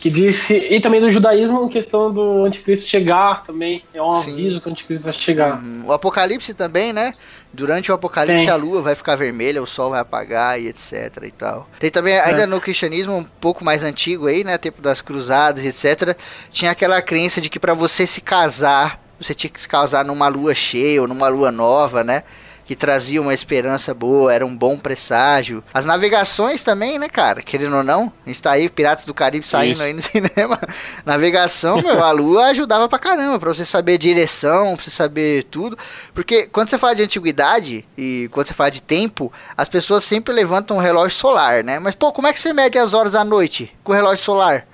[0.00, 3.82] que disse, e também do judaísmo, questão do anticristo chegar também.
[3.92, 4.32] É um Sim.
[4.32, 5.58] aviso que o anticristo vai chegar.
[5.62, 5.82] Uhum.
[5.86, 7.12] O Apocalipse também, né?
[7.52, 8.50] Durante o Apocalipse Tem.
[8.50, 11.68] a lua vai ficar vermelha, o sol vai apagar e etc e tal.
[11.78, 12.46] Tem também, ainda É.
[12.46, 14.56] no cristianismo um pouco mais antigo aí, né?
[14.56, 16.16] Tempo das cruzadas etc.
[16.50, 20.28] Tinha aquela crença de que pra você se casar, você tinha que se casar numa
[20.28, 22.22] lua cheia ou numa lua nova, né?
[22.70, 25.60] Que trazia uma esperança boa, era um bom presságio.
[25.74, 27.42] As navegações também, né, cara?
[27.42, 29.82] Querendo ou não, a gente tá aí, Piratas do Caribe saindo Isso.
[29.82, 30.56] aí no cinema.
[31.04, 35.76] Navegação, meu, a lua ajudava pra caramba, pra você saber direção, pra você saber tudo.
[36.14, 40.32] Porque quando você fala de antiguidade e quando você fala de tempo, as pessoas sempre
[40.32, 41.80] levantam um relógio solar, né?
[41.80, 44.64] Mas, pô, como é que você mede as horas à noite com o relógio solar?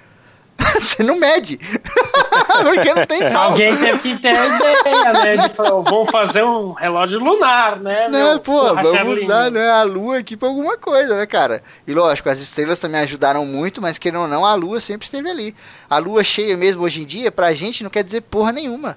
[0.75, 1.59] você não mede.
[2.63, 3.41] Porque não tem sol.
[3.41, 5.49] Alguém teve que ter a ideia, né?
[5.49, 8.09] De falar, vamos fazer um relógio lunar, né?
[8.09, 8.41] Né, meu?
[8.41, 11.63] pô, vamos usar né, a lua aqui pra alguma coisa, né, cara?
[11.87, 15.31] E lógico, as estrelas também ajudaram muito, mas querendo ou não, a lua sempre esteve
[15.31, 15.55] ali.
[15.89, 18.97] A lua cheia mesmo hoje em dia, pra gente, não quer dizer porra nenhuma.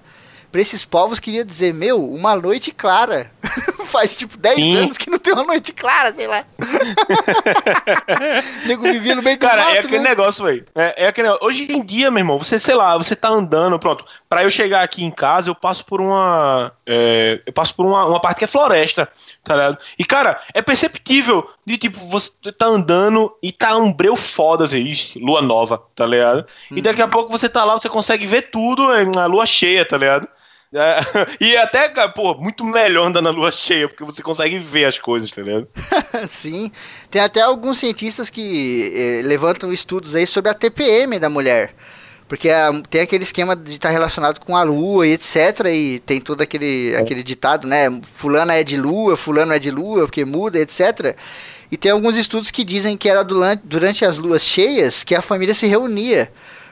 [0.51, 3.31] Pra esses povos queria dizer, meu, uma noite clara.
[3.89, 4.77] Faz tipo 10 Sim.
[4.77, 6.45] anos que não tem uma noite clara, sei lá.
[8.65, 10.09] Nego vivia no meio do Cara, mato, é aquele né?
[10.09, 10.63] negócio, velho.
[10.75, 11.47] É, é aquele negócio.
[11.47, 14.05] Hoje em dia, meu irmão, você, sei lá, você tá andando, pronto.
[14.29, 16.71] Pra eu chegar aqui em casa, eu passo por uma.
[16.85, 19.09] é, eu passo por uma, uma parte que é floresta,
[19.43, 19.77] tá ligado?
[19.97, 24.93] E, cara, é perceptível de tipo, você tá andando e tá um breu foda, assim,
[25.15, 26.45] lua nova, tá ligado?
[26.69, 29.83] E daqui a pouco você tá lá, você consegue ver tudo é, na lua cheia,
[29.83, 30.27] tá ligado?
[30.73, 30.99] É,
[31.41, 35.31] e até, pô, muito melhor andar na lua cheia, porque você consegue ver as coisas,
[35.31, 35.67] tá ligado?
[36.29, 36.71] Sim.
[37.09, 41.73] Tem até alguns cientistas que eh, levantam estudos aí sobre a TPM da mulher.
[42.27, 42.47] Porque
[42.91, 45.65] tem aquele esquema de estar relacionado com a lua e etc.
[45.73, 47.87] E tem todo aquele, aquele ditado, né?
[48.13, 51.17] Fulana é de lua, fulano é de lua, porque muda, etc.
[51.71, 55.55] E tem alguns estudos que dizem que era durante as luas cheias que a família
[55.55, 56.31] se reunia.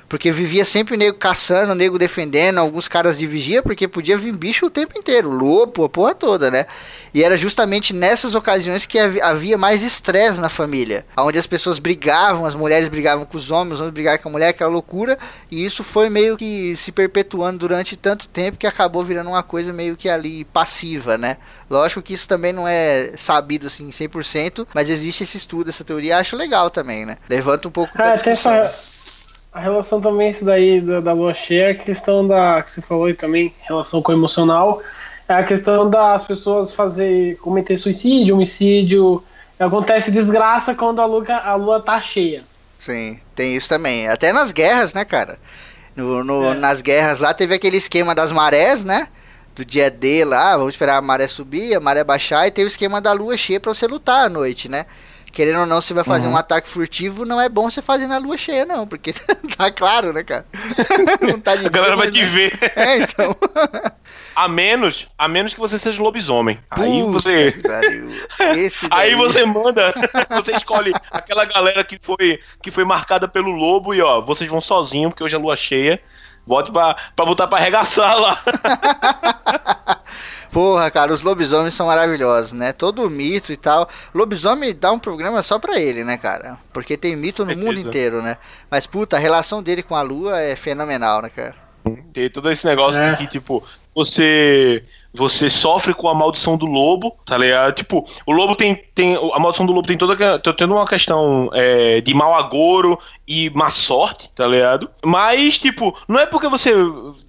[0.10, 4.18] Porque vivia sempre o nego caçando, o nego defendendo, alguns caras de vigia, porque podia
[4.18, 6.66] vir bicho o tempo inteiro, lobo, a porra toda, né?
[7.14, 11.06] E era justamente nessas ocasiões que havi- havia mais estresse na família.
[11.18, 14.32] Onde as pessoas brigavam, as mulheres brigavam com os homens, os homens brigavam com a
[14.32, 15.18] mulher, aquela loucura.
[15.52, 19.74] E isso foi meio que se perpetuando durante tanto tempo que acabou virando uma coisa
[19.74, 21.36] meio que ali passiva, né?
[21.70, 26.18] Lógico que isso também não é sabido assim 100%, mas existe esse estudo, essa teoria,
[26.18, 27.18] acho legal também, né?
[27.28, 28.54] Levanta um pouco da É, tem discussão.
[28.54, 28.97] essa.
[29.58, 32.62] A relação também, isso daí da, da lua cheia, a questão da.
[32.62, 34.84] que você falou aí também, relação com o emocional,
[35.28, 37.38] é a questão das pessoas fazer.
[37.38, 39.24] cometer suicídio, homicídio.
[39.60, 42.44] Acontece desgraça quando a lua, a lua tá cheia.
[42.80, 44.08] Sim, tem isso também.
[44.08, 45.40] Até nas guerras, né, cara?
[45.96, 46.54] No, no- É.
[46.54, 49.08] Nas guerras lá teve aquele esquema das marés, né?
[49.56, 52.68] Do dia D lá, vamos esperar a maré subir, a maré baixar, e tem o
[52.68, 54.86] esquema da lua cheia pra você lutar à noite, né?
[55.38, 56.34] Querendo ou não, você vai fazer Uhum.
[56.34, 59.14] um ataque furtivo, não é bom você fazer na lua cheia, não, porque
[59.56, 60.48] tá claro, né, cara?
[61.22, 62.26] não tá de A galera vai te né?
[62.26, 62.58] ver.
[62.76, 63.36] É, então.
[64.36, 66.60] A menos, a menos que você seja lobisomem.
[66.72, 67.52] Aí Puta você.
[67.52, 68.10] pariu.
[68.56, 69.94] Esse Aí você manda,
[70.30, 74.60] você escolhe aquela galera que foi, que foi marcada pelo lobo e ó, vocês vão
[74.62, 76.02] sozinho, porque hoje é lua cheia.
[76.48, 78.40] Bote pra, pra botar pra arregaçar lá.
[80.52, 82.72] Porra, cara, os lobisomens são maravilhosos, né?
[82.74, 83.88] Todo o mito e tal.
[84.14, 86.58] Lobisomem dá um programa só pra ele, né, cara?
[86.74, 88.38] Porque tem mito no mundo inteiro, né?
[88.70, 91.56] Mas, puta, a relação dele com a lua é fenomenal, né, cara?
[92.14, 93.12] Tem todo esse negócio É.
[93.12, 93.64] de que, tipo,
[93.96, 94.84] você.
[95.14, 97.74] Você sofre com a maldição do lobo, tá ligado?
[97.74, 98.76] Tipo, o lobo tem.
[98.94, 100.38] tem a maldição do lobo tem toda.
[100.38, 104.88] Tá tendo uma questão é, de mau agouro e má sorte, tá ligado?
[105.04, 106.72] Mas, tipo, não é porque você.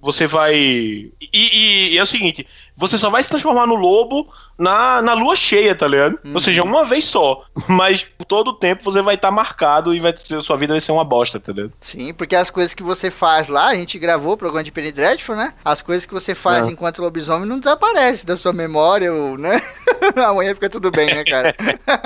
[0.01, 0.53] Você vai.
[0.55, 2.45] E, e- e é o seguinte:
[2.79, 6.17] você só vai se transformar no lobo na, na lua cheia, tá ligado?
[6.33, 7.43] Ou seja, uma vez só.
[7.67, 10.79] Mas por todo o tempo você vai estar marcado e vai ser, sua vida vai
[10.79, 11.73] ser uma bosta, tá ligado?
[11.81, 14.93] Sim, porque as coisas que você faz lá, a gente gravou o programa de Penny
[14.93, 15.53] Dreadful, né?
[15.63, 16.71] As coisas que você faz É.
[16.71, 19.61] enquanto lobisomem não desaparecem da sua memória, ou, né?
[20.25, 21.53] Amanhã fica tudo bem, né, cara?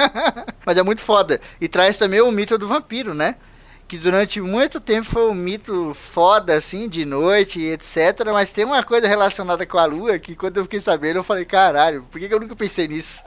[0.66, 1.40] Mas é muito foda.
[1.62, 3.36] E traz também o mito do vampiro, né?
[3.88, 8.26] Que durante muito tempo foi um mito foda, assim, de noite e etc.
[8.32, 11.46] Mas tem uma coisa relacionada com a lua que quando eu fiquei sabendo, eu falei,
[11.46, 13.24] caralho, por que que eu nunca pensei nisso?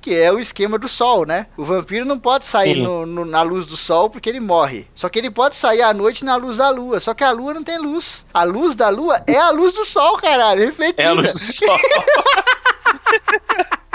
[0.00, 1.48] Que é o esquema do sol, né?
[1.56, 4.88] O vampiro não pode sair no- no- na luz do sol porque ele morre.
[4.94, 7.00] Só que ele pode sair à noite na luz da lua.
[7.00, 8.24] Só que a lua não tem luz.
[8.32, 11.02] A luz da lua é a luz do sol, caralho, refletida.
[11.02, 11.78] É a luz do sol.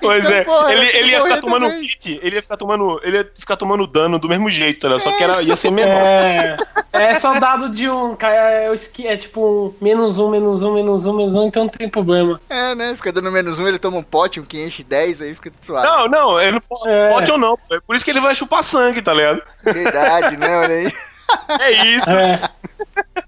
[0.00, 1.82] Pois Então, é, porra, ele, ele ia ficar tomando também.
[1.82, 5.02] hit, ele ia ficar tomando, ele ia ficar tomando dano do mesmo jeito, tá ligado?
[5.04, 5.92] Só que era, ia ser menor.
[6.02, 6.56] É,
[6.92, 8.16] é só dado de um.
[8.16, 11.62] cara, É, esqui- é tipo um menos um, menos um, menos um, menos um, então
[11.64, 12.40] não tem problema.
[12.50, 12.94] É, né?
[12.96, 15.86] Fica dando menos um, ele toma um pote, um que enche 10, aí fica suave.
[15.86, 17.08] Não, não, ele não pode, É.
[17.10, 17.58] pode ou não.
[17.70, 19.40] É por isso que ele vai chupar sangue, tá ligado?
[19.62, 20.56] Verdade, né?
[20.56, 20.92] Olha aí.
[21.60, 22.10] É isso.
[22.10, 22.40] É,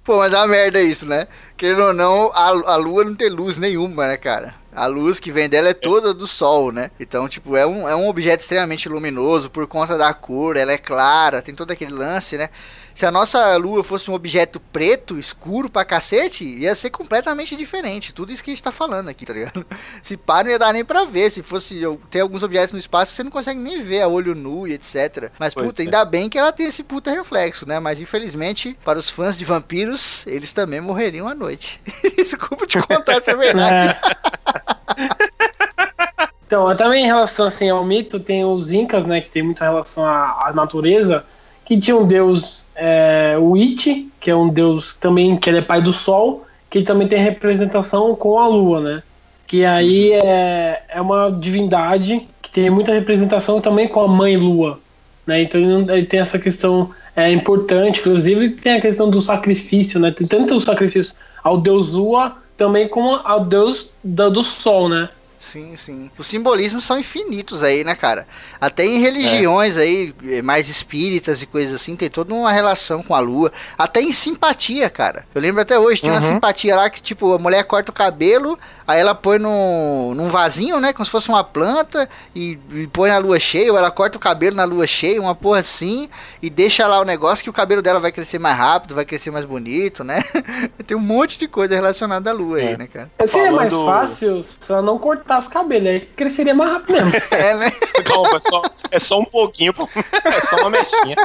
[0.04, 1.26] Pô, mas é uma merda isso, né?
[1.56, 4.54] Querendo ou não, a, a lua não tem luz nenhuma, né, cara?
[4.74, 6.90] A luz que vem dela é toda do sol, né?
[6.98, 10.78] Então, tipo, é um, é um objeto extremamente luminoso por conta da cor, ela é
[10.78, 12.50] clara, tem todo aquele lance, né?
[12.94, 18.12] Se a nossa lua fosse um objeto preto, escuro pra cacete, ia ser completamente diferente.
[18.12, 19.66] Tudo isso que a gente tá falando aqui, tá ligado?
[20.00, 21.30] Se pá, não ia dar nem pra ver.
[21.30, 21.80] Se fosse.
[22.08, 24.74] Tem alguns objetos no espaço que você não consegue nem ver a olho nu e
[24.74, 25.30] etc.
[25.38, 25.84] Mas, Pois puta, é.
[25.84, 27.80] ainda bem que ela tem esse puta reflexo, né?
[27.80, 31.80] Mas infelizmente, para os fãs de vampiros, eles também morreriam à noite.
[32.16, 33.98] Desculpa te contar essa verdade.
[36.46, 39.20] Então, também em relação assim, ao mito, tem os Incas, né?
[39.20, 41.24] Que tem muita relação à, à natureza,
[41.64, 43.36] que tinha um deus, é,
[44.20, 48.14] que é um deus também, que ele é pai do sol, que também tem representação
[48.14, 49.02] com a lua, né?
[49.46, 54.80] Que aí é, é uma divindade que tem muita representação também com a mãe lua,
[55.26, 55.42] né?
[55.42, 60.10] Então ele tem essa questão é, importante, inclusive tem a questão do sacrifício, né?
[60.10, 65.08] Tem tanto o sacrifício ao deus lua também como ao deus do sol, né?
[65.44, 66.10] Sim, sim.
[66.16, 68.26] Os simbolismos são infinitos aí, né, cara?
[68.58, 73.14] Até em religiões aí, eh, mais espíritas e coisas assim, tem toda uma relação com
[73.14, 73.52] a lua.
[73.76, 75.26] Até em simpatia, cara.
[75.34, 76.34] Eu lembro até hoje, tinha uma Uhum.
[76.34, 80.80] simpatia lá que, tipo, a mulher corta o cabelo, aí ela põe num, num vasinho,
[80.80, 84.16] né, como se fosse uma planta, e, e põe na lua cheia, ou ela corta
[84.16, 86.08] o cabelo na lua cheia, uma porra assim,
[86.40, 89.30] e deixa lá o negócio que o cabelo dela vai crescer mais rápido, vai crescer
[89.30, 90.22] mais bonito, né?
[90.86, 92.76] tem um monte de coisa relacionada à lua aí, É.
[92.78, 93.10] né, cara?
[93.26, 94.98] Seria mais Falando- fácil se ela não
[95.34, 97.12] cortasse os cabelos, aí cresceria mais rápido mesmo.
[97.30, 97.70] É, né?
[98.04, 99.74] Calma, é só, é só um pouquinho,
[100.24, 101.16] é só uma mexinha.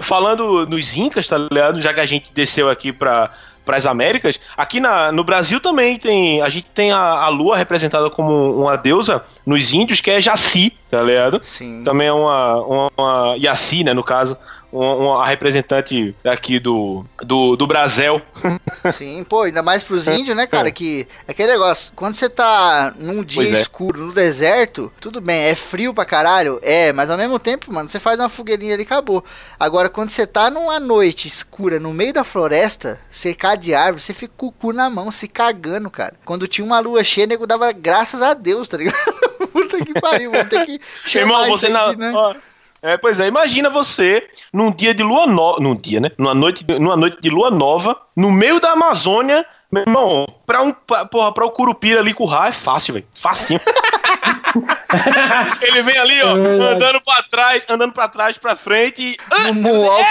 [0.00, 1.80] Falando nos Incas, tá ligado?
[1.80, 3.30] Já que a gente desceu aqui pra,
[3.64, 6.42] pras Américas, aqui na, no Brasil também tem.
[6.42, 10.72] A gente tem a, a lua representada como uma deusa nos índios, que é Jaci,
[10.90, 11.40] tá ligado?
[11.42, 11.84] Sim.
[11.84, 14.36] Também é uma, uma, uma Yaci, né, no caso.
[14.72, 18.22] Uma, representante aqui do, do, do Brasil.
[18.90, 20.70] Sim, pô, ainda mais pros índios, né, cara?
[20.70, 23.60] Que aquele negócio, quando você tá num dia Pois é.
[23.60, 27.88] escuro no deserto, tudo bem, é frio pra caralho, é, mas ao mesmo tempo, mano,
[27.88, 29.22] você faz uma fogueirinha ali e acabou.
[29.60, 34.14] Agora, quando você tá numa noite escura no meio da floresta, cercado de árvore, você
[34.14, 36.14] fica com o cu na mão, se cagando, cara.
[36.24, 38.96] Quando tinha uma lua cheia, nego dava graças a Deus, tá ligado?
[39.52, 41.92] Puta que pariu, vamos ter que chamar Irmão, você na.
[41.94, 42.12] né?
[42.14, 42.34] ó,
[42.82, 45.60] é, pois é, imagina você num dia de lua nova.
[45.60, 46.10] Num dia, né?
[46.18, 49.46] Numa noite, numa noite de lua nova, no meio da Amazônia.
[49.70, 53.06] Meu irmão, pra, um, pra, porra, pra o Curupira ali currar é fácil, velho.
[53.14, 53.60] Facinho.
[55.62, 59.16] Ele vem ali, ó, É andando pra trás, andando pra trás, pra frente e.
[59.48, 60.04] Um moonwalk,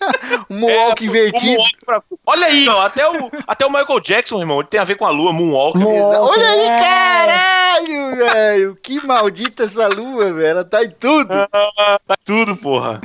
[0.50, 1.52] um moonwalk É, invertido.
[1.52, 4.84] moonwalk pra- Olha aí, ó, até o, até o Michael Jackson, irmão, ele tem a
[4.84, 5.78] ver com a lua, Moonwalk.
[5.78, 6.30] Moonwalk.
[6.38, 6.76] Olha aí, É.
[6.78, 8.78] caralho, velho.
[8.82, 10.46] Que maldita essa lua, velho.
[10.46, 11.32] Ela tá em tudo.
[11.52, 13.00] Ah, tá tudo, porra.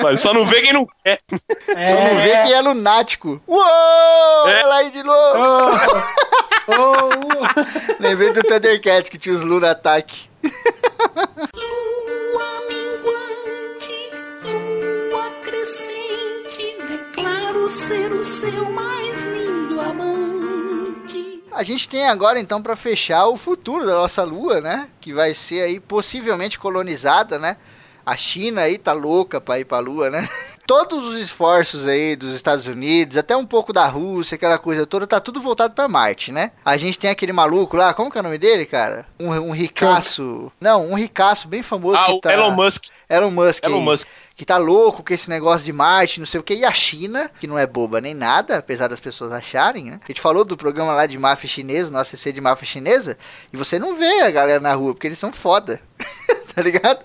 [0.00, 0.18] Pariu.
[0.18, 1.20] Só não vê quem não quer.
[1.28, 3.40] Só não vê que é lunático.
[3.46, 4.48] Uou!
[4.48, 4.60] É.
[4.60, 5.38] Ela aí de novo.
[6.68, 10.30] Oh, oh, Lembrei do Thundercats que tinha os Luna Attack.
[17.92, 21.42] ser o seu mais lindo amante.
[21.52, 24.88] A gente tem agora então pra fechar o futuro da nossa lua, né?
[24.98, 27.58] Que vai ser aí possivelmente colonizada, né?
[28.04, 30.26] A China aí tá louca pra ir pra lua, né?
[30.66, 35.06] Todos os esforços aí dos Estados Unidos, até um pouco da Rússia, aquela coisa toda,
[35.06, 36.52] tá tudo voltado pra Marte, né?
[36.64, 39.04] A gente tem aquele maluco lá, como que é o nome dele, cara?
[39.20, 40.50] Um, um ricaço.
[40.60, 42.32] Não, um ricaço bem famoso Ah, que tá.
[42.32, 42.84] Elon Musk.
[43.10, 43.64] Elon Musk.
[43.64, 44.08] Elon aí, Musk.
[44.42, 46.52] Que tá louco com esse negócio de Marte, não sei o que.
[46.52, 50.00] E a China, que não é boba nem nada, apesar das pessoas acharem, né?
[50.02, 53.16] A gente falou do programa lá de máfia chinesa, no ACC de máfia chinesa,
[53.52, 55.80] e você não vê a galera na rua, porque eles são foda.
[56.52, 56.98] tá ligado?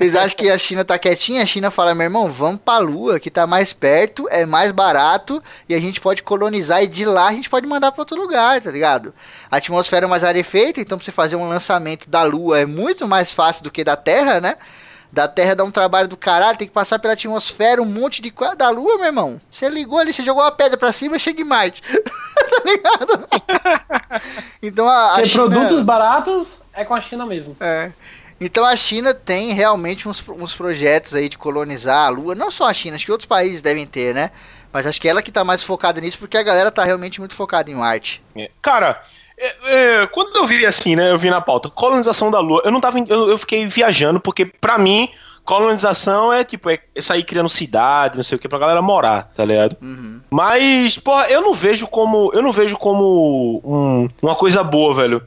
[0.00, 3.18] Eles acham que a China tá quietinha, a China fala, meu irmão, vamos pra lua,
[3.18, 7.26] que tá mais perto, é mais barato, e a gente pode colonizar, e de lá
[7.26, 9.12] a gente pode mandar pra outro lugar, tá ligado?
[9.50, 13.08] A atmosfera é mais rarefeita, então pra você fazer um lançamento da lua é muito
[13.08, 14.56] mais fácil do que da Terra, né?
[15.16, 18.30] Da Terra dá um trabalho do caralho, tem que passar pela atmosfera, um monte de
[18.30, 18.54] coisa.
[18.54, 19.40] Da Lua, meu irmão.
[19.50, 21.80] Você ligou ali, você jogou uma pedra pra cima, chega em Marte.
[21.88, 23.28] tá ligado?
[24.62, 25.48] então a, a Tem China...
[25.48, 27.56] produtos baratos, é com a China mesmo.
[27.58, 27.92] É.
[28.38, 32.34] Então a China tem realmente uns, uns projetos aí de colonizar a Lua.
[32.34, 34.30] Não só a China, acho que outros países devem ter, né?
[34.70, 37.34] Mas acho que ela que tá mais focada nisso, porque a galera tá realmente muito
[37.34, 38.22] focada em Marte.
[38.36, 38.50] É.
[38.60, 39.02] Cara,
[39.38, 41.10] é, é, quando eu vi assim, né?
[41.10, 42.98] Eu vi na pauta, colonização da Lua, eu não tava.
[43.00, 45.08] Eu, eu fiquei viajando, porque pra mim,
[45.44, 49.44] colonização é tipo, é sair criando cidade, não sei o que, pra galera morar, tá
[49.44, 49.76] ligado?
[49.80, 50.20] Uhum.
[50.30, 52.30] Mas, porra, eu não vejo como.
[52.34, 55.22] Eu não vejo como um- uma coisa boa, velho.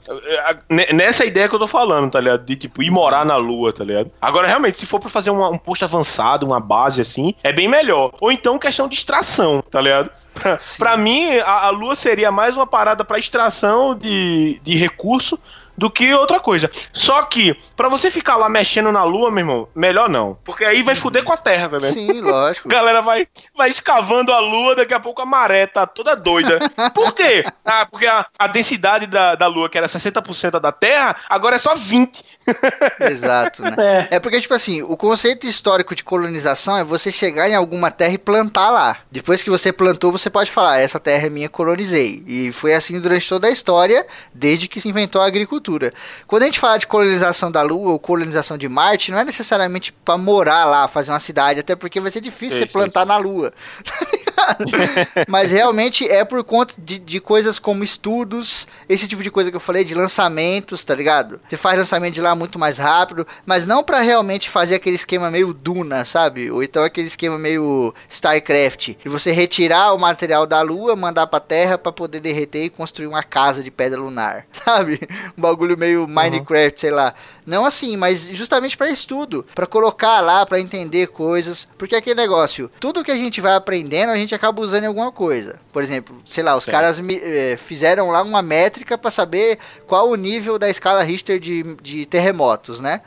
[0.93, 2.43] Nessa ideia que eu tô falando, tá ligado?
[2.45, 4.11] De tipo, ir morar na lua, tá ligado?
[4.21, 7.67] Agora, realmente, se for pra fazer uma- um posto avançado, uma base assim, é bem
[7.67, 8.11] melhor.
[8.19, 10.09] Ou então questão de extração, tá ligado?
[10.33, 15.39] Pra, pra mim, a, a lua seria mais uma parada pra extração de, de recurso
[15.79, 16.69] do que outra coisa.
[16.91, 20.37] Só que, pra você ficar lá mexendo na lua, meu irmão, melhor não.
[20.43, 21.93] Porque aí vai fuder com a terra, velho.
[21.93, 22.67] Sim, lógico.
[22.67, 23.25] A galera vai,
[23.57, 26.59] vai escavando a lua, daqui a pouco a maré tá toda doida.
[26.93, 27.45] Por quê?
[27.63, 31.59] Ah, porque a, a densidade da, da lua, que era 60% da Terra, agora é
[31.59, 32.23] só 20%.
[32.99, 34.07] Exato, né?
[34.11, 34.15] É.
[34.15, 38.13] É porque, tipo assim, o conceito histórico de colonização é você chegar em alguma terra
[38.13, 38.97] e plantar lá.
[39.09, 42.23] Depois que você plantou, você pode falar, essa terra é minha, colonizei.
[42.27, 45.68] E foi assim durante toda a história, desde que se inventou a agricultura.
[45.69, 45.93] Estrutura.
[46.25, 49.93] Quando a gente fala de colonização da Lua ou colonização de Marte, não é necessariamente
[49.93, 53.17] pra morar lá, fazer uma cidade, até porque vai ser difícil Sim, você plantar na
[53.17, 53.53] Lua.
[54.39, 54.57] Tá?
[55.27, 59.55] Mas realmente é por conta de, de coisas como estudos, esse tipo de coisa que
[59.55, 61.39] eu falei, de lançamentos, tá ligado?
[61.47, 65.29] Você faz lançamento de lá muito mais rápido, mas não pra realmente fazer aquele esquema
[65.29, 66.49] meio Duna, sabe?
[66.51, 71.39] Ou então aquele esquema meio StarCraft, de você retirar o material da Lua, mandar pra
[71.39, 74.99] Terra pra poder derreter e construir uma casa de pedra lunar, sabe?
[75.37, 77.13] Um bagulho meio Minecraft, sei lá.
[77.45, 82.69] Não assim, mas justamente pra estudo, pra colocar lá, pra entender coisas, porque aquele negócio,
[82.79, 85.59] tudo que a gente vai aprendendo, a gente acaba usando em alguma coisa.
[85.73, 89.57] Por exemplo, sei lá, os caras me- eh, fizeram lá uma métrica pra saber
[89.87, 93.01] qual o nível da escala Richter de, de terremotos, né?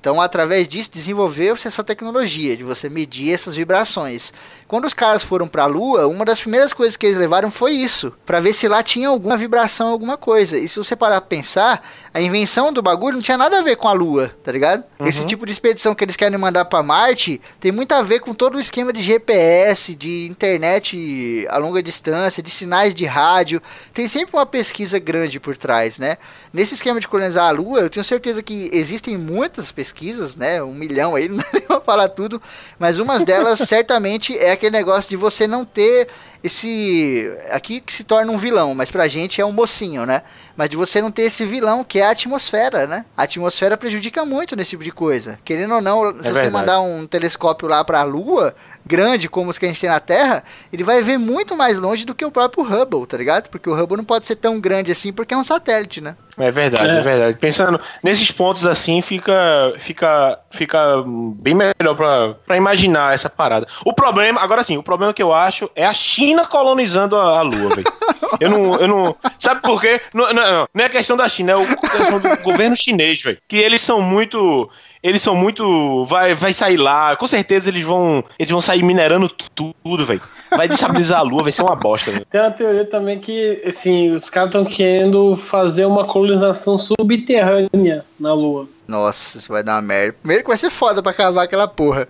[0.00, 4.32] Então, através disso, desenvolveu-se essa tecnologia de você medir essas vibrações.
[4.68, 7.72] Quando os caras foram para a Lua, uma das primeiras coisas que eles levaram foi
[7.72, 10.58] isso, para ver se lá tinha alguma vibração, alguma coisa.
[10.58, 11.82] E se você parar pra pensar,
[12.12, 14.84] a invenção do bagulho não tinha nada a ver com a Lua, tá ligado?
[15.00, 18.34] Esse tipo de expedição que eles querem mandar para Marte tem muito a ver com
[18.34, 23.62] todo o esquema de GPS, de internet a longa distância, de sinais de rádio.
[23.94, 26.18] Tem sempre uma pesquisa grande por trás, né?
[26.52, 30.62] Nesse esquema de colonizar a Lua, eu tenho certeza que existem muitas pesquisas, né?
[30.62, 32.42] Um milhão aí, não dá nem pra falar tudo,
[32.78, 36.08] mas umas delas certamente é aquele negócio de você não ter
[36.42, 37.30] esse.
[37.50, 40.22] Aqui que se torna um vilão, mas pra gente é um mocinho, né?
[40.56, 43.04] Mas de você não ter esse vilão que é a atmosfera, né?
[43.16, 45.38] A atmosfera prejudica muito nesse tipo de coisa.
[45.44, 48.54] Querendo ou não, se você mandar um telescópio lá pra Lua,
[48.84, 50.42] grande como os que a gente tem na Terra,
[50.72, 53.48] ele vai ver muito mais longe do que o próprio Hubble, tá ligado?
[53.48, 56.16] Porque o Hubble não pode ser tão grande assim porque é um satélite, né?
[56.36, 56.98] É verdade, É.
[56.98, 57.00] é.
[57.00, 57.38] verdade.
[57.38, 61.02] Pensando nesses pontos assim, fica, fica, fica
[61.34, 63.66] bem melhor pra, pra imaginar essa parada.
[63.84, 67.42] O problema, agora sim, o problema que eu acho é a China colonizando a, a
[67.42, 67.84] Lua, velho.
[68.40, 69.16] Eu não, eu não.
[69.38, 70.00] Sabe por quê?
[70.14, 73.38] Não, não, não, não é questão da China, é o questão do governo chinês, velho.
[73.48, 74.68] Que eles são muito.
[75.02, 76.04] Eles são muito.
[76.04, 77.16] Vai, vai sair lá.
[77.16, 78.22] Com certeza eles vão.
[78.38, 80.20] Eles vão sair minerando tu- tudo, velho.
[80.50, 82.26] Vai destabilizar a Lua, vai ser uma bosta, velho.
[82.26, 88.32] Tem uma teoria também que, assim, os caras estão querendo fazer uma colonização subterrânea na
[88.34, 88.68] Lua.
[88.86, 90.14] Nossa, isso vai dar uma merda.
[90.20, 92.06] Primeiro que vai ser foda pra cavar aquela porra.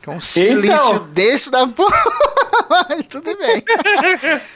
[0.00, 2.02] Que é um silício desse da porra.
[2.88, 3.62] Mas tudo bem.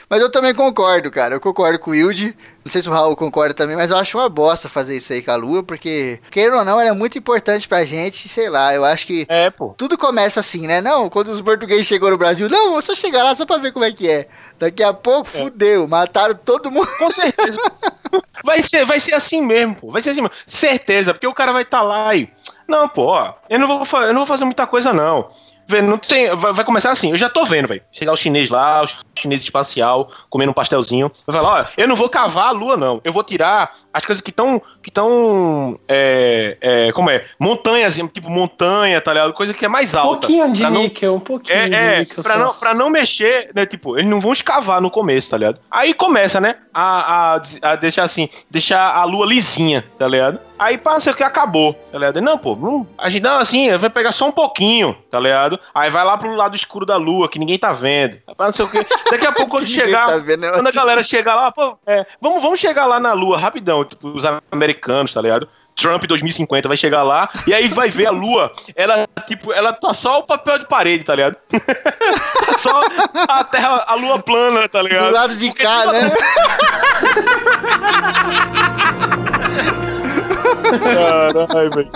[0.09, 1.35] mas eu também concordo, cara.
[1.35, 2.35] Eu concordo com o Wilde.
[2.63, 5.21] Não sei se o Raul concorda também, mas eu acho uma bosta fazer isso aí
[5.21, 8.27] com a Lua, porque, queira ou não, ela é muito importante pra gente.
[8.27, 10.81] Sei lá, eu acho que É, tudo começa assim, né?
[10.81, 13.71] Não, quando os portugueses chegou no Brasil, não, vou só chegar lá só pra ver
[13.71, 14.27] como é que é.
[14.57, 16.87] Daqui a pouco, fudeu, mataram todo mundo.
[16.97, 17.59] Com certeza.
[18.45, 19.91] Vai ser, vai ser assim mesmo, pô.
[19.91, 20.35] Vai ser assim mesmo.
[20.47, 22.29] Certeza, porque o cara vai estar lá e.
[22.67, 23.15] Não, pô,
[23.49, 25.29] eu não vou, eu não vou fazer muita coisa, não.
[25.67, 27.81] Vê, não tem, vai, vai começar assim, eu já tô vendo, velho.
[27.91, 28.87] Chegar o chinês lá, o
[29.19, 31.11] chinês espacial, comendo um pastelzinho.
[31.25, 33.01] Vai falar, ó, eu não vou cavar a lua, não.
[33.03, 34.61] Eu vou tirar as coisas que estão.
[34.83, 35.77] que estão.
[35.87, 37.25] É, é, como é?
[37.39, 39.33] Montanhas, tipo montanha, tá ligado?
[39.33, 40.19] Coisa que é mais Um alta.
[40.27, 43.49] pouquinho de não- níquel, um pouquinho é, de é, níquel pra não, pra não mexer,
[43.55, 43.65] né?
[43.65, 45.59] Tipo, eles não vão escavar no começo, tá ligado?
[45.71, 46.55] Aí começa, né?
[46.73, 50.39] A, a, a deixar assim, deixar a lua lisinha, tá ligado?
[50.59, 52.21] Aí passa que acabou, tá ligado?
[52.21, 55.54] Não, pô, não, a gente não, assim, vai pegar só um pouquinho, tá ligado?
[55.73, 58.17] Aí vai lá pro lado escuro da lua, que ninguém tá vendo.
[58.37, 58.85] Não sei o quê.
[59.09, 60.07] Daqui a pouco, quando chegar.
[60.07, 63.13] tá vendo, é quando a galera chegar lá, pô, é, vamos, vamos chegar lá na
[63.13, 65.47] lua rapidão, tipo, os americanos, tá ligado?
[65.75, 68.49] Trump 2050 vai chegar lá e aí vai ver a lua.
[68.77, 71.35] Ela, tipo, ela tá só o papel de parede, tá ligado?
[71.35, 72.81] Tá só
[73.27, 75.07] a terra, a lua plana, tá ligado?
[75.09, 76.11] Do lado de Porque cá, tudo- né?
[80.79, 81.91] Caralho, velho.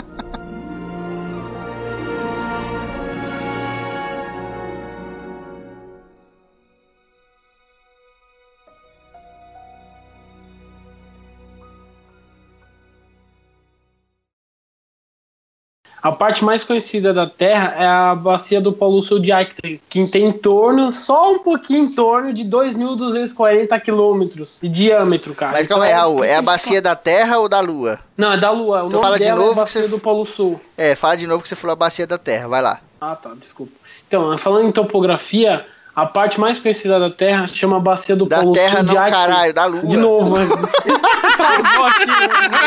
[16.01, 20.07] A parte mais conhecida da Terra é a bacia do Polo Sul de Aiken, que
[20.07, 25.51] tem em torno, só um pouquinho em torno de 2.240 quilômetros de diâmetro, cara.
[25.53, 27.99] Mas calma aí, Então, Raul, é a bacia da Terra ou da Lua?
[28.17, 28.84] Não, é da Lua.
[28.84, 30.59] O Então nome fala de é novo que bacia você- do Polo Sul.
[30.77, 32.80] É, fala de novo que você falou a bacia da Terra, vai lá.
[33.01, 33.73] Ah, tá, desculpa.
[34.07, 35.65] Então, falando em topografia,
[36.01, 38.97] a parte mais conhecida da Terra chama bacia do Da Polo Terra Sul não, de
[38.97, 39.13] Aiken.
[39.13, 39.85] caralho, da Lua.
[39.85, 40.47] De novo, mas...
[41.35, 42.13] Travou aqui, né?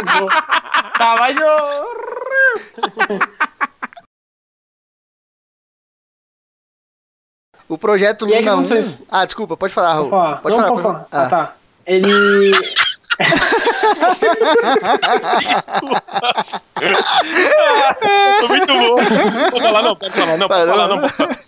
[0.02, 0.28] Travou.
[0.98, 1.48] Tá, mas eu...
[7.68, 8.52] O projeto Luna o que 1...
[8.52, 9.06] aconteceu?
[9.10, 10.10] Ah, desculpa, pode falar, Raul.
[10.10, 10.36] Pode falar.
[10.36, 10.70] Pode não, falar.
[10.70, 11.06] pode falar.
[11.10, 11.24] Ah.
[11.24, 11.54] Ah, tá.
[11.86, 12.52] Ele...
[18.48, 18.96] Muito bom.
[19.50, 20.96] Pode falar, não, pode falar, não, pode falar, não.
[20.96, 21.09] não.
[21.09, 21.38] pode falar.